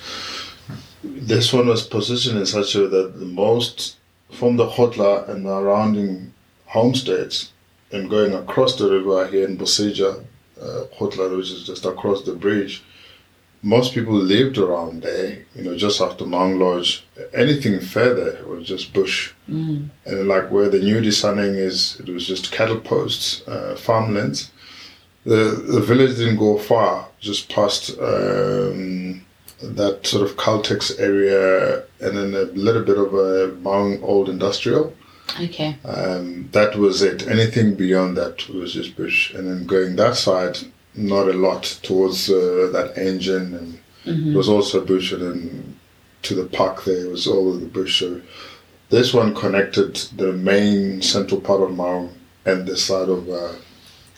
this 1.02 1.52
one 1.52 1.68
was 1.68 1.86
positioned 1.86 2.38
in 2.38 2.46
such 2.46 2.74
a 2.74 2.80
way 2.80 2.86
that 2.86 3.18
the 3.18 3.26
most 3.26 3.96
from 4.30 4.56
the 4.56 4.66
Kgotla 4.66 5.28
and 5.28 5.46
the 5.46 5.60
surrounding 5.60 6.32
homesteads 6.66 7.52
and 7.92 8.10
going 8.10 8.34
across 8.34 8.76
the 8.76 8.90
river 8.90 9.28
here 9.28 9.46
in 9.46 9.56
Boseja, 9.56 10.24
uh, 10.60 10.84
Kgotla, 10.96 11.36
which 11.36 11.50
is 11.50 11.64
just 11.64 11.84
across 11.84 12.22
the 12.24 12.34
bridge, 12.34 12.82
most 13.64 13.94
people 13.94 14.12
lived 14.12 14.58
around 14.58 15.02
there, 15.02 15.38
you 15.56 15.62
know, 15.64 15.74
just 15.74 16.00
after 16.00 16.26
Maun 16.26 16.58
Lodge. 16.58 17.04
Anything 17.32 17.80
further 17.80 18.44
was 18.46 18.68
just 18.68 18.92
bush. 18.92 19.32
Mm. 19.48 19.88
And 20.04 20.28
like 20.28 20.50
where 20.50 20.68
the 20.68 20.80
new 20.80 21.00
designing 21.00 21.54
is, 21.54 21.98
it 21.98 22.08
was 22.10 22.26
just 22.26 22.52
cattle 22.52 22.78
posts, 22.78 23.42
uh, 23.48 23.74
farmlands. 23.76 24.50
The, 25.24 25.62
the 25.66 25.80
village 25.80 26.18
didn't 26.18 26.36
go 26.36 26.58
far, 26.58 27.08
just 27.20 27.48
past 27.48 27.98
um, 27.98 29.24
that 29.62 30.06
sort 30.06 30.28
of 30.28 30.36
Caltex 30.36 31.00
area 31.00 31.84
and 32.00 32.16
then 32.18 32.34
a 32.34 32.44
little 32.52 32.82
bit 32.82 32.98
of 32.98 33.14
a 33.14 33.54
Maun 33.62 33.98
Old 34.02 34.28
Industrial. 34.28 34.94
Okay. 35.40 35.78
Um, 35.86 36.50
that 36.52 36.76
was 36.76 37.00
it. 37.00 37.26
Anything 37.26 37.76
beyond 37.76 38.18
that 38.18 38.46
was 38.50 38.74
just 38.74 38.94
bush. 38.94 39.32
And 39.32 39.48
then 39.48 39.66
going 39.66 39.96
that 39.96 40.16
side, 40.16 40.58
not 40.96 41.28
a 41.28 41.32
lot 41.32 41.62
towards 41.82 42.30
uh, 42.30 42.70
that 42.72 42.94
engine. 42.96 43.54
And 43.54 43.78
it 44.04 44.36
was 44.36 44.48
also 44.48 44.84
bush. 44.84 45.12
And 45.12 45.76
to 46.22 46.34
the 46.34 46.46
park 46.46 46.84
there 46.84 47.08
was 47.08 47.26
all 47.26 47.54
of 47.54 47.60
the 47.60 47.66
bush. 47.66 48.00
So 48.00 48.20
this 48.90 49.12
one 49.14 49.34
connected 49.34 49.96
the 50.16 50.32
main 50.32 51.02
central 51.02 51.40
part 51.40 51.62
of 51.62 51.74
Maun 51.74 52.10
and 52.46 52.66
the 52.66 52.76
side 52.76 53.08
of 53.08 53.28
uh, 53.28 53.52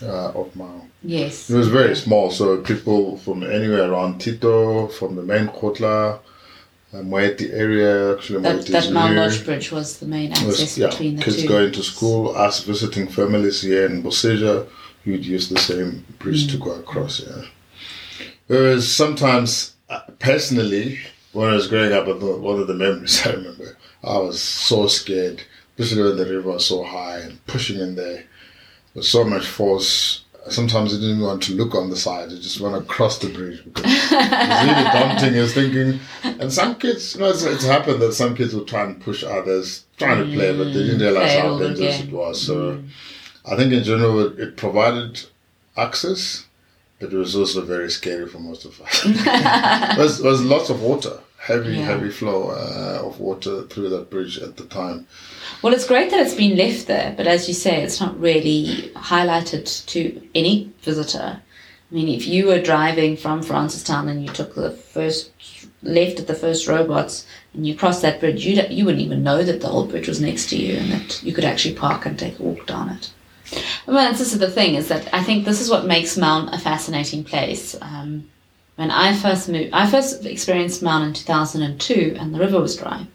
uh, 0.03 0.33
of 0.33 0.55
Maun. 0.57 0.91
Yes. 1.03 1.49
It 1.49 1.57
was 1.57 1.69
very 1.69 1.95
small, 1.95 2.31
so 2.31 2.61
people 2.63 3.17
from 3.19 3.43
anywhere 3.45 3.91
around 3.91 4.21
Tito, 4.21 4.89
from 4.89 5.15
the 5.17 5.23
main 5.23 5.47
Kgotla, 5.47 6.19
uh, 6.93 6.97
Moeti 6.97 7.53
area. 7.53 8.15
Actually, 8.15 8.43
That, 8.43 8.57
Moeti 8.57 8.73
that 8.73 8.93
Maun 8.93 9.15
new. 9.15 9.21
Lodge 9.21 9.45
Bridge 9.45 9.71
was 9.73 9.99
the 9.99 10.07
main 10.07 10.33
access 10.33 10.47
was, 10.47 10.79
yeah, 10.79 10.89
between 10.89 11.17
the 11.17 11.23
kids 11.23 11.43
two. 11.43 11.49
going 11.49 11.73
to 11.73 11.83
school, 11.83 12.37
us 12.37 12.65
visiting 12.65 13.07
families 13.07 13.63
here 13.63 13.87
in 13.87 14.03
Boseja, 15.07 15.13
you'd 15.13 15.27
use 15.27 15.49
the 15.49 15.59
same 15.59 16.05
bridge 16.19 16.47
Mm. 16.47 16.51
to 16.53 16.59
go 16.59 16.73
across. 16.73 17.21
Yeah. 17.21 17.43
Whereas 18.47 18.87
sometimes, 18.91 19.73
uh, 19.89 20.01
personally, 20.19 20.99
when 21.33 21.51
I 21.51 21.55
was 21.55 21.69
growing 21.69 21.93
up, 21.93 22.07
one 22.07 22.61
of 22.61 22.67
the 22.67 22.75
memories 22.75 23.23
I 23.27 23.33
remember, 23.33 23.77
I 24.05 24.19
was 24.19 24.41
so 24.41 24.87
scared, 24.87 25.43
especially 25.79 26.03
when 26.05 26.17
the 26.17 26.27
river 26.27 26.53
was 26.53 26.67
so 26.67 26.85
high 26.85 27.19
and 27.19 27.45
pushing 27.47 27.81
in 27.81 27.97
there 27.97 28.25
with 28.95 29.05
so 29.05 29.25
much 29.25 29.47
force. 29.47 30.23
Sometimes 30.49 30.95
I 30.95 30.99
didn't 31.01 31.21
want 31.23 31.43
to 31.45 31.55
look 31.55 31.75
on 31.75 31.91
the 31.91 31.97
side. 31.97 32.29
I 32.29 32.37
just 32.37 32.61
want 32.61 32.77
to 32.81 32.89
cross 32.89 33.19
the 33.19 33.29
bridge 33.31 33.65
because 33.65 33.85
it's 33.85 34.13
really 34.13 34.85
daunting. 34.95 35.37
I 35.37 35.41
was 35.43 35.53
thinking, 35.55 35.99
and 36.23 36.53
some 36.53 36.77
kids, 36.77 37.15
you 37.15 37.21
know, 37.21 37.31
it's, 37.31 37.43
it's 37.43 37.65
happened 37.65 38.01
that 38.01 38.13
some 38.13 38.37
kids 38.37 38.55
would 38.55 38.69
try 38.69 38.85
and 38.85 39.01
push 39.01 39.25
others, 39.25 39.87
trying 39.97 40.25
to 40.25 40.33
play, 40.37 40.57
but 40.57 40.67
they 40.67 40.85
didn't 40.85 41.01
realize 41.01 41.37
how 41.37 41.59
dangerous 41.59 42.01
it 42.01 42.13
was. 42.13 42.41
So 42.41 42.81
I 43.47 43.57
think 43.57 43.73
in 43.73 43.85
general, 43.85 44.21
it, 44.21 44.39
it 44.41 44.57
provided 44.57 45.25
access, 45.77 46.47
but 47.01 47.13
it 47.13 47.17
was 47.17 47.37
also 47.37 47.63
very 47.63 47.91
scary 47.91 48.27
for 48.27 48.39
most 48.41 48.65
of 48.65 48.81
us. 48.81 49.03
there 49.95 50.05
was, 50.05 50.21
was 50.21 50.43
lots 50.43 50.69
of 50.71 50.83
water, 50.83 51.21
heavy, 51.39 51.75
Yeah. 51.75 51.85
heavy 51.85 52.11
flow 52.11 52.51
uh, 52.51 53.03
of 53.07 53.21
water 53.21 53.63
through 53.65 53.91
that 53.91 54.11
bridge 54.11 54.39
at 54.39 54.57
the 54.57 54.65
time. 54.65 55.07
Well, 55.63 55.73
it's 55.75 55.87
great 55.87 56.11
that 56.11 56.21
it's 56.21 56.35
been 56.35 56.57
left 56.57 56.87
there, 56.87 57.15
but 57.17 57.27
as 57.27 57.47
you 57.49 57.55
say, 57.55 57.83
it's 57.83 58.01
not 58.01 58.19
really 58.19 58.91
highlighted 58.97 59.87
to 59.87 60.29
any 60.35 60.73
visitor. 60.83 61.41
I 61.91 61.95
mean, 61.95 62.09
if 62.09 62.27
you 62.27 62.47
were 62.47 62.61
driving 62.61 63.17
from 63.17 63.43
Francistown 63.45 64.09
and 64.11 64.25
you 64.25 64.33
took 64.33 64.55
the 64.57 64.73
first 64.73 65.31
left 65.83 66.19
at 66.19 66.27
the 66.27 66.35
first 66.35 66.67
robots 66.67 67.25
and 67.55 67.65
you 67.65 67.77
crossed 67.77 68.03
that 68.03 68.19
bridge, 68.19 68.45
you 68.45 68.61
you 68.71 68.85
wouldn't 68.85 69.05
even 69.05 69.23
know 69.23 69.45
that 69.45 69.61
the 69.61 69.69
old 69.71 69.91
bridge 69.91 70.09
was 70.09 70.21
next 70.21 70.49
to 70.51 70.57
you 70.57 70.79
and 70.79 70.91
that 70.91 71.23
you 71.23 71.33
could 71.33 71.45
actually 71.45 71.75
park 71.77 72.05
and 72.07 72.19
take 72.19 72.41
a 72.41 72.43
walk 72.43 72.67
down 72.67 72.89
it. 72.89 73.13
Well, 73.87 74.13
this 74.13 74.33
is 74.33 74.39
the 74.39 74.51
thing 74.51 74.75
is 74.75 74.89
that 74.89 75.13
I 75.15 75.23
think 75.23 75.45
this 75.45 75.61
is 75.61 75.71
what 75.71 75.87
makes 75.87 76.17
Maun 76.17 76.49
a 76.49 76.59
fascinating 76.59 77.25
place. 77.25 77.77
Um, 77.81 78.29
when 78.75 78.91
I 78.91 79.15
first 79.15 79.49
moved, 79.49 79.73
I 79.73 79.89
first 79.89 80.27
experienced 80.27 80.83
Maun 80.83 81.03
in 81.03 81.15
two 81.15 81.25
thousand 81.25 81.63
and 81.63 81.81
two, 81.81 82.17
and 82.19 82.35
the 82.35 82.41
river 82.41 82.61
was 82.61 82.77
dry. 82.77 83.07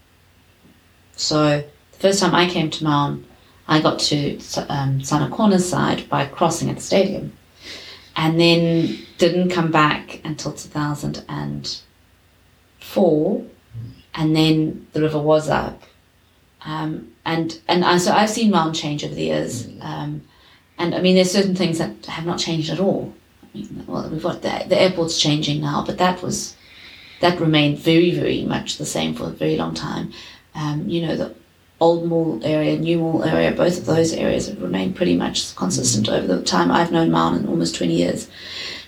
So 1.15 1.63
the 1.91 1.97
first 1.99 2.19
time 2.19 2.34
I 2.34 2.49
came 2.49 2.69
to 2.69 2.84
Maun, 2.84 3.25
I 3.67 3.82
got 3.82 3.99
to 3.99 4.39
um, 4.69 5.01
Corner's 5.32 5.67
side 5.69 6.09
by 6.09 6.25
crossing 6.25 6.69
at 6.69 6.77
the 6.77 6.82
stadium, 6.82 7.34
and 8.15 8.39
then 8.39 8.97
didn't 9.17 9.49
come 9.49 9.71
back 9.71 10.21
until 10.23 10.53
two 10.53 10.69
thousand 10.69 11.23
and 11.27 11.79
four, 12.79 13.45
and 14.15 14.36
then 14.36 14.88
the 14.93 15.01
river 15.01 15.19
was 15.19 15.49
up, 15.49 15.84
um, 16.66 17.12
and 17.26 17.59
and 17.68 17.84
I, 17.84 17.97
so 17.97 18.12
I've 18.12 18.30
seen 18.30 18.51
Maun 18.51 18.74
change 18.74 19.03
over 19.03 19.14
the 19.14 19.24
years, 19.24 19.68
um, 19.82 20.22
and 20.78 20.93
I 20.93 21.01
mean 21.01 21.16
there's 21.16 21.32
certain 21.32 21.55
things 21.55 21.78
that 21.80 22.05
have 22.05 22.26
not 22.26 22.39
changed 22.39 22.70
at 22.70 22.80
all. 22.80 23.14
I 23.43 23.57
mean, 23.57 23.86
well, 23.88 24.09
we've 24.09 24.24
got 24.24 24.41
the, 24.41 24.66
the 24.68 24.80
airport's 24.80 25.20
changing 25.20 25.62
now, 25.62 25.84
but 25.86 25.97
that 25.97 26.22
was 26.22 26.55
that 27.20 27.39
remained 27.39 27.80
very 27.80 28.12
very 28.12 28.43
much 28.43 28.78
the 28.78 28.86
same 28.86 29.16
for 29.16 29.26
a 29.26 29.32
very 29.32 29.55
long 29.55 29.74
time. 29.74 30.12
Um, 30.53 30.88
you 30.88 31.05
know 31.05 31.16
the 31.16 31.36
old 31.82 32.05
mall 32.05 32.39
area, 32.43 32.78
new 32.78 32.99
mall 32.99 33.24
area, 33.24 33.51
both 33.51 33.80
of 33.80 33.88
those 33.88 34.14
areas 34.14 34.47
have 34.47 34.62
remained 34.62 34.95
pretty 34.95 35.18
much 35.18 35.55
consistent 35.55 36.07
over 36.07 36.28
the 36.28 36.43
time 36.43 36.72
I've 36.72 36.91
known 36.91 37.09
Maun 37.09 37.36
in 37.36 37.47
almost 37.47 37.76
20 37.76 37.93
years. 37.93 38.30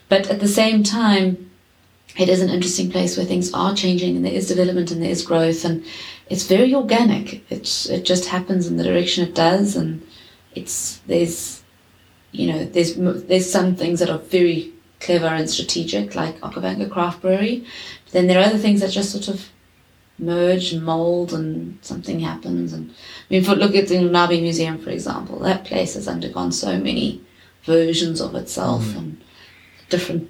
But 0.10 0.30
at 0.30 0.40
the 0.40 0.48
same 0.48 0.84
time, 0.84 1.50
it 2.18 2.30
is 2.30 2.42
an 2.42 2.50
interesting 2.50 2.92
place 2.92 3.18
where 3.18 3.26
things 3.26 3.54
are 3.54 3.74
changing 3.76 4.16
and 4.16 4.26
there 4.26 4.34
is 4.34 4.48
development 4.48 4.92
and 4.92 5.02
there 5.02 5.10
is 5.10 5.26
growth 5.26 5.66
and 5.66 5.84
it's 6.30 6.46
very 6.46 6.74
organic. 6.74 7.44
It's, 7.50 7.88
it 7.90 8.06
just 8.06 8.26
happens 8.26 8.68
in 8.68 8.78
the 8.78 8.84
direction 8.84 9.28
it 9.28 9.34
does 9.34 9.76
and 9.76 10.06
it's, 10.54 11.00
there's, 11.08 11.64
you 12.32 12.52
know, 12.52 12.66
there's, 12.66 12.96
there's 12.96 13.52
some 13.52 13.76
things 13.76 14.00
that 14.00 14.12
are 14.12 14.20
very 14.20 14.72
clever 15.00 15.26
and 15.26 15.50
strategic 15.50 16.14
like 16.14 16.40
Okavango 16.42 16.90
Craft 16.90 17.22
Brewery. 17.22 17.66
But 18.06 18.14
then 18.14 18.28
there 18.28 18.40
are 18.40 18.46
other 18.46 18.60
things 18.60 18.82
that 18.82 18.92
just 18.92 19.12
sort 19.12 19.28
of 19.28 19.50
merge 20.20 20.72
and 20.72 20.84
mold 20.84 21.34
and 21.34 21.80
something 21.82 22.20
happens 22.20 22.72
and 22.72 22.92
I 22.92 22.94
mean 23.34 23.44
for 23.44 23.56
look 23.56 23.76
at 23.76 23.88
the 23.88 23.96
Nhabe 23.96 24.40
Museum 24.42 24.78
for 24.78 24.92
example 24.92 25.40
that 25.40 25.66
place 25.66 25.96
has 25.96 26.08
undergone 26.08 26.52
so 26.52 26.78
many 26.78 27.20
versions 27.64 28.22
of 28.22 28.36
itself 28.36 28.84
mm. 28.84 28.98
and 28.98 29.24
different 29.90 30.30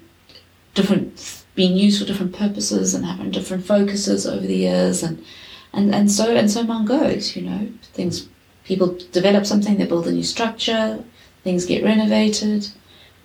different 0.72 1.43
being 1.54 1.76
used 1.76 2.00
for 2.00 2.06
different 2.06 2.34
purposes 2.34 2.94
and 2.94 3.04
having 3.04 3.30
different 3.30 3.64
focuses 3.64 4.26
over 4.26 4.46
the 4.46 4.56
years 4.56 5.02
and 5.02 5.24
and, 5.72 5.94
and 5.94 6.10
so 6.10 6.34
and 6.34 6.50
so 6.50 6.68
on 6.70 6.84
goes 6.84 7.36
you 7.36 7.42
know. 7.42 7.68
Things 7.82 8.28
people 8.64 8.98
develop 9.12 9.46
something 9.46 9.76
they 9.76 9.86
build 9.86 10.06
a 10.06 10.12
new 10.12 10.22
structure 10.22 11.02
things 11.44 11.66
get 11.66 11.84
renovated 11.84 12.68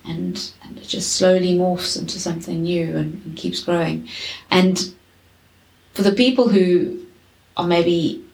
and, 0.04 0.52
and 0.62 0.78
it 0.78 0.86
just 0.86 1.16
slowly 1.16 1.56
morphs 1.56 1.98
into 1.98 2.18
something 2.18 2.62
new 2.62 2.96
and, 2.96 3.22
and 3.24 3.36
keeps 3.36 3.62
growing. 3.64 4.08
And 4.50 4.94
for 5.94 6.02
the 6.02 6.12
people 6.12 6.48
who 6.48 7.06
are 7.56 7.66
maybe 7.66 8.24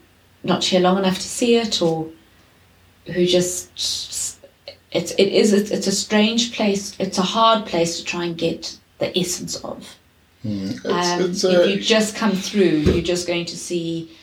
not 0.43 0.63
here 0.63 0.79
long 0.79 0.97
enough 0.97 1.15
to 1.15 1.27
see 1.27 1.55
it 1.55 1.81
or 1.81 2.07
who 3.07 3.25
just 3.25 4.39
it's 4.91 5.11
it 5.11 5.27
is 5.27 5.51
it's, 5.53 5.71
it's 5.71 5.87
a 5.87 5.91
strange 5.91 6.53
place 6.53 6.95
it's 6.99 7.17
a 7.17 7.23
hard 7.23 7.65
place 7.65 7.97
to 7.97 8.05
try 8.05 8.25
and 8.25 8.37
get 8.37 8.77
the 8.99 9.17
essence 9.17 9.55
of 9.57 9.95
Mm. 10.45 10.69
It's, 10.69 10.85
um, 10.85 11.21
it's, 11.31 11.43
if 11.43 11.67
you 11.67 11.81
just 11.81 12.15
come 12.15 12.31
through 12.31 12.61
you're 12.61 13.01
just 13.01 13.25
going 13.25 13.45
to 13.45 13.57
see 13.57 14.15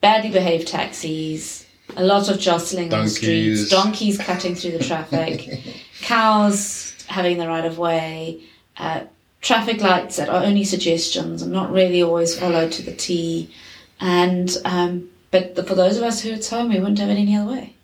badly 0.00 0.30
behaved 0.30 0.66
taxis 0.66 1.66
a 1.94 2.02
lot 2.02 2.30
of 2.30 2.40
jostling 2.40 2.92
on 2.94 3.04
the 3.04 3.10
streets 3.10 3.68
Donkeys. 3.68 4.16
donkeys 4.16 4.18
cutting 4.18 4.54
through 4.54 4.72
the 4.72 4.82
traffic 4.82 5.60
cows 6.00 6.94
having 7.06 7.36
the 7.36 7.46
right 7.46 7.66
of 7.66 7.76
way 7.76 8.40
uh, 8.78 9.02
traffic 9.40 9.80
lights 9.80 10.16
that 10.16 10.28
are 10.28 10.44
only 10.44 10.64
suggestions 10.64 11.42
and 11.42 11.52
not 11.52 11.72
really 11.72 12.02
always 12.02 12.38
followed 12.38 12.72
to 12.72 12.82
the 12.82 12.92
T. 12.92 13.52
And 14.00 14.56
um, 14.64 15.10
but 15.30 15.54
the, 15.54 15.64
for 15.64 15.74
those 15.74 15.96
of 15.96 16.02
us 16.02 16.20
who 16.20 16.30
it's 16.30 16.48
home, 16.48 16.68
we 16.70 16.78
wouldn't 16.78 16.98
have 16.98 17.10
it 17.10 17.18
any 17.18 17.36
other 17.36 17.50
way. 17.50 17.74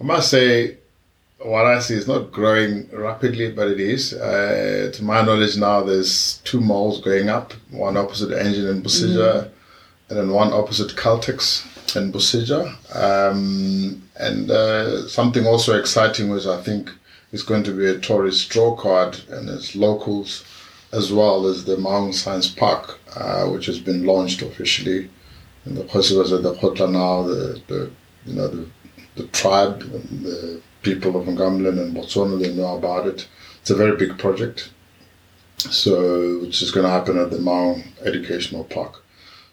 I 0.00 0.04
must 0.04 0.30
say, 0.30 0.76
what 1.46 1.64
I 1.64 1.78
see 1.78 1.94
is 1.94 2.08
not 2.08 2.32
growing 2.32 2.88
rapidly, 2.92 3.52
but 3.52 3.68
it 3.68 3.78
is. 3.78 4.12
Uh, 4.12 4.90
to 4.92 5.04
my 5.04 5.22
knowledge 5.22 5.56
now, 5.56 5.82
there's 5.82 6.38
two 6.38 6.60
malls 6.60 7.00
going 7.00 7.28
up, 7.28 7.52
one 7.70 7.96
opposite 7.96 8.36
Engen 8.36 8.68
and 8.68 8.84
Boseja, 8.84 9.48
and 10.08 10.18
then 10.18 10.30
one 10.30 10.52
opposite 10.52 10.96
Caltex 10.96 11.64
and 11.94 12.12
Boseja. 12.12 12.62
Um, 12.94 14.02
and 14.16 14.50
uh, 14.50 15.06
something 15.06 15.46
also 15.46 15.78
exciting 15.78 16.30
was, 16.30 16.46
I 16.46 16.60
think, 16.62 16.90
is 17.30 17.42
going 17.42 17.62
to 17.64 17.72
be 17.72 17.86
a 17.86 17.98
tourist 17.98 18.50
draw 18.50 18.74
card, 18.74 19.20
and 19.30 19.48
it's 19.48 19.76
locals 19.76 20.44
as 20.92 21.12
well 21.12 21.46
as 21.46 21.64
the 21.64 21.76
Maun 21.76 22.12
Science 22.12 22.48
Park, 22.48 22.98
uh, 23.14 23.46
which 23.46 23.66
has 23.66 23.78
been 23.78 24.04
launched 24.04 24.42
officially. 24.42 25.10
And 25.64 25.76
the 25.76 25.84
was 25.84 26.32
at 26.32 26.42
the 26.42 26.54
Kgotla 26.54 26.90
now, 26.90 27.22
the, 27.22 27.60
the 27.66 27.90
you 28.24 28.34
know 28.34 28.48
the 28.48 28.66
the 29.16 29.26
tribe, 29.28 29.80
the 29.80 30.60
people 30.90 31.16
of 31.16 31.26
Ngamiland 31.26 31.80
and 31.82 31.96
Botswana, 31.96 32.40
they 32.40 32.54
know 32.54 32.76
about 32.76 33.06
it. 33.12 33.28
It's 33.60 33.70
a 33.70 33.82
very 33.82 33.96
big 33.96 34.16
project, 34.18 34.70
so 35.58 36.38
which 36.42 36.62
is 36.62 36.70
going 36.70 36.86
to 36.86 36.96
happen 36.98 37.18
at 37.18 37.30
the 37.30 37.40
Maun 37.40 37.82
Educational 38.04 38.64
Park. 38.64 39.02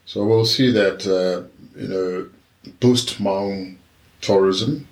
So 0.06 0.24
we'll 0.26 0.46
see 0.58 0.70
that 0.72 1.00
uh, 1.20 1.38
you 1.82 1.90
know 1.94 2.30
boost 2.80 3.20
Maun 3.20 3.80
tourism 4.22 4.88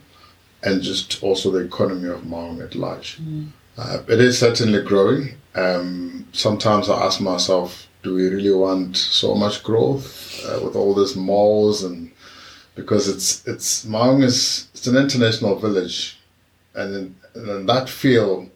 and 0.64 0.82
just 0.82 1.24
also 1.24 1.52
the 1.52 1.66
economy 1.72 2.10
of 2.10 2.26
Maun 2.26 2.62
at 2.62 2.76
large. 2.76 3.20
Uh, 3.78 4.00
it 4.08 4.20
is 4.20 4.40
certainly 4.40 4.82
growing. 4.82 5.24
Um, 5.56 6.28
sometimes 6.34 6.90
I 6.90 7.06
ask 7.06 7.22
myself, 7.22 7.88
do 8.04 8.16
we 8.16 8.28
really 8.30 8.54
want 8.54 8.98
so 8.98 9.36
much 9.36 9.64
growth 9.64 10.08
uh, 10.46 10.60
with 10.64 10.76
all 10.76 10.94
these 10.96 11.16
malls 11.16 11.84
and 11.84 12.12
because 12.76 13.08
it's 13.08 13.46
it's 13.48 13.86
Maun 13.86 14.24
is 14.24 14.68
it's 14.74 14.88
an 14.88 14.98
international 14.98 15.56
village, 15.56 16.18
and 16.76 16.96
in, 16.96 17.16
and 17.36 17.50
in 17.50 17.66
that 17.68 17.90
feel, 17.90 18.50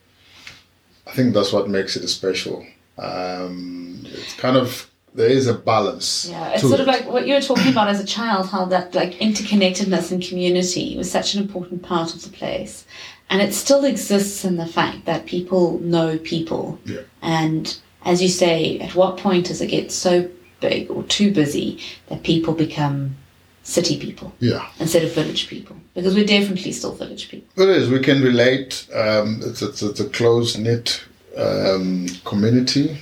I 1.08 1.12
think 1.12 1.34
that's 1.34 1.52
what 1.52 1.70
makes 1.70 1.96
it 1.96 2.08
special. 2.08 2.66
Um, 2.98 4.02
it's 4.06 4.36
kind 4.36 4.58
of 4.58 4.90
there 5.14 5.30
is 5.30 5.48
a 5.48 5.54
balance. 5.54 6.28
Yeah, 6.30 6.50
it's 6.50 6.62
sort 6.62 6.80
of 6.80 6.88
like 6.88 7.08
what 7.08 7.28
you 7.28 7.34
were 7.34 7.42
talking 7.42 7.72
about 7.72 7.88
as 7.88 8.00
a 8.00 8.06
child, 8.06 8.50
how 8.50 8.66
that 8.66 8.94
like 8.94 9.14
interconnectedness 9.14 10.12
and 10.12 10.22
community 10.22 10.98
was 10.98 11.10
such 11.10 11.34
an 11.34 11.42
important 11.42 11.84
part 11.84 12.14
of 12.14 12.24
the 12.24 12.30
place, 12.30 12.86
and 13.30 13.42
it 13.42 13.54
still 13.54 13.86
exists 13.86 14.46
in 14.46 14.58
the 14.58 14.68
fact 14.68 15.06
that 15.06 15.26
people 15.26 15.80
know 15.80 16.18
people. 16.18 16.80
Yeah. 16.86 17.02
And 17.22 17.78
as 18.04 18.22
you 18.22 18.30
say, 18.30 18.80
at 18.80 18.96
what 18.96 19.18
point 19.18 19.48
does 19.48 19.62
it 19.62 19.68
get 19.68 19.92
so 19.92 20.30
big 20.60 20.90
or 20.90 21.04
too 21.04 21.34
busy 21.34 21.80
that 22.08 22.24
people 22.24 22.54
become 22.54 23.16
city 23.64 24.00
people 24.00 24.34
yeah. 24.40 24.68
instead 24.80 25.04
of 25.04 25.14
village 25.14 25.48
people? 25.48 25.76
Because 25.96 26.14
we're 26.14 26.26
definitely 26.26 26.72
still 26.74 26.94
village 26.94 27.30
people. 27.30 27.64
It 27.64 27.70
is. 27.70 27.90
We 27.90 28.00
can 28.00 28.22
relate. 28.22 28.88
Um, 28.94 29.40
it's, 29.44 29.62
it's 29.64 29.82
it's 29.82 30.00
a 30.02 30.10
close 30.10 30.58
knit 30.58 31.04
um, 31.38 32.08
community, 32.26 32.98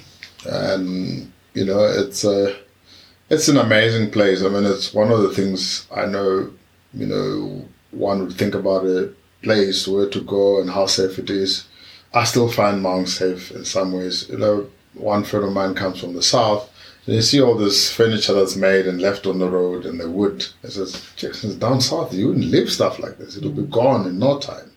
and 0.45 1.31
you 1.53 1.65
know 1.65 1.83
it's 1.83 2.23
a 2.23 2.55
It's 3.29 3.47
an 3.47 3.57
amazing 3.57 4.11
place. 4.11 4.43
I 4.43 4.49
mean, 4.49 4.65
it's 4.65 4.93
one 4.93 5.11
of 5.11 5.21
the 5.23 5.33
things 5.33 5.87
I 5.95 6.05
know, 6.05 6.51
you 6.93 7.07
know, 7.07 7.65
one 7.91 8.19
would 8.19 8.37
think 8.37 8.53
about 8.53 8.85
a 8.85 9.11
place 9.41 9.87
where 9.87 10.09
to 10.09 10.21
go 10.21 10.61
and 10.61 10.69
how 10.69 10.85
safe 10.87 11.17
it 11.17 11.29
is. 11.29 11.65
I 12.13 12.25
still 12.25 12.49
find 12.49 12.81
Maun 12.81 13.07
safe 13.07 13.49
in 13.51 13.65
some 13.65 13.91
ways. 13.93 14.29
You 14.29 14.37
know, 14.37 14.67
one 14.93 15.23
friend 15.23 15.45
of 15.45 15.53
mine 15.53 15.73
comes 15.73 15.99
from 15.99 16.13
the 16.13 16.21
south. 16.21 16.69
And 17.05 17.15
you 17.15 17.21
see 17.21 17.41
all 17.41 17.55
this 17.55 17.91
furniture 17.93 18.33
that's 18.33 18.55
made 18.55 18.87
and 18.87 19.01
left 19.01 19.25
on 19.25 19.39
the 19.39 19.49
road 19.49 19.85
and 19.85 19.99
the 19.99 20.09
wood. 20.09 20.45
It 20.63 20.71
says, 20.71 21.05
Jackson's 21.17 21.55
down 21.55 21.81
south. 21.81 22.13
You 22.13 22.27
wouldn't 22.29 22.45
leave 22.45 22.71
stuff 22.71 22.97
like 22.99 23.17
this. 23.17 23.35
It'll 23.35 23.51
be 23.51 23.63
gone 23.63 24.07
in 24.07 24.19
no 24.19 24.39
time. 24.39 24.71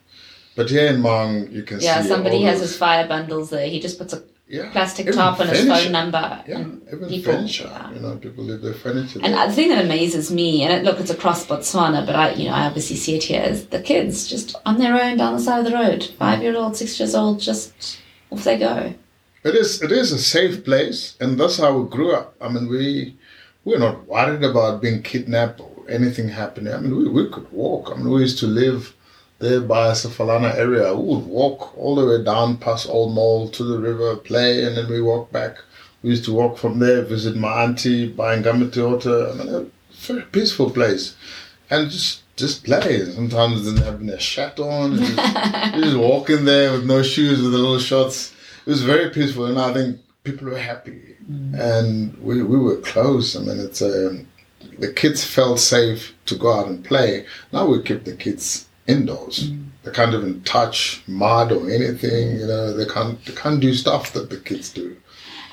But 0.57 0.71
here 0.71 0.87
in 0.89 1.01
Maun, 1.03 1.53
you 1.53 1.63
can 1.63 1.81
Yeah, 1.81 2.03
see. 2.03 2.09
somebody 2.09 2.43
has 2.43 2.61
his 2.61 2.77
fire 2.77 3.07
bundles 3.07 3.51
there. 3.51 3.69
He 3.69 3.79
just 3.79 3.99
puts 3.99 4.13
a 4.13 4.23
yeah, 4.49 4.71
plastic 4.71 5.13
top 5.13 5.39
and 5.41 5.51
his 5.51 5.67
phone 5.67 5.93
number. 5.93 6.43
Yeah, 6.49 6.59
and 6.59 6.83
even 6.89 7.09
people, 7.09 7.33
furniture. 7.33 7.69
yeah. 7.71 7.93
You 7.93 8.01
know, 8.01 8.17
people 8.17 8.45
leave 8.45 8.63
their 8.63 8.75
furniture. 8.75 9.21
And 9.23 9.35
there. 9.35 9.47
the 9.49 9.53
thing 9.53 9.69
that 9.71 9.85
amazes 9.85 10.31
me, 10.31 10.63
and 10.63 10.73
it, 10.73 10.85
look, 10.85 10.99
it's 11.01 11.11
across 11.11 11.45
Botswana, 11.47 12.07
but 12.07 12.15
I, 12.17 12.33
you 12.33 12.49
know, 12.49 12.55
I 12.55 12.67
obviously 12.67 12.97
see 12.97 13.17
it 13.17 13.25
here, 13.25 13.43
is 13.43 13.67
the 13.67 13.83
kids 13.83 14.27
just 14.29 14.55
on 14.65 14.79
their 14.79 14.95
own 15.01 15.17
down 15.17 15.35
the 15.35 15.41
side 15.41 15.59
of 15.59 15.65
the 15.71 15.77
road, 15.77 16.05
five 16.19 16.43
year 16.43 16.57
old, 16.57 16.77
six 16.77 16.99
years 16.99 17.15
old, 17.15 17.41
just 17.41 17.99
off 18.31 18.45
they 18.45 18.59
go. 18.59 18.95
It 19.47 19.55
is 19.55 19.81
it 19.81 19.93
is 19.93 20.11
a 20.11 20.19
safe 20.19 20.65
place, 20.65 21.17
and 21.21 21.39
that's 21.39 21.59
how 21.59 21.79
we 21.79 21.89
grew 21.89 22.11
up. 22.13 22.35
I 22.41 22.49
mean, 22.49 22.69
we 22.69 23.15
we're 23.65 23.79
not 23.79 24.05
worried 24.09 24.43
about 24.43 24.83
being 24.83 25.03
kidnapped 25.03 25.61
or 25.61 25.71
anything 25.89 26.29
happening. 26.29 26.75
I 26.75 26.81
mean, 26.81 26.97
we, 26.97 27.09
we 27.09 27.31
could 27.31 27.53
walk. 27.53 27.93
I 27.93 27.95
mean, 27.95 28.11
we 28.11 28.23
used 28.23 28.41
to 28.41 28.49
live 28.49 28.93
there 29.39 29.61
by 29.61 29.93
Sefalana 29.93 30.53
area. 30.57 30.93
We 30.97 31.15
would 31.15 31.27
walk 31.27 31.79
all 31.79 31.95
the 31.95 32.07
way 32.07 32.25
down 32.25 32.57
past 32.57 32.89
Old 32.89 33.15
Mall 33.15 33.49
to 33.51 33.63
the 33.63 33.79
river, 33.79 34.17
play, 34.17 34.65
and 34.65 34.77
then 34.77 34.89
we 34.91 35.01
walk 35.01 35.31
back. 35.31 35.59
We 36.03 36.11
used 36.11 36.25
to 36.25 36.35
walk 36.35 36.59
from 36.59 36.81
there, 36.81 37.03
visit 37.03 37.37
my 37.37 37.63
auntie, 37.63 38.09
buy 38.09 38.37
Ngamatiota. 38.43 39.31
I 39.31 39.35
mean, 39.37 39.55
a 39.55 39.67
very 40.09 40.23
peaceful 40.23 40.71
place, 40.71 41.15
and 41.71 41.89
just 41.89 42.23
just 42.35 42.65
play. 42.65 43.05
Sometimes 43.05 43.65
then 43.65 43.77
having 43.77 44.11
a 44.11 44.19
shirt 44.19 44.59
on, 44.59 44.97
just, 44.97 45.17
just 45.75 45.97
walk 45.97 46.31
in 46.31 46.45
there 46.47 46.73
with 46.73 46.85
no 46.85 47.05
shoes, 47.05 47.41
with 47.41 47.53
the 47.53 47.59
little 47.59 47.79
shorts. 47.79 48.33
It 48.67 48.71
was 48.71 48.83
very 48.83 49.11
peaceful, 49.11 49.47
and 49.47 49.59
I 49.59 49.73
think 49.73 50.01
people 50.25 50.49
were 50.49 50.59
happy, 50.59 51.17
and 51.55 52.17
we, 52.19 52.43
we 52.43 52.59
were 52.59 52.79
close. 52.79 53.37
I 53.37 53.41
mean, 53.41 53.61
it's 53.61 53.81
um, 53.81 54.27
the 54.79 54.93
kids 54.93 55.25
felt 55.25 55.61
safe 55.61 56.15
to 56.27 56.35
go 56.35 56.53
out 56.53 56.67
and 56.67 56.85
play. 56.85 57.27
Now 57.53 57.67
we 57.69 57.81
keep 57.83 58.05
the 58.05 58.17
kids 58.17 58.67
indoors. 58.87 59.51
They 59.85 59.93
can't 59.93 60.15
even 60.15 60.43
touch 60.43 61.03
mud 61.07 61.53
or 61.53 61.71
anything. 61.71 62.41
You 62.41 62.47
know, 62.47 62.77
they 62.77 62.87
can't 62.87 63.25
they 63.25 63.35
can't 63.35 63.61
do 63.61 63.73
stuff 63.73 64.13
that 64.15 64.31
the 64.31 64.39
kids 64.39 64.73
do. 64.73 64.97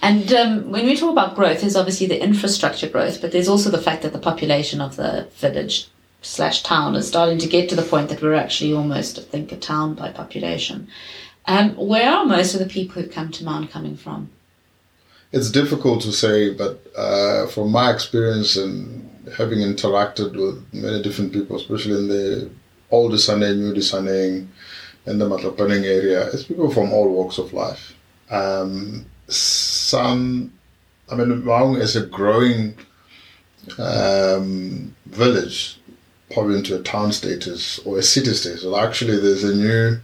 And 0.01 0.33
um, 0.33 0.71
when 0.71 0.85
we 0.85 0.97
talk 0.97 1.11
about 1.11 1.35
growth, 1.35 1.61
there's 1.61 1.77
obviously 1.77 2.07
the 2.07 2.21
infrastructure 2.21 2.89
growth, 2.89 3.21
but 3.21 3.31
there's 3.31 3.47
also 3.47 3.69
the 3.69 3.81
fact 3.81 4.01
that 4.01 4.11
the 4.11 4.19
population 4.19 4.81
of 4.81 4.95
the 4.97 5.27
village 5.35 5.87
slash 6.21 6.63
town 6.63 6.95
is 6.95 7.07
starting 7.07 7.37
to 7.37 7.47
get 7.47 7.69
to 7.69 7.75
the 7.75 7.83
point 7.83 8.09
that 8.09 8.21
we're 8.21 8.33
actually 8.33 8.73
almost, 8.73 9.19
I 9.19 9.21
think, 9.21 9.51
a 9.51 9.57
town 9.57 9.93
by 9.93 10.11
population. 10.11 10.87
Um, 11.45 11.75
where 11.75 12.09
are 12.09 12.25
most 12.25 12.53
of 12.53 12.59
the 12.59 12.65
people 12.65 13.01
who 13.01 13.09
come 13.09 13.31
to 13.31 13.43
Maun 13.43 13.67
coming 13.67 13.97
from? 13.97 14.29
It's 15.31 15.51
difficult 15.51 16.01
to 16.03 16.11
say, 16.11 16.53
but 16.53 16.85
uh, 16.95 17.47
from 17.47 17.71
my 17.71 17.91
experience 17.91 18.55
and 18.55 19.09
having 19.35 19.59
interacted 19.59 20.33
with 20.33 20.63
many 20.73 21.01
different 21.01 21.33
people, 21.33 21.55
especially 21.55 21.95
in 21.95 22.07
the 22.07 22.49
old 22.91 23.11
Disaneng, 23.11 23.57
new 23.57 23.73
Disaneng, 23.73 24.47
and 25.05 25.19
the 25.19 25.27
Matlapaneng 25.27 25.83
area, 25.83 26.27
it's 26.27 26.43
people 26.43 26.71
from 26.71 26.93
all 26.93 27.09
walks 27.09 27.37
of 27.37 27.51
life. 27.51 27.93
Um, 28.29 29.05
some, 29.27 30.53
I 31.09 31.15
mean, 31.15 31.43
Maun 31.43 31.75
is 31.77 31.95
a 31.95 32.05
growing 32.05 32.77
um, 33.77 34.95
village, 35.07 35.79
probably 36.31 36.57
into 36.57 36.79
a 36.79 36.83
town 36.83 37.11
status 37.11 37.79
or 37.79 37.97
a 37.97 38.03
city 38.03 38.33
status. 38.33 38.65
Actually, 38.65 39.19
there's 39.19 39.43
a 39.43 39.55
new 39.55 39.99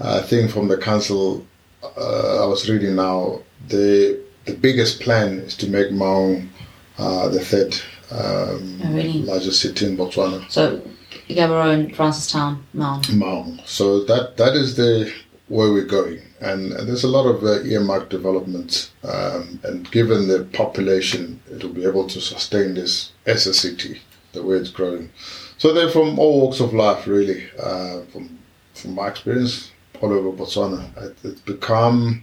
uh, 0.00 0.22
thing 0.22 0.48
from 0.48 0.68
the 0.68 0.76
council 0.76 1.46
uh, 1.82 2.42
I 2.42 2.46
was 2.46 2.68
reading 2.68 2.96
now. 2.96 3.40
The 3.68 4.18
the 4.46 4.54
biggest 4.54 5.00
plan 5.00 5.38
is 5.40 5.56
to 5.58 5.68
make 5.68 5.92
Maun 5.92 6.50
uh, 6.98 7.28
the 7.28 7.40
third 7.44 7.74
um, 8.10 8.80
Oh, 8.84 8.92
really? 8.92 9.22
largest 9.22 9.60
city 9.60 9.86
in 9.86 9.96
Botswana. 9.96 10.50
So, 10.50 10.82
Gaborone, 11.28 11.94
Francistown, 11.94 12.58
Maun. 12.72 13.02
Maun. 13.12 13.60
So 13.64 14.02
that 14.04 14.36
that 14.36 14.54
is 14.54 14.76
the 14.76 15.12
where 15.48 15.72
we're 15.72 15.84
going, 15.84 16.20
and, 16.40 16.72
and 16.72 16.86
there's 16.88 17.02
a 17.04 17.08
lot 17.08 17.26
of 17.26 17.42
uh, 17.42 17.60
earmarked 17.64 18.08
development. 18.10 18.92
Um, 19.02 19.58
and 19.64 19.90
given 19.90 20.28
the 20.28 20.44
population, 20.52 21.40
it'll 21.52 21.70
be 21.72 21.84
able 21.84 22.06
to 22.06 22.20
sustain 22.20 22.74
this 22.74 23.12
as 23.26 23.46
a 23.48 23.54
city 23.54 24.00
the 24.32 24.42
way 24.44 24.56
it's 24.56 24.70
growing. 24.70 25.10
So 25.58 25.72
they're 25.72 25.90
from 25.90 26.18
all 26.20 26.40
walks 26.42 26.60
of 26.60 26.72
life, 26.72 27.06
really. 27.06 27.48
Uh, 27.58 28.02
from 28.12 28.38
from 28.74 28.94
my 28.94 29.08
experience, 29.08 29.72
all 30.00 30.12
over 30.12 30.32
Botswana, 30.32 30.96
it, 31.02 31.16
it's 31.24 31.40
become. 31.40 32.22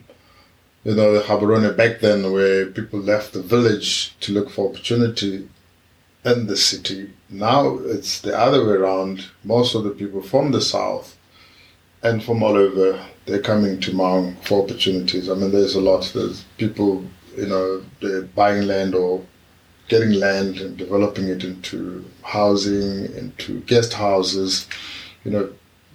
You 0.83 0.95
know, 0.95 1.11
the 1.11 1.19
Gaborone 1.21 1.75
back 1.75 1.99
then, 1.99 2.31
where 2.31 2.67
people 2.67 2.99
left 2.99 3.33
the 3.33 3.41
village 3.41 4.17
to 4.21 4.31
look 4.31 4.49
for 4.49 4.69
opportunity 4.69 5.49
in 6.23 6.47
the 6.47 6.55
city. 6.55 7.11
Now 7.29 7.77
it's 7.77 8.21
the 8.21 8.37
other 8.37 8.65
way 8.65 8.73
around. 8.73 9.25
Most 9.43 9.75
of 9.75 9.83
the 9.83 9.89
people 9.89 10.21
from 10.21 10.51
the 10.51 10.61
south 10.61 11.17
and 12.03 12.23
from 12.23 12.43
all 12.43 12.55
over, 12.55 13.03
they're 13.25 13.41
coming 13.41 13.79
to 13.81 13.93
Maun 13.93 14.37
for 14.43 14.63
opportunities. 14.63 15.29
I 15.29 15.33
mean, 15.33 15.51
there's 15.51 15.75
a 15.75 15.81
lot. 15.81 16.11
There's 16.13 16.43
people, 16.57 17.03
you 17.35 17.47
know, 17.47 17.83
they're 18.01 18.21
buying 18.21 18.67
land 18.67 18.95
or 18.95 19.23
getting 19.87 20.13
land 20.13 20.57
and 20.59 20.77
developing 20.77 21.27
it 21.27 21.43
into 21.43 22.05
housing, 22.23 23.05
into 23.15 23.61
guest 23.61 23.93
houses. 23.93 24.67
You 25.23 25.31
know, 25.31 25.49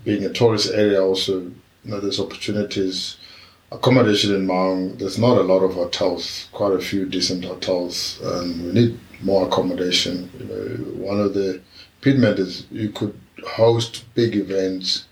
being 0.05 0.25
a 0.25 0.33
tourist 0.33 0.73
area, 0.73 1.03
also, 1.03 1.51
you 1.85 1.91
know, 1.91 2.01
there's 2.01 2.21
opportunities. 2.21 3.17
Accommodation 3.71 4.35
in 4.35 4.47
Maun, 4.47 4.97
there's 4.99 5.19
not 5.19 5.39
a 5.39 5.43
lot 5.43 5.61
of 5.61 5.75
hotels, 5.75 6.49
quite 6.53 6.75
a 6.75 6.79
few 6.81 7.07
decent 7.07 7.45
hotels, 7.45 8.21
and 8.23 8.67
we 8.67 8.73
need 8.73 9.01
more 9.23 9.47
accommodation. 9.47 10.31
You 10.39 10.45
know, 10.45 11.07
one 11.07 11.21
of 11.21 11.33
the 11.35 11.61
impediment 11.97 12.39
is 12.39 12.67
you 12.71 12.91
could 12.91 13.19
host 13.47 14.05
big 14.15 14.37
events 14.37 15.07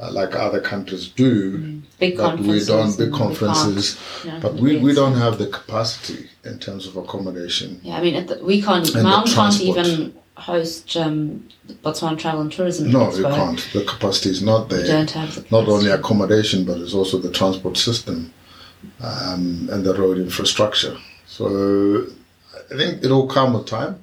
uh, 0.00 0.12
like 0.12 0.36
other 0.36 0.60
countries 0.60 1.08
do, 1.08 1.82
Big 1.98 2.16
but 2.16 2.38
we 2.38 2.46
conferences. 2.46 2.66
don't 2.68 2.96
big 2.98 3.10
we 3.12 3.18
conferences. 3.18 3.98
can't, 4.22 4.34
you 4.36 4.40
But 4.40 4.54
we, 4.54 4.76
we 4.78 4.94
don't 4.94 5.14
have 5.16 5.38
the 5.38 5.48
capacity 5.48 6.28
in 6.44 6.60
terms 6.60 6.86
of 6.86 6.96
accommodation. 6.96 7.80
Yeah, 7.82 7.96
I 7.96 8.02
mean, 8.02 8.14
at 8.14 8.28
the, 8.28 8.44
we 8.44 8.62
can't, 8.62 8.94
Maun 8.94 9.26
can't 9.26 9.60
even 9.60 10.14
host 10.38 10.96
um, 10.96 11.46
Botswana 11.84 12.18
Travel 12.18 12.40
and 12.42 12.52
Tourism 12.52 12.90
No, 12.90 13.06
Expo. 13.06 13.16
you 13.18 13.24
can't. 13.24 13.70
The 13.72 13.84
capacity 13.84 14.30
is 14.30 14.42
not 14.42 14.68
there. 14.68 14.86
don't 14.86 15.10
have 15.10 15.34
the 15.34 15.44
Not 15.50 15.68
only 15.68 15.90
accommodation, 15.90 16.64
but 16.64 16.78
it's 16.78 16.94
also 16.94 17.18
the 17.18 17.30
transport 17.30 17.76
system 17.76 18.32
um, 19.00 19.68
and 19.72 19.84
the 19.84 19.94
road 19.94 20.18
infrastructure. 20.18 20.96
So 21.26 22.06
I 22.72 22.76
think 22.76 23.04
it'll 23.04 23.26
come 23.26 23.54
with 23.54 23.66
time. 23.66 24.00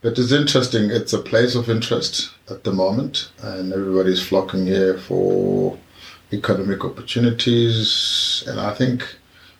But 0.00 0.18
it's 0.18 0.32
interesting. 0.32 0.90
It's 0.90 1.14
a 1.14 1.18
place 1.18 1.54
of 1.54 1.70
interest 1.70 2.30
at 2.50 2.64
the 2.64 2.72
moment, 2.72 3.30
and 3.40 3.72
everybody's 3.72 4.22
flocking 4.22 4.66
here 4.66 4.98
for 4.98 5.78
economic 6.30 6.84
opportunities. 6.84 8.44
And 8.46 8.60
I 8.60 8.74
think 8.74 9.16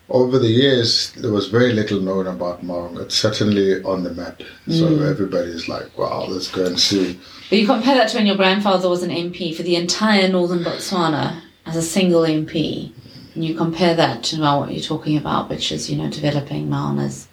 over 0.09 0.37
the 0.37 0.47
years, 0.47 1.11
there 1.13 1.31
was 1.31 1.47
very 1.47 1.73
little 1.73 1.99
known 1.99 2.27
about 2.27 2.63
Maun. 2.63 2.97
It's 2.97 3.15
certainly 3.15 3.81
on 3.83 4.03
the 4.03 4.13
map. 4.13 4.41
So 4.69 5.01
everybody's 5.01 5.67
like, 5.67 5.97
wow, 5.97 6.25
let's 6.25 6.49
go 6.49 6.65
and 6.65 6.79
see. 6.79 7.19
But 7.49 7.57
you 7.59 7.65
compare 7.65 7.95
that 7.95 8.09
to 8.09 8.17
when 8.17 8.27
your 8.27 8.35
grandfather 8.35 8.87
was 8.87 9.01
an 9.01 9.09
MP 9.09 9.55
for 9.55 9.63
the 9.63 9.75
entire 9.75 10.27
northern 10.27 10.63
Botswana 10.63 11.41
as 11.65 11.75
a 11.75 11.81
single 11.81 12.21
MP, 12.21 12.91
and 13.33 13.43
you 13.43 13.55
compare 13.55 13.95
that 13.95 14.23
to 14.25 14.37
now 14.37 14.59
what 14.59 14.71
you're 14.71 14.81
talking 14.81 15.17
about, 15.17 15.49
which 15.49 15.71
is 15.71 15.89
you 15.89 15.97
know 15.97 16.09
developing 16.09 16.69
Maun 16.69 16.99
as, 16.99 17.27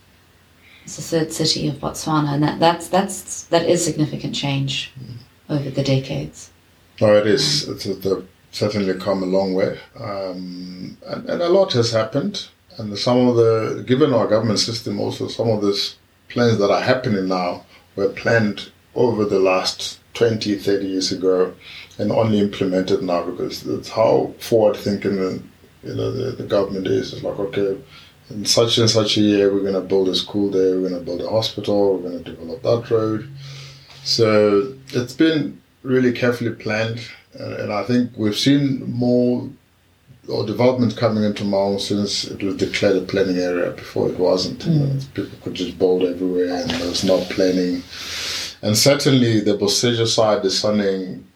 as 0.87 0.97
the 0.97 1.03
third 1.03 1.33
city 1.33 1.69
of 1.69 1.77
Botswana, 1.77 2.35
and 2.35 2.43
that 2.43 2.59
that's 2.59 2.89
that's 2.89 3.45
that 3.45 3.69
is 3.69 3.85
significant 3.85 4.35
change 4.35 4.93
over 5.49 5.71
the 5.71 5.83
decades. 5.83 6.51
No, 7.01 7.17
it 7.17 7.27
is. 7.27 7.69
It's, 7.69 7.85
it's 7.85 8.07
certainly 8.51 8.95
come 8.99 9.23
a 9.23 9.27
long 9.27 9.55
way, 9.55 9.79
um, 9.99 10.97
and, 11.07 11.29
and 11.29 11.43
a 11.43 11.49
lot 11.49 11.73
has 11.75 11.93
happened. 11.93 12.49
And 12.79 12.97
some 12.99 13.29
of 13.29 13.37
the, 13.37 13.85
given 13.87 14.13
our 14.13 14.27
government 14.27 14.59
system, 14.59 15.01
also 15.01 15.29
some 15.29 15.49
of 15.49 15.63
these 15.63 15.97
plans 16.29 16.59
that 16.59 16.71
are 16.71 16.81
happening 16.81 17.29
now 17.29 17.65
were 17.97 18.09
planned 18.09 18.71
over 18.95 19.25
the 19.25 19.39
last 19.39 19.99
20, 20.15 20.57
30 20.57 20.87
years 20.87 21.13
ago, 21.13 21.55
and 21.99 22.13
only 22.13 22.39
implemented 22.39 23.03
now 23.03 23.25
because 23.25 23.63
that's 23.63 23.89
how 23.91 24.33
forward 24.39 24.77
thinking 24.77 25.17
the, 25.17 25.43
you 25.83 25.95
know 25.95 26.13
the, 26.13 26.33
the 26.33 26.45
government 26.45 26.87
is. 26.87 27.13
It's 27.13 27.23
like 27.23 27.39
okay, 27.39 27.79
in 28.31 28.45
such 28.45 28.79
and 28.79 28.91
such 28.91 29.17
a 29.17 29.21
year 29.21 29.53
we're 29.53 29.61
going 29.61 29.75
to 29.75 29.81
build 29.81 30.09
a 30.09 30.15
school 30.15 30.51
there, 30.51 30.81
we're 30.81 30.89
going 30.89 31.01
to 31.01 31.05
build 31.05 31.23
a 31.23 31.31
hospital, 31.31 31.97
we're 31.97 32.11
going 32.11 32.25
to 32.25 32.31
develop 32.31 32.63
that 32.63 32.91
road. 32.91 33.31
So 34.05 34.75
it's 34.89 35.15
been 35.15 35.61
really 35.83 36.13
carefully 36.13 36.53
planned, 36.53 37.01
and, 37.35 37.53
and 37.55 37.73
I 37.73 37.85
think 37.85 38.13
we've 38.17 38.39
seen 38.39 38.91
more 38.91 39.49
or 40.29 40.47
development 40.47 40.97
coming 40.97 41.25
into 41.25 41.45
Maun 41.45 41.79
since 41.79 42.25
it 42.25 42.43
was 42.43 42.57
declared 42.57 42.97
a 42.97 43.01
planning 43.01 43.39
area. 43.39 43.71
Before 43.73 44.09
it 44.09 44.19
wasn't. 44.19 44.65
You 44.65 44.73
know, 44.73 44.87
mm. 44.87 45.15
people 45.15 45.39
could 45.43 45.55
just 45.55 45.79
bolt 45.79 46.03
everywhere, 46.03 46.55
and 46.55 46.71
there 46.71 46.89
was 46.89 47.05
no 47.05 47.21
planning. 47.25 47.83
And 48.63 48.77
certainly 48.77 49.41
the 49.41 49.57
Boseja 49.57 50.07
side 50.07 50.45
is 50.45 50.59
something. 50.59 51.27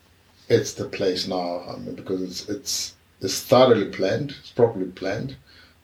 It's 0.48 0.74
the 0.74 0.84
place 0.84 1.26
now. 1.26 1.64
I 1.68 1.76
mean, 1.78 1.96
because 1.96 2.22
it's 2.22 2.48
it's 2.48 2.94
it's 3.20 3.42
thoroughly 3.42 3.86
planned. 3.86 4.36
It's 4.40 4.50
properly 4.50 4.86
planned. 4.86 5.36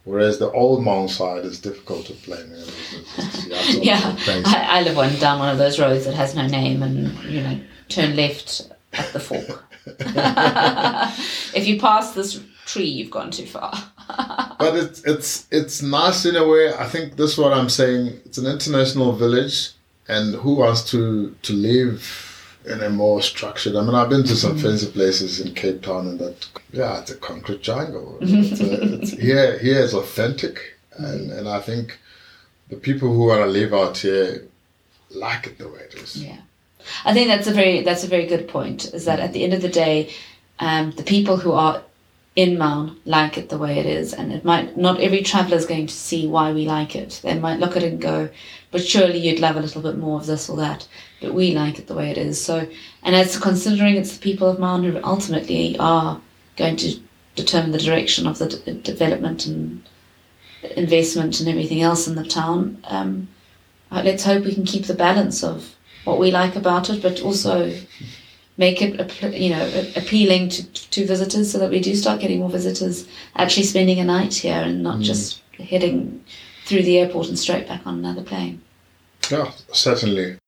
Whereas 0.04 0.38
the 0.38 0.50
old 0.50 0.82
Maun 0.84 1.08
side 1.08 1.44
is 1.44 1.60
difficult 1.60 2.06
to 2.06 2.12
plan. 2.14 2.48
You 2.48 2.56
it's- 2.56 3.08
it's 3.18 3.74
the 3.74 3.80
Yeah, 3.84 4.08
of 4.10 4.16
the 4.16 4.22
place. 4.22 4.46
I, 4.46 4.78
I 4.78 4.82
live 4.82 4.96
one 4.96 5.14
down 5.16 5.38
one 5.38 5.48
of 5.48 5.58
those 5.58 5.78
roads 5.78 6.04
that 6.04 6.14
has 6.14 6.34
no 6.34 6.46
name, 6.46 6.82
and 6.82 7.16
you 7.24 7.42
know, 7.42 7.60
turn 7.88 8.14
left 8.14 8.62
at 8.92 9.12
the 9.12 9.20
fork. 9.20 9.64
if 11.56 11.66
you 11.66 11.80
pass 11.80 12.14
this 12.14 12.40
tree, 12.66 12.84
you've 12.84 13.10
gone 13.10 13.30
too 13.30 13.46
far. 13.46 13.72
but 14.58 14.76
it's 14.76 15.02
it's 15.04 15.46
it's 15.50 15.82
nice 15.82 16.24
in 16.24 16.36
a 16.36 16.46
way. 16.46 16.72
I 16.74 16.86
think 16.86 17.16
this 17.16 17.32
is 17.32 17.38
what 17.38 17.52
I'm 17.52 17.68
saying. 17.68 18.20
It's 18.24 18.38
an 18.38 18.46
international 18.46 19.12
village, 19.12 19.70
and 20.08 20.34
who 20.34 20.54
wants 20.54 20.90
to 20.90 21.34
to 21.42 21.52
live 21.52 22.32
in 22.64 22.82
a 22.82 22.90
more 22.90 23.22
structured? 23.22 23.76
I 23.76 23.82
mean, 23.82 23.94
I've 23.94 24.08
been 24.08 24.24
to 24.24 24.36
some 24.36 24.58
fancy 24.58 24.90
places 24.90 25.40
in 25.40 25.54
Cape 25.54 25.82
Town, 25.82 26.06
and 26.06 26.18
that 26.18 26.48
yeah, 26.72 27.00
it's 27.00 27.10
a 27.10 27.16
concrete 27.16 27.62
jungle. 27.62 28.18
It's 28.22 28.60
a, 28.60 28.94
it's, 28.94 29.10
here 29.12 29.58
here 29.58 29.80
is 29.80 29.94
authentic, 29.94 30.78
and 30.96 31.30
and 31.32 31.48
I 31.48 31.60
think 31.60 31.98
the 32.68 32.76
people 32.76 33.12
who 33.12 33.26
want 33.26 33.40
to 33.40 33.46
live 33.46 33.74
out 33.74 33.98
here 33.98 34.46
like 35.10 35.46
it 35.46 35.58
the 35.58 35.68
way 35.68 35.80
it 35.80 35.94
is. 35.94 36.22
Yeah, 36.22 36.40
I 37.04 37.12
think 37.12 37.28
that's 37.28 37.46
a 37.46 37.52
very 37.52 37.82
that's 37.82 38.04
a 38.04 38.08
very 38.08 38.26
good 38.26 38.48
point. 38.48 38.92
Is 38.94 39.04
that 39.04 39.20
at 39.20 39.32
the 39.32 39.44
end 39.44 39.54
of 39.54 39.62
the 39.62 39.68
day, 39.68 40.12
um, 40.58 40.92
the 40.92 41.02
people 41.02 41.36
who 41.36 41.52
are 41.52 41.82
in 42.34 42.56
Maun 42.56 42.98
like 43.04 43.36
it 43.36 43.50
the 43.50 43.58
way 43.58 43.78
it 43.78 43.86
is, 43.86 44.14
and 44.14 44.32
it 44.32 44.44
might 44.44 44.76
not 44.76 45.00
every 45.00 45.22
traveller 45.22 45.56
is 45.56 45.66
going 45.66 45.86
to 45.86 45.94
see 45.94 46.26
why 46.26 46.52
we 46.52 46.64
like 46.64 46.96
it. 46.96 47.20
They 47.22 47.38
might 47.38 47.60
look 47.60 47.76
at 47.76 47.82
it 47.82 47.92
and 47.92 48.00
go, 48.00 48.30
"But 48.70 48.84
surely 48.84 49.18
you'd 49.18 49.40
love 49.40 49.56
a 49.56 49.60
little 49.60 49.82
bit 49.82 49.98
more 49.98 50.18
of 50.18 50.26
this 50.26 50.48
or 50.48 50.56
that." 50.56 50.88
But 51.20 51.34
we 51.34 51.54
like 51.54 51.78
it 51.78 51.86
the 51.88 51.94
way 51.94 52.10
it 52.10 52.18
is. 52.18 52.42
So, 52.42 52.66
and 53.02 53.14
as 53.14 53.38
considering 53.38 53.96
it's 53.96 54.16
the 54.16 54.22
people 54.22 54.48
of 54.48 54.58
Maun 54.58 54.82
who 54.84 54.98
ultimately 55.04 55.76
are 55.78 56.20
going 56.56 56.76
to 56.76 56.98
determine 57.34 57.72
the 57.72 57.78
direction 57.78 58.26
of 58.26 58.38
the 58.38 58.48
development 58.82 59.46
and 59.46 59.82
investment 60.76 61.40
and 61.40 61.48
everything 61.48 61.82
else 61.82 62.06
in 62.06 62.14
the 62.14 62.24
town. 62.24 62.78
Um, 62.84 63.28
uh, 63.90 64.02
let's 64.04 64.24
hope 64.24 64.44
we 64.44 64.54
can 64.54 64.64
keep 64.64 64.86
the 64.86 64.94
balance 64.94 65.42
of 65.42 65.74
what 66.04 66.18
we 66.18 66.30
like 66.30 66.56
about 66.56 66.88
it, 66.90 67.02
but 67.02 67.20
also 67.20 67.74
make 68.56 68.82
it 68.82 69.34
you 69.34 69.50
know 69.50 69.90
appealing 69.96 70.48
to, 70.50 70.90
to 70.90 71.06
visitors, 71.06 71.50
so 71.50 71.58
that 71.58 71.70
we 71.70 71.80
do 71.80 71.94
start 71.94 72.20
getting 72.20 72.40
more 72.40 72.50
visitors 72.50 73.06
actually 73.36 73.64
spending 73.64 73.98
a 73.98 74.04
night 74.04 74.34
here 74.34 74.62
and 74.62 74.82
not 74.82 75.00
just 75.00 75.40
heading 75.58 76.24
through 76.64 76.82
the 76.82 76.98
airport 76.98 77.28
and 77.28 77.38
straight 77.38 77.66
back 77.66 77.86
on 77.86 77.98
another 77.98 78.22
plane. 78.22 78.60
Yeah, 79.30 79.52
certainly. 79.72 80.38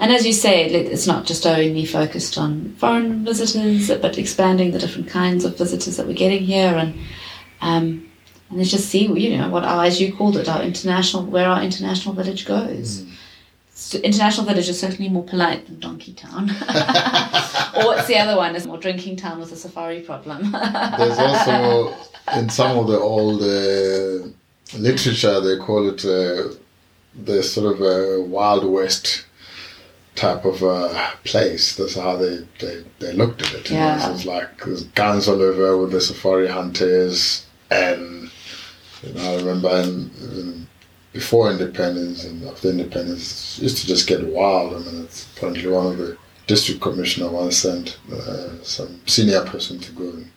And 0.00 0.12
as 0.12 0.24
you 0.24 0.32
say, 0.32 0.66
it's 0.66 1.06
not 1.06 1.26
just 1.26 1.44
only 1.44 1.84
focused 1.84 2.38
on 2.38 2.74
foreign 2.74 3.24
visitors, 3.24 3.88
but 3.88 4.16
expanding 4.16 4.70
the 4.70 4.78
different 4.78 5.08
kinds 5.08 5.44
of 5.44 5.58
visitors 5.58 5.96
that 5.96 6.06
we're 6.06 6.12
getting 6.12 6.42
here, 6.44 6.74
and 6.76 6.94
um, 7.60 8.08
and 8.50 8.64
just 8.64 8.88
see, 8.88 9.06
you 9.06 9.36
know, 9.36 9.48
what 9.50 9.64
our, 9.64 9.84
as 9.84 10.00
you 10.00 10.14
called 10.14 10.36
it, 10.36 10.48
our 10.48 10.62
international, 10.62 11.24
where 11.24 11.48
our 11.48 11.62
international 11.62 12.14
village 12.14 12.46
goes. 12.46 13.04
So 13.78 13.98
international 14.00 14.44
village 14.44 14.68
is 14.68 14.78
certainly 14.80 15.08
more 15.08 15.22
polite 15.22 15.64
than 15.66 15.78
Donkey 15.78 16.12
Town, 16.12 16.50
or 17.76 17.84
what's 17.86 18.08
the 18.08 18.18
other 18.18 18.36
one? 18.36 18.56
Is 18.56 18.66
more 18.66 18.76
drinking 18.76 19.16
town 19.16 19.38
with 19.38 19.52
a 19.52 19.56
safari 19.56 20.00
problem. 20.00 20.50
There's 20.98 21.18
also 21.18 21.94
in 22.36 22.50
some 22.50 22.76
of 22.76 22.88
the 22.88 22.98
old 22.98 23.40
uh, 23.40 24.28
literature 24.76 25.40
they 25.40 25.56
call 25.58 25.88
it 25.88 26.04
uh, 26.04 26.54
the 27.24 27.42
sort 27.42 27.76
of 27.76 27.80
a 27.80 28.20
wild 28.20 28.64
west 28.70 29.24
type 30.16 30.44
of 30.44 30.62
uh, 30.62 31.10
place. 31.22 31.76
That's 31.76 31.94
how 31.94 32.16
they, 32.16 32.46
they, 32.58 32.84
they 32.98 33.12
looked 33.12 33.42
at 33.42 33.54
it. 33.54 33.70
you 33.70 33.76
know. 33.76 33.82
Yeah. 33.82 33.98
So 33.98 34.12
it's 34.12 34.26
like 34.26 34.64
there's 34.64 34.84
guns 34.84 35.28
all 35.28 35.40
over 35.40 35.78
with 35.78 35.92
the 35.92 36.00
safari 36.00 36.48
hunters 36.48 37.46
and 37.70 38.28
you 39.04 39.14
know 39.14 39.32
I 39.32 39.36
remember 39.36 39.68
in, 39.68 40.10
in 40.20 40.67
before 41.18 41.50
independence 41.50 42.24
and 42.24 42.46
after 42.46 42.68
independence 42.70 43.58
used 43.58 43.78
to 43.78 43.86
just 43.88 44.06
get 44.06 44.24
wild. 44.28 44.72
I 44.72 44.78
mean 44.78 45.02
it's 45.02 45.26
apparently 45.32 45.66
one 45.66 45.86
of 45.86 45.98
the 45.98 46.16
district 46.46 46.80
commissioner 46.80 47.28
once 47.28 47.56
sent 47.56 47.98
uh, 48.12 48.62
some 48.62 49.00
senior 49.06 49.44
person 49.44 49.80
to 49.80 49.90
go 50.00 50.04
and 50.10 50.30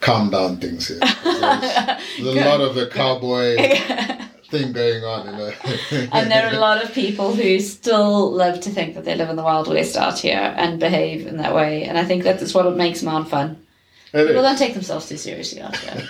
calm 0.00 0.30
down 0.30 0.56
things 0.56 0.88
here. 0.88 1.00
There's, 1.00 1.20
there's 2.22 2.36
a 2.44 2.48
lot 2.48 2.62
of 2.62 2.74
the 2.74 2.88
cowboy 2.88 3.56
thing 4.50 4.72
going 4.72 5.04
on, 5.04 5.26
you 5.26 5.32
know. 5.32 5.52
and 6.16 6.30
there 6.30 6.48
are 6.48 6.54
a 6.54 6.60
lot 6.60 6.82
of 6.82 6.94
people 6.94 7.34
who 7.34 7.60
still 7.60 8.32
love 8.32 8.60
to 8.60 8.70
think 8.70 8.94
that 8.94 9.04
they 9.04 9.16
live 9.16 9.28
in 9.28 9.36
the 9.36 9.42
Wild 9.42 9.68
West 9.68 9.98
out 9.98 10.18
here 10.18 10.54
and 10.56 10.80
behave 10.80 11.26
in 11.26 11.36
that 11.36 11.54
way. 11.54 11.84
And 11.84 11.98
I 11.98 12.04
think 12.06 12.22
that 12.22 12.40
is 12.40 12.54
what 12.54 12.74
makes 12.74 13.02
Maun 13.02 13.26
fun. 13.26 13.62
It 14.14 14.26
People 14.26 14.44
is. 14.44 14.48
don't 14.48 14.58
take 14.58 14.72
themselves 14.72 15.10
too 15.10 15.18
seriously 15.18 15.60
out 15.60 15.76
here. 15.76 16.08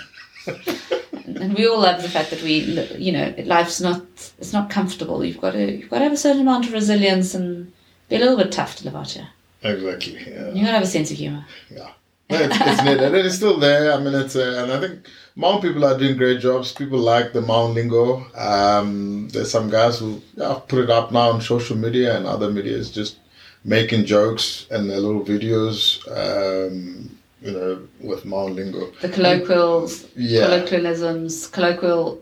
And 1.41 1.53
we 1.53 1.67
all 1.67 1.79
love 1.79 2.01
the 2.01 2.09
fact 2.09 2.29
that 2.31 2.41
we, 2.41 2.59
you 2.97 3.11
know, 3.11 3.33
life's 3.45 3.79
not 3.81 4.01
it's 4.39 4.53
not 4.53 4.69
comfortable. 4.69 5.23
You've 5.23 5.41
got 5.41 5.51
to 5.51 5.71
you've 5.77 5.89
got 5.89 5.99
to 5.99 6.03
have 6.05 6.13
a 6.13 6.17
certain 6.17 6.41
amount 6.41 6.67
of 6.67 6.73
resilience 6.73 7.33
and 7.33 7.71
be 8.09 8.15
a 8.15 8.19
little 8.19 8.37
bit 8.37 8.51
tough 8.51 8.75
to 8.77 8.85
live 8.85 8.95
out 8.95 9.11
here. 9.11 9.29
Exactly. 9.63 10.13
Yeah. 10.13 10.51
You 10.53 10.61
got 10.61 10.67
to 10.67 10.77
have 10.79 10.83
a 10.83 10.87
sense 10.87 11.11
of 11.11 11.17
humor. 11.17 11.45
Yeah. 11.69 11.91
No, 12.29 12.37
it's, 12.39 12.57
it's 12.59 12.83
needed. 12.83 13.01
And 13.03 13.15
it's 13.15 13.35
still 13.35 13.57
there. 13.57 13.93
I 13.93 13.99
mean, 13.99 14.13
it's 14.13 14.35
uh, 14.35 14.63
and 14.63 14.71
I 14.71 14.79
think 14.79 15.07
Maun 15.35 15.61
people 15.61 15.85
are 15.85 15.97
doing 15.97 16.17
great 16.17 16.41
jobs. 16.41 16.73
People 16.73 16.99
like 16.99 17.31
the 17.31 17.41
Maun 17.41 17.73
lingo. 17.73 18.25
Um, 18.35 19.29
there's 19.29 19.51
some 19.51 19.69
guys 19.69 19.99
who 19.99 20.21
yeah, 20.35 20.59
put 20.67 20.83
it 20.83 20.89
up 20.89 21.11
now 21.11 21.31
on 21.31 21.41
social 21.41 21.77
media 21.77 22.17
and 22.17 22.25
other 22.25 22.51
media 22.51 22.75
is 22.75 22.91
just 22.91 23.17
making 23.63 24.05
jokes 24.05 24.67
and 24.71 24.89
their 24.89 24.99
little 24.99 25.23
videos. 25.23 26.05
Um, 26.11 27.16
you 27.41 27.51
know, 27.51 27.79
with 28.01 28.25
Maun 28.25 28.55
lingo. 28.55 28.91
The 29.01 29.09
colloquials, 29.09 30.05
Yeah. 30.15 30.45
colloquialisms, 30.45 31.47
colloquial 31.51 32.21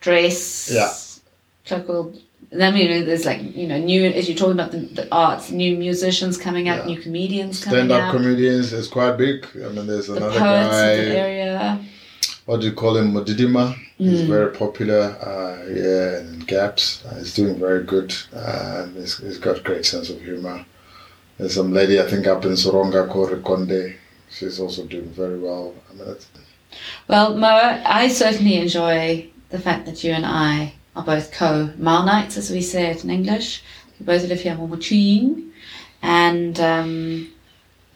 dress. 0.00 0.70
Yeah. 0.72 0.92
Colloquial. 1.66 2.12
Then 2.50 2.76
you 2.76 2.88
know, 2.88 3.04
there's 3.04 3.24
like 3.24 3.40
you 3.56 3.66
know 3.66 3.78
new 3.78 4.04
as 4.04 4.28
you're 4.28 4.36
talking 4.36 4.52
about 4.60 4.72
the, 4.72 4.80
the 4.80 5.08
arts, 5.10 5.50
new 5.50 5.76
musicians 5.76 6.36
coming 6.36 6.68
up, 6.68 6.80
Yeah. 6.80 6.94
new 6.94 7.00
comedians 7.00 7.64
coming 7.64 7.80
out. 7.80 7.86
Stand 7.86 7.92
up 7.92 8.08
up, 8.08 8.14
comedians 8.20 8.72
is 8.72 8.88
quite 8.88 9.16
big. 9.16 9.46
I 9.54 9.68
mean, 9.68 9.86
there's 9.86 10.08
the 10.08 10.16
another 10.16 10.38
poets 10.38 10.66
of 10.66 11.06
the 11.06 11.12
guy. 11.12 11.18
area. 11.26 11.80
what 12.44 12.60
do 12.60 12.66
you 12.66 12.72
call 12.72 12.96
him, 12.96 13.12
Modidima. 13.12 13.74
He's 13.98 14.22
Mm. 14.22 14.26
very 14.26 14.50
popular, 14.52 15.02
uh, 15.30 15.64
yeah, 15.72 16.18
in 16.20 16.40
Gabs. 16.40 17.02
Uh, 17.08 17.14
he's 17.18 17.32
doing 17.34 17.56
very 17.58 17.84
good, 17.84 18.12
uh, 18.34 18.86
he's, 18.96 19.18
he's 19.18 19.38
got 19.38 19.62
great 19.62 19.86
sense 19.86 20.10
of 20.10 20.20
humor. 20.20 20.64
There's 21.38 21.54
some 21.54 21.72
lady, 21.72 22.00
I 22.00 22.06
think, 22.10 22.26
up 22.26 22.44
in 22.44 22.52
Seronga 22.52 23.08
called 23.08 23.30
Rekonde. 23.30 23.94
She's 24.32 24.58
also 24.58 24.86
doing 24.86 25.10
very 25.10 25.38
well. 25.38 25.74
I 25.90 25.94
mean, 25.94 26.16
Well, 27.06 27.36
Moa, 27.36 27.82
I 27.84 28.08
certainly 28.08 28.56
enjoy 28.56 29.28
the 29.50 29.58
fact 29.58 29.86
that 29.86 30.02
you 30.02 30.12
and 30.12 30.24
I 30.24 30.74
are 30.96 31.04
both 31.04 31.32
co 31.32 31.70
Maonites, 31.78 32.36
as 32.38 32.50
we 32.50 32.62
say 32.62 32.86
it 32.90 33.04
in 33.04 33.10
English. 33.10 33.62
We 34.00 34.06
both 34.06 34.26
live 34.26 34.40
here 34.40 34.52
in 34.52 34.58
Momochuing. 34.58 35.50
And, 36.02 36.58
um, 36.58 37.32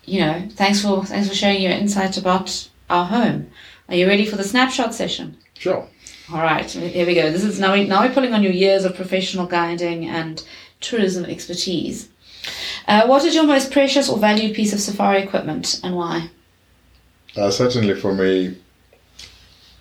you 0.04 0.20
know, 0.20 0.46
thanks 0.52 0.82
for, 0.82 1.04
thanks 1.04 1.28
for 1.28 1.34
sharing 1.34 1.62
your 1.62 1.72
insight 1.72 2.16
about 2.16 2.68
our 2.90 3.06
home. 3.06 3.50
Are 3.88 3.94
you 3.94 4.06
ready 4.06 4.26
for 4.26 4.36
the 4.36 4.44
snapshot 4.44 4.94
session? 4.94 5.36
sure. 5.58 5.88
All 6.32 6.42
right, 6.42 6.68
here 6.68 7.06
we 7.06 7.14
go. 7.14 7.30
This 7.30 7.44
is 7.44 7.60
now, 7.60 7.72
we, 7.72 7.86
now 7.86 8.02
we're 8.02 8.12
pulling 8.12 8.34
on 8.34 8.42
your 8.42 8.52
years 8.52 8.84
of 8.84 8.96
professional 8.96 9.46
guiding 9.46 10.08
and 10.08 10.44
tourism 10.80 11.24
expertise. 11.24 12.08
Uh, 12.86 13.06
what 13.06 13.24
is 13.24 13.34
your 13.34 13.44
most 13.44 13.70
precious 13.70 14.08
or 14.08 14.18
valued 14.18 14.54
piece 14.54 14.72
of 14.72 14.80
safari 14.80 15.22
equipment 15.22 15.80
and 15.82 15.96
why? 15.96 16.30
Uh, 17.36 17.50
certainly 17.50 17.94
for 17.94 18.14
me, 18.14 18.56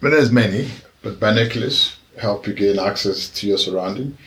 well, 0.02 0.12
there's 0.12 0.32
many, 0.32 0.70
but 1.02 1.20
binoculars 1.20 1.98
help 2.20 2.48
you 2.48 2.54
gain 2.54 2.80
access 2.80 3.30
to 3.30 3.48
your 3.48 3.58
surrounding. 3.58 4.18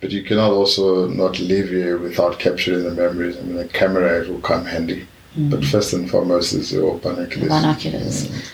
But 0.00 0.10
you 0.10 0.22
cannot 0.22 0.50
also 0.50 1.08
not 1.08 1.38
live 1.40 1.68
here 1.68 1.96
without 1.96 2.38
capturing 2.38 2.84
the 2.84 2.90
memories. 2.90 3.38
I 3.38 3.40
mean, 3.40 3.58
a 3.58 3.66
camera 3.66 4.20
it 4.20 4.28
will 4.28 4.40
come 4.40 4.66
handy. 4.66 5.06
But 5.36 5.64
first 5.64 5.92
and 5.92 6.10
foremost 6.10 6.54
is 6.54 6.72
your 6.72 6.98
binoculars. 6.98 7.48
Binoculars. 7.48 8.52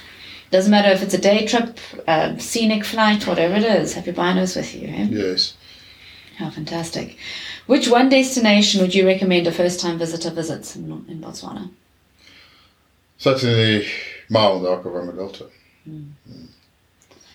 Doesn't 0.51 0.70
matter 0.70 0.90
if 0.90 1.03
it's 1.03 1.14
a 1.14 1.18
day 1.18 1.47
trip, 1.47 1.78
a 2.09 2.38
scenic 2.38 2.84
flight, 2.84 3.26
whatever 3.26 3.55
it 3.55 3.64
is, 3.64 3.95
have 3.95 4.07
your 4.07 4.14
binos 4.14 4.57
with 4.57 4.74
you. 4.74 4.88
Eh? 4.88 5.07
Yes. 5.11 5.55
How 6.36 6.51
fantastic. 6.51 7.16
Which 7.67 7.89
one 7.89 8.09
destination 8.09 8.81
would 8.81 8.95
you 8.95 9.07
recommend 9.07 9.47
a 9.47 9.53
first 9.53 9.81
time 9.81 9.99
visitor 9.99 10.31
visits 10.31 10.77
in, 10.77 10.85
in 11.09 11.21
Botswana? 11.21 11.71
Certainly, 13.19 13.87
Maun, 14.29 14.63
the 14.63 14.69
Okavango 14.69 15.17
Delta. 15.17 15.47
Hmm. 15.85 16.11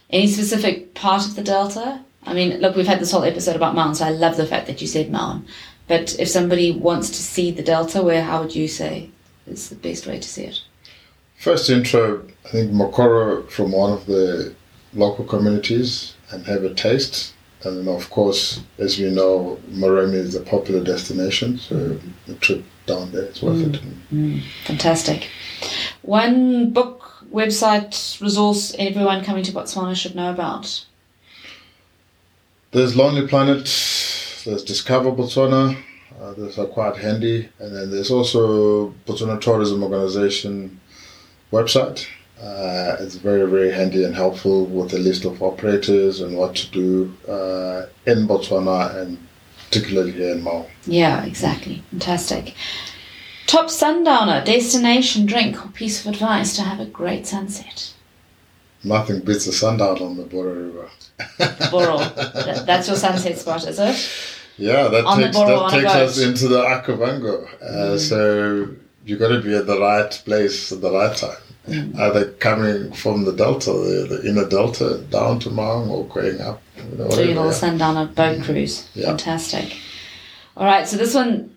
Any 0.10 0.28
specific 0.28 0.94
part 0.94 1.26
of 1.26 1.36
the 1.36 1.44
Delta? 1.44 2.02
I 2.26 2.34
mean, 2.34 2.60
look, 2.60 2.76
we've 2.76 2.88
had 2.88 3.00
this 3.00 3.12
whole 3.12 3.24
episode 3.24 3.56
about 3.56 3.76
Maun, 3.76 3.96
so 3.96 4.06
I 4.06 4.10
love 4.10 4.36
the 4.36 4.46
fact 4.46 4.68
that 4.68 4.82
you 4.82 4.88
said 4.88 5.12
Maun. 5.12 5.46
But 5.88 6.20
if 6.20 6.28
somebody 6.28 6.72
wants 6.72 7.10
to 7.10 7.24
see 7.24 7.52
the 7.52 7.64
Delta, 7.64 8.02
where 8.04 8.24
how 8.24 8.42
would 8.42 8.56
you 8.56 8.68
say 8.68 9.10
is 9.46 9.70
the 9.70 9.76
best 9.76 10.06
way 10.06 10.20
to 10.20 10.28
see 10.28 10.44
it? 10.44 10.62
First 11.38 11.70
intro, 11.70 12.28
I 12.46 12.50
think 12.50 12.72
Mokoro 12.72 13.50
from 13.50 13.72
one 13.72 13.94
of 13.94 14.06
the 14.06 14.54
local 14.94 15.24
communities 15.24 16.16
and 16.32 16.46
have 16.46 16.64
a 16.64 16.74
taste. 16.74 17.34
And 17.64 17.88
of 17.88 18.10
course, 18.10 18.62
as 18.78 18.99
we 18.99 19.10
know, 19.10 19.60
Moremi 19.72 20.14
is 20.14 20.36
a 20.36 20.41
popular 20.41 20.84
destination, 20.84 21.58
so 21.58 21.99
a 22.28 22.34
trip 22.36 22.64
down 22.86 23.12
there 23.12 23.26
is 23.26 23.41
worth 23.41 23.62
it. 23.62 23.82
Mm, 24.14 24.43
fantastic. 24.66 25.30
One 26.03 26.70
book, 26.70 27.26
website, 27.32 28.22
resource 28.22 28.76
everyone 28.78 29.24
coming 29.24 29.43
to 29.43 29.51
Botswana 29.51 29.95
should 29.95 30.16
know 30.16 30.32
about. 30.32 30.86
There's 32.72 32.95
Lonely 32.95 33.28
Planet, 33.28 33.64
there's 34.45 34.64
Discover 34.64 35.12
Botswana, 35.12 35.78
uh, 36.22 36.34
those 36.34 36.58
are 36.58 36.66
quite 36.66 36.97
handy. 36.97 37.49
And 37.60 37.76
then 37.76 37.91
there's 37.91 38.12
also 38.12 38.89
Botswana 39.05 39.39
Tourism 39.39 39.84
Organization 39.84 40.80
website. 41.51 42.08
Uh, 42.42 42.98
it's 43.00 43.16
very, 43.16 43.50
very 43.50 43.72
handy 43.72 44.04
and 44.04 44.16
helpful 44.16 44.66
with 44.66 44.94
a 44.94 44.98
list 45.00 45.26
of 45.26 45.42
operators 45.42 46.22
and 46.22 46.38
what 46.38 46.56
to 46.56 46.70
do 46.72 47.14
uh, 47.28 47.88
in 48.06 48.28
Botswana 48.28 48.96
and 48.96 49.18
particularly 49.66 50.12
here 50.12 50.34
in 50.34 50.44
Maun. 50.44 50.66
Yeah, 50.86 51.26
exactly. 51.26 51.84
Fantastic. 51.92 52.54
Top 53.48 53.70
sundowner, 53.70 54.44
destination, 54.44 55.26
drink, 55.26 55.66
or 55.66 55.70
piece 55.70 56.06
of 56.06 56.14
advice 56.14 56.56
to 56.58 56.62
have 56.62 56.80
a 56.80 56.86
great 56.86 57.26
sunset. 57.26 57.94
Nothing 58.84 59.22
beats 59.22 59.48
a 59.48 59.54
sundown 59.54 60.02
on 60.02 60.18
the 60.18 60.24
Boro 60.24 60.54
River. 60.54 60.90
Boro. 61.72 61.98
That's 61.98 62.88
your 62.88 62.98
sunset 62.98 63.38
spot, 63.38 63.66
is 63.68 63.80
it? 63.80 64.10
Yeah, 64.58 64.88
that 64.90 65.06
On 65.06 65.18
takes, 65.18 65.36
Boro 65.36 65.70
that 65.70 65.72
takes 65.72 65.94
us 65.94 66.20
into 66.20 66.48
the 66.48 66.62
Okavango. 66.62 67.62
Uh, 67.62 67.98
So 67.98 68.68
you've 69.06 69.20
got 69.20 69.30
to 69.30 69.42
be 69.42 69.56
at 69.56 69.66
the 69.66 69.80
right 69.80 70.12
place 70.26 70.72
at 70.72 70.82
the 70.82 70.92
right 70.92 71.16
time. 71.16 71.38
Either 71.68 72.32
coming 72.34 72.91
from 72.93 73.26
the 73.26 73.34
delta, 73.34 73.72
the, 73.72 74.07
the 74.07 74.30
inner 74.30 74.47
delta, 74.47 74.99
down 75.09 75.39
to 75.39 75.49
Maun 75.49 75.89
or 75.89 76.05
going 76.05 76.39
up. 76.39 76.61
You 76.78 76.84
know, 76.84 76.89
Doing 76.89 76.99
a 76.99 77.05
whatever, 77.07 77.28
little 77.28 77.45
yeah. 77.45 77.51
sundowner 77.51 78.05
boat 78.05 78.43
cruise. 78.43 78.88
Yeah. 78.93 79.07
Fantastic. 79.07 79.78
All 80.55 80.65
right, 80.65 80.88
so 80.88 80.97
this 80.97 81.13
one, 81.13 81.55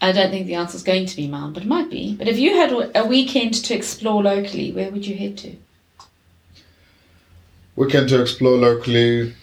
I 0.00 0.12
don't 0.12 0.30
think 0.30 0.46
the 0.46 0.54
answer 0.54 0.76
is 0.76 0.82
going 0.82 1.06
to 1.06 1.16
be 1.16 1.28
mine, 1.28 1.52
but 1.52 1.62
it 1.64 1.68
might 1.68 1.90
be. 1.90 2.14
But 2.16 2.28
if 2.28 2.38
you 2.38 2.54
had 2.54 2.90
a 2.94 3.04
weekend 3.04 3.54
to 3.54 3.74
explore 3.74 4.22
locally, 4.22 4.72
where 4.72 4.90
would 4.90 5.06
you 5.06 5.16
head 5.16 5.36
to? 5.38 5.56
Weekend 7.76 8.08
to 8.08 8.20
explore 8.22 8.56
locally. 8.56 9.34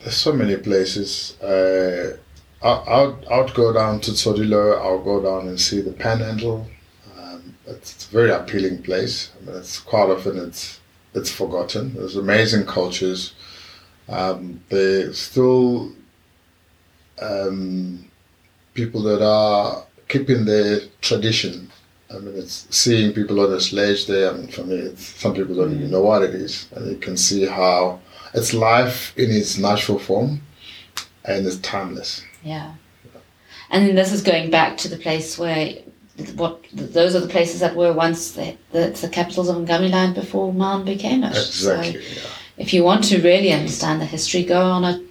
There's 0.00 0.16
so 0.16 0.32
many 0.32 0.56
places. 0.56 1.38
Uh, 1.42 2.16
I, 2.62 2.68
I'll, 2.68 3.20
I'll 3.30 3.48
go 3.48 3.72
down 3.72 4.00
to 4.02 4.12
Tsodilo. 4.12 4.78
I'll 4.80 5.02
go 5.02 5.20
down 5.20 5.48
and 5.48 5.60
see 5.60 5.80
the 5.80 5.92
Panhandle. 5.92 6.66
It's, 7.68 8.06
a 8.06 8.10
very 8.10 8.30
appealing 8.30 8.82
place. 8.82 9.30
I 9.36 9.46
mean, 9.46 9.56
it's 9.56 9.78
quite 9.78 10.10
often 10.10 10.38
it's 10.38 10.80
it's 11.14 11.30
forgotten. 11.30 11.94
There's 11.94 12.16
amazing 12.16 12.66
cultures. 12.66 13.34
Um, 14.08 14.62
there's 14.68 15.18
still 15.18 15.92
um, 17.20 18.10
people 18.74 19.02
that 19.02 19.22
are 19.22 19.84
keeping 20.08 20.44
their 20.44 20.80
tradition. 21.00 21.70
I 22.10 22.18
mean, 22.18 22.36
it's 22.36 22.66
seeing 22.70 23.12
people 23.12 23.40
on 23.40 23.52
a 23.52 23.60
sledge 23.60 24.06
there. 24.06 24.30
I 24.30 24.36
mean, 24.36 24.48
for 24.48 24.64
me, 24.64 24.94
some 24.96 25.34
people 25.34 25.54
don't 25.54 25.74
even 25.74 25.90
know 25.90 26.02
what 26.02 26.22
it 26.22 26.34
is, 26.34 26.66
and 26.74 26.90
you 26.90 26.96
can 26.96 27.16
see 27.16 27.44
how 27.44 28.00
it's 28.34 28.54
life 28.54 29.16
in 29.18 29.30
its 29.30 29.58
natural 29.58 29.98
form, 29.98 30.40
and 31.24 31.46
it's 31.46 31.58
timeless. 31.58 32.22
Yeah. 32.42 32.74
And 33.70 33.98
this 33.98 34.12
is 34.12 34.22
going 34.22 34.50
back 34.50 34.78
to 34.78 34.88
the 34.88 34.96
place 34.96 35.38
where 35.38 35.76
what 36.34 36.64
those 36.72 37.14
are 37.14 37.20
the 37.20 37.28
places 37.28 37.60
that 37.60 37.76
were 37.76 37.92
once 37.92 38.32
the, 38.32 38.56
the, 38.72 38.88
the 39.00 39.08
capitals 39.08 39.48
of 39.48 39.56
Ngamiland 39.56 40.14
before 40.14 40.52
Maun 40.52 40.84
became 40.84 41.22
it. 41.24 41.36
Exactly. 41.36 42.02
So 42.02 42.20
yeah. 42.20 42.28
if 42.56 42.72
you 42.74 42.82
want 42.84 43.04
to 43.04 43.22
really 43.22 43.52
understand 43.52 44.00
the 44.00 44.06
history, 44.06 44.44
go 44.44 44.60
on 44.60 44.84
a 44.84 45.02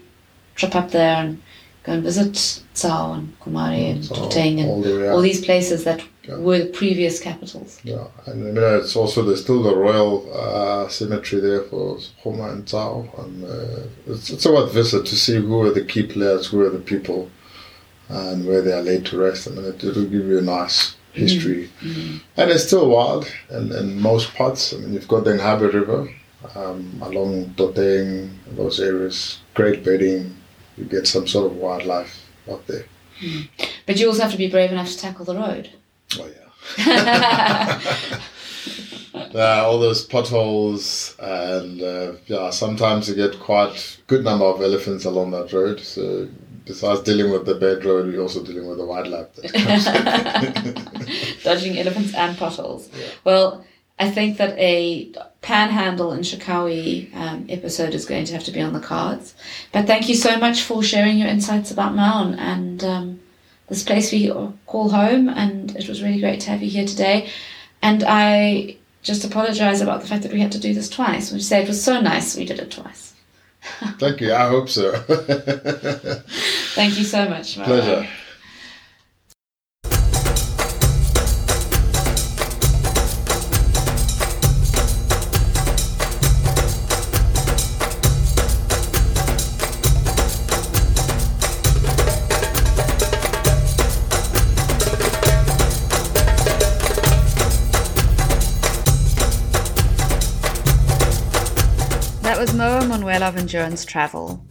trip 0.56 0.76
up 0.76 0.92
there 0.92 1.16
and 1.16 1.42
go 1.84 1.94
and 1.94 2.04
visit 2.04 2.34
Tsau 2.74 3.14
and 3.14 3.40
Kumari 3.40 3.92
and 3.92 4.04
Toteng 4.04 4.60
and 4.60 4.70
all 4.70 4.82
the 4.82 5.12
all 5.12 5.22
these 5.22 5.44
places 5.44 5.84
that 5.86 6.02
Yeah. 6.28 6.40
were 6.40 6.60
the 6.60 6.66
previous 6.82 7.22
capitals. 7.22 7.80
Yeah, 7.86 8.08
and 8.26 8.44
you 8.44 8.52
know, 8.52 8.78
it's 8.80 8.98
also 8.98 9.24
there's 9.24 9.42
still 9.42 9.64
the 9.64 9.74
royal 9.74 10.28
uh, 10.34 10.90
cemetery 10.90 11.42
there 11.42 11.64
for 11.70 12.00
Homa 12.22 12.50
and 12.50 12.66
Tsau, 12.68 13.08
and 13.18 13.46
uh, 13.46 13.84
it's, 14.12 14.30
it's 14.30 14.46
a 14.46 14.52
worth 14.52 14.74
visit 14.74 15.06
to 15.06 15.16
see 15.16 15.38
who 15.38 15.62
are 15.62 15.72
the 15.72 15.86
key 15.86 16.04
players, 16.04 16.48
who 16.48 16.60
are 16.66 16.70
the 16.70 16.80
people, 16.80 17.30
and 18.10 18.46
where 18.46 18.62
they 18.62 18.74
are 18.74 18.82
laid 18.82 19.06
to 19.06 19.18
rest. 19.18 19.48
I 19.48 19.52
mean, 19.52 19.66
it, 19.72 19.82
it'll 19.82 20.04
give 20.04 20.28
you 20.28 20.40
a 20.40 20.42
nice 20.42 20.97
history, 21.18 21.70
and 22.38 22.52
it's 22.52 22.66
still 22.66 22.90
wild 22.90 23.32
in, 23.50 23.72
in 23.72 24.00
most 24.02 24.34
parts. 24.36 24.74
I 24.74 24.78
mean, 24.78 24.94
you've 24.94 25.08
got 25.08 25.24
the 25.24 25.32
Nhabe 25.32 25.74
River 25.74 26.10
um, 26.56 27.00
along 27.02 27.54
Toteng, 27.56 28.30
those 28.56 28.80
areas, 28.80 29.40
great 29.54 29.84
bedding. 29.84 30.36
You 30.78 30.86
get 30.86 31.08
some 31.08 31.28
sort 31.28 31.48
of 31.52 31.58
wildlife 31.58 32.24
up 32.50 32.66
there. 32.68 32.86
But 33.86 34.00
you 34.00 34.08
also 34.08 34.22
have 34.22 34.32
to 34.32 34.38
be 34.38 34.50
brave 34.50 34.72
enough 34.72 34.90
to 34.90 34.98
tackle 34.98 35.26
the 35.26 35.36
road. 35.36 35.72
Oh 36.20 36.30
yeah. 36.78 37.82
Uh, 39.36 39.64
all 39.66 39.80
those 39.80 40.04
potholes 40.04 41.16
and 41.20 41.82
uh, 41.82 42.14
yeah, 42.28 42.50
sometimes 42.50 43.10
you 43.10 43.16
get 43.16 43.40
quite 43.40 44.00
good 44.08 44.24
number 44.24 44.46
of 44.46 44.62
elephants 44.62 45.06
along 45.06 45.32
that 45.32 45.52
road. 45.52 45.80
So 45.80 46.28
besides 46.68 47.02
dealing 47.02 47.32
with 47.32 47.46
the 47.46 47.56
bad 47.56 47.84
road, 47.86 48.12
you're 48.12 48.22
also 48.22 48.44
dealing 48.44 48.68
with 48.68 48.78
the 48.78 48.86
wildlife. 48.86 49.34
That 49.36 49.54
comes. 49.54 51.44
Dodging 51.44 51.78
elephants 51.80 52.14
and 52.14 52.38
potholes. 52.38 52.90
Well, 53.24 53.66
I 54.00 54.12
think 54.12 54.38
that 54.38 54.58
a 54.60 55.12
panhandle 55.42 56.12
in 56.14 56.20
Shakawe 56.20 57.16
um, 57.16 57.46
episode 57.50 57.96
is 57.96 58.06
going 58.06 58.26
to 58.26 58.34
have 58.34 58.44
to 58.44 58.52
be 58.52 58.62
on 58.62 58.74
the 58.74 58.80
cards. 58.80 59.34
But 59.72 59.88
thank 59.88 60.08
you 60.08 60.16
so 60.16 60.38
much 60.38 60.62
for 60.62 60.84
sharing 60.84 61.18
your 61.18 61.30
insights 61.30 61.72
about 61.72 61.96
Maun 61.96 62.36
and 62.36 62.84
um, 62.84 63.20
this 63.70 63.84
place 63.84 64.12
we 64.12 64.32
call 64.68 64.90
home. 64.90 65.30
And 65.30 65.76
it 65.76 65.88
was 65.90 66.04
really 66.04 66.20
great 66.20 66.42
to 66.42 66.52
have 66.52 66.62
you 66.62 66.70
here 66.70 66.86
today. 66.86 67.30
And 67.82 68.04
I 68.08 68.78
just 69.02 69.26
apologize 69.26 69.82
about 69.82 70.02
the 70.02 70.08
fact 70.08 70.24
that 70.24 70.34
we 70.34 70.42
had 70.42 70.52
to 70.52 70.60
do 70.60 70.74
this 70.74 70.90
twice. 70.90 71.32
We 71.32 71.40
say 71.40 71.64
it 71.64 71.68
was 71.68 71.84
so 71.84 72.00
nice 72.00 72.36
we 72.36 72.46
did 72.46 72.60
it 72.60 72.72
twice. 72.72 73.14
Thank 74.00 74.22
you. 74.22 74.34
I 74.34 74.48
hope 74.48 74.70
so. 74.70 74.92
Thank 76.76 76.98
you 76.98 77.04
so 77.04 77.28
much. 77.30 77.58
Mara. 77.58 77.68
Pleasure. 77.68 78.10
Was 102.98 103.04
Moa 103.04 103.12
Manuel 103.20 103.30
of 103.30 103.38
Endurance 103.38 103.86
Travel. 103.86 104.44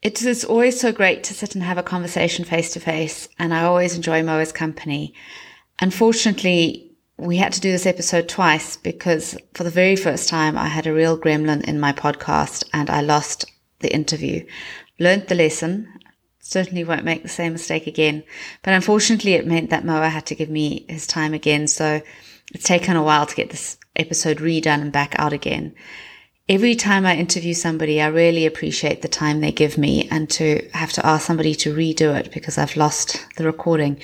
It 0.00 0.22
is 0.22 0.44
always 0.44 0.78
so 0.78 0.92
great 0.92 1.24
to 1.24 1.34
sit 1.34 1.54
and 1.54 1.64
have 1.64 1.78
a 1.78 1.82
conversation 1.82 2.44
face 2.44 2.72
to 2.72 2.80
face, 2.80 3.28
and 3.38 3.52
I 3.52 3.64
always 3.64 3.96
enjoy 3.96 4.22
Moa's 4.22 4.52
company. 4.52 5.12
Unfortunately, 5.80 6.92
we 7.16 7.38
had 7.38 7.52
to 7.54 7.60
do 7.60 7.72
this 7.72 7.86
episode 7.86 8.28
twice 8.28 8.76
because 8.76 9.36
for 9.54 9.64
the 9.64 9.70
very 9.70 9.96
first 9.96 10.28
time 10.28 10.56
I 10.56 10.68
had 10.68 10.86
a 10.86 10.92
real 10.92 11.18
gremlin 11.18 11.64
in 11.64 11.80
my 11.80 11.92
podcast 11.92 12.64
and 12.72 12.90
I 12.90 13.00
lost 13.00 13.44
the 13.80 13.92
interview. 13.92 14.46
Learned 15.00 15.26
the 15.26 15.34
lesson. 15.34 15.88
Certainly 16.38 16.84
won't 16.84 17.04
make 17.04 17.22
the 17.22 17.28
same 17.28 17.54
mistake 17.54 17.88
again. 17.88 18.22
But 18.62 18.74
unfortunately, 18.74 19.34
it 19.34 19.46
meant 19.46 19.70
that 19.70 19.84
Moa 19.84 20.10
had 20.10 20.26
to 20.26 20.36
give 20.36 20.50
me 20.50 20.86
his 20.88 21.06
time 21.08 21.34
again. 21.34 21.66
So 21.66 22.02
it's 22.54 22.64
taken 22.64 22.96
a 22.96 23.02
while 23.02 23.26
to 23.26 23.34
get 23.34 23.50
this 23.50 23.78
episode 23.96 24.38
redone 24.38 24.82
and 24.82 24.92
back 24.92 25.16
out 25.18 25.32
again 25.32 25.74
every 26.48 26.74
time 26.74 27.04
I 27.04 27.16
interview 27.16 27.54
somebody, 27.54 28.00
I 28.00 28.06
really 28.06 28.46
appreciate 28.46 29.02
the 29.02 29.08
time 29.08 29.40
they 29.40 29.52
give 29.52 29.76
me 29.76 30.08
and 30.10 30.30
to 30.30 30.68
have 30.72 30.92
to 30.92 31.04
ask 31.04 31.26
somebody 31.26 31.54
to 31.56 31.74
redo 31.74 32.16
it 32.18 32.32
because 32.32 32.56
I've 32.58 32.76
lost 32.76 33.24
the 33.36 33.44
recording 33.44 34.00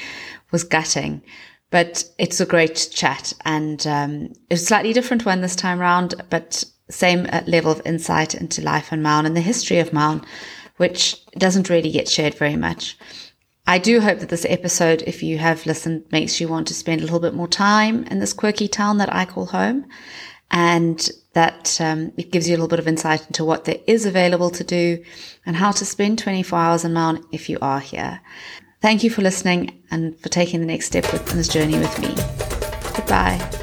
was 0.50 0.64
gutting. 0.64 1.22
But 1.70 2.04
it's 2.18 2.40
a 2.40 2.46
great 2.46 2.90
chat 2.92 3.32
and 3.44 3.86
um, 3.86 4.32
it's 4.50 4.62
a 4.62 4.66
slightly 4.66 4.92
different 4.92 5.24
one 5.24 5.40
this 5.40 5.56
time 5.56 5.78
round, 5.78 6.14
but 6.28 6.64
same 6.90 7.26
uh, 7.32 7.42
level 7.46 7.72
of 7.72 7.80
insight 7.86 8.34
into 8.34 8.60
life 8.60 8.92
in 8.92 9.02
Maun 9.02 9.24
and 9.24 9.36
the 9.36 9.40
history 9.40 9.78
of 9.78 9.92
Maun, 9.92 10.22
which 10.76 11.24
doesn't 11.36 11.70
really 11.70 11.90
get 11.90 12.08
shared 12.08 12.34
very 12.34 12.56
much. 12.56 12.98
I 13.66 13.78
do 13.78 14.00
hope 14.00 14.18
that 14.18 14.28
this 14.28 14.44
episode, 14.48 15.02
if 15.06 15.22
you 15.22 15.38
have 15.38 15.64
listened, 15.64 16.04
makes 16.10 16.40
you 16.40 16.48
want 16.48 16.66
to 16.66 16.74
spend 16.74 17.00
a 17.00 17.04
little 17.04 17.20
bit 17.20 17.32
more 17.32 17.48
time 17.48 18.04
in 18.04 18.18
this 18.18 18.32
quirky 18.32 18.66
town 18.66 18.98
that 18.98 19.14
I 19.14 19.24
call 19.24 19.46
home 19.46 19.86
and 20.52 21.10
that 21.32 21.80
um, 21.80 22.12
it 22.18 22.30
gives 22.30 22.48
you 22.48 22.54
a 22.54 22.58
little 22.58 22.68
bit 22.68 22.78
of 22.78 22.86
insight 22.86 23.26
into 23.26 23.44
what 23.44 23.64
there 23.64 23.78
is 23.86 24.04
available 24.04 24.50
to 24.50 24.62
do 24.62 25.02
and 25.46 25.56
how 25.56 25.72
to 25.72 25.84
spend 25.84 26.18
24 26.18 26.58
hours 26.58 26.84
in 26.84 26.92
Maun 26.92 27.24
if 27.32 27.48
you 27.48 27.58
are 27.62 27.80
here. 27.80 28.20
Thank 28.82 29.02
you 29.02 29.10
for 29.10 29.22
listening 29.22 29.82
and 29.90 30.18
for 30.20 30.28
taking 30.28 30.60
the 30.60 30.66
next 30.66 30.86
step 30.86 31.12
in 31.12 31.36
this 31.36 31.48
journey 31.48 31.78
with 31.78 31.98
me. 32.00 32.08
Goodbye. 32.94 33.61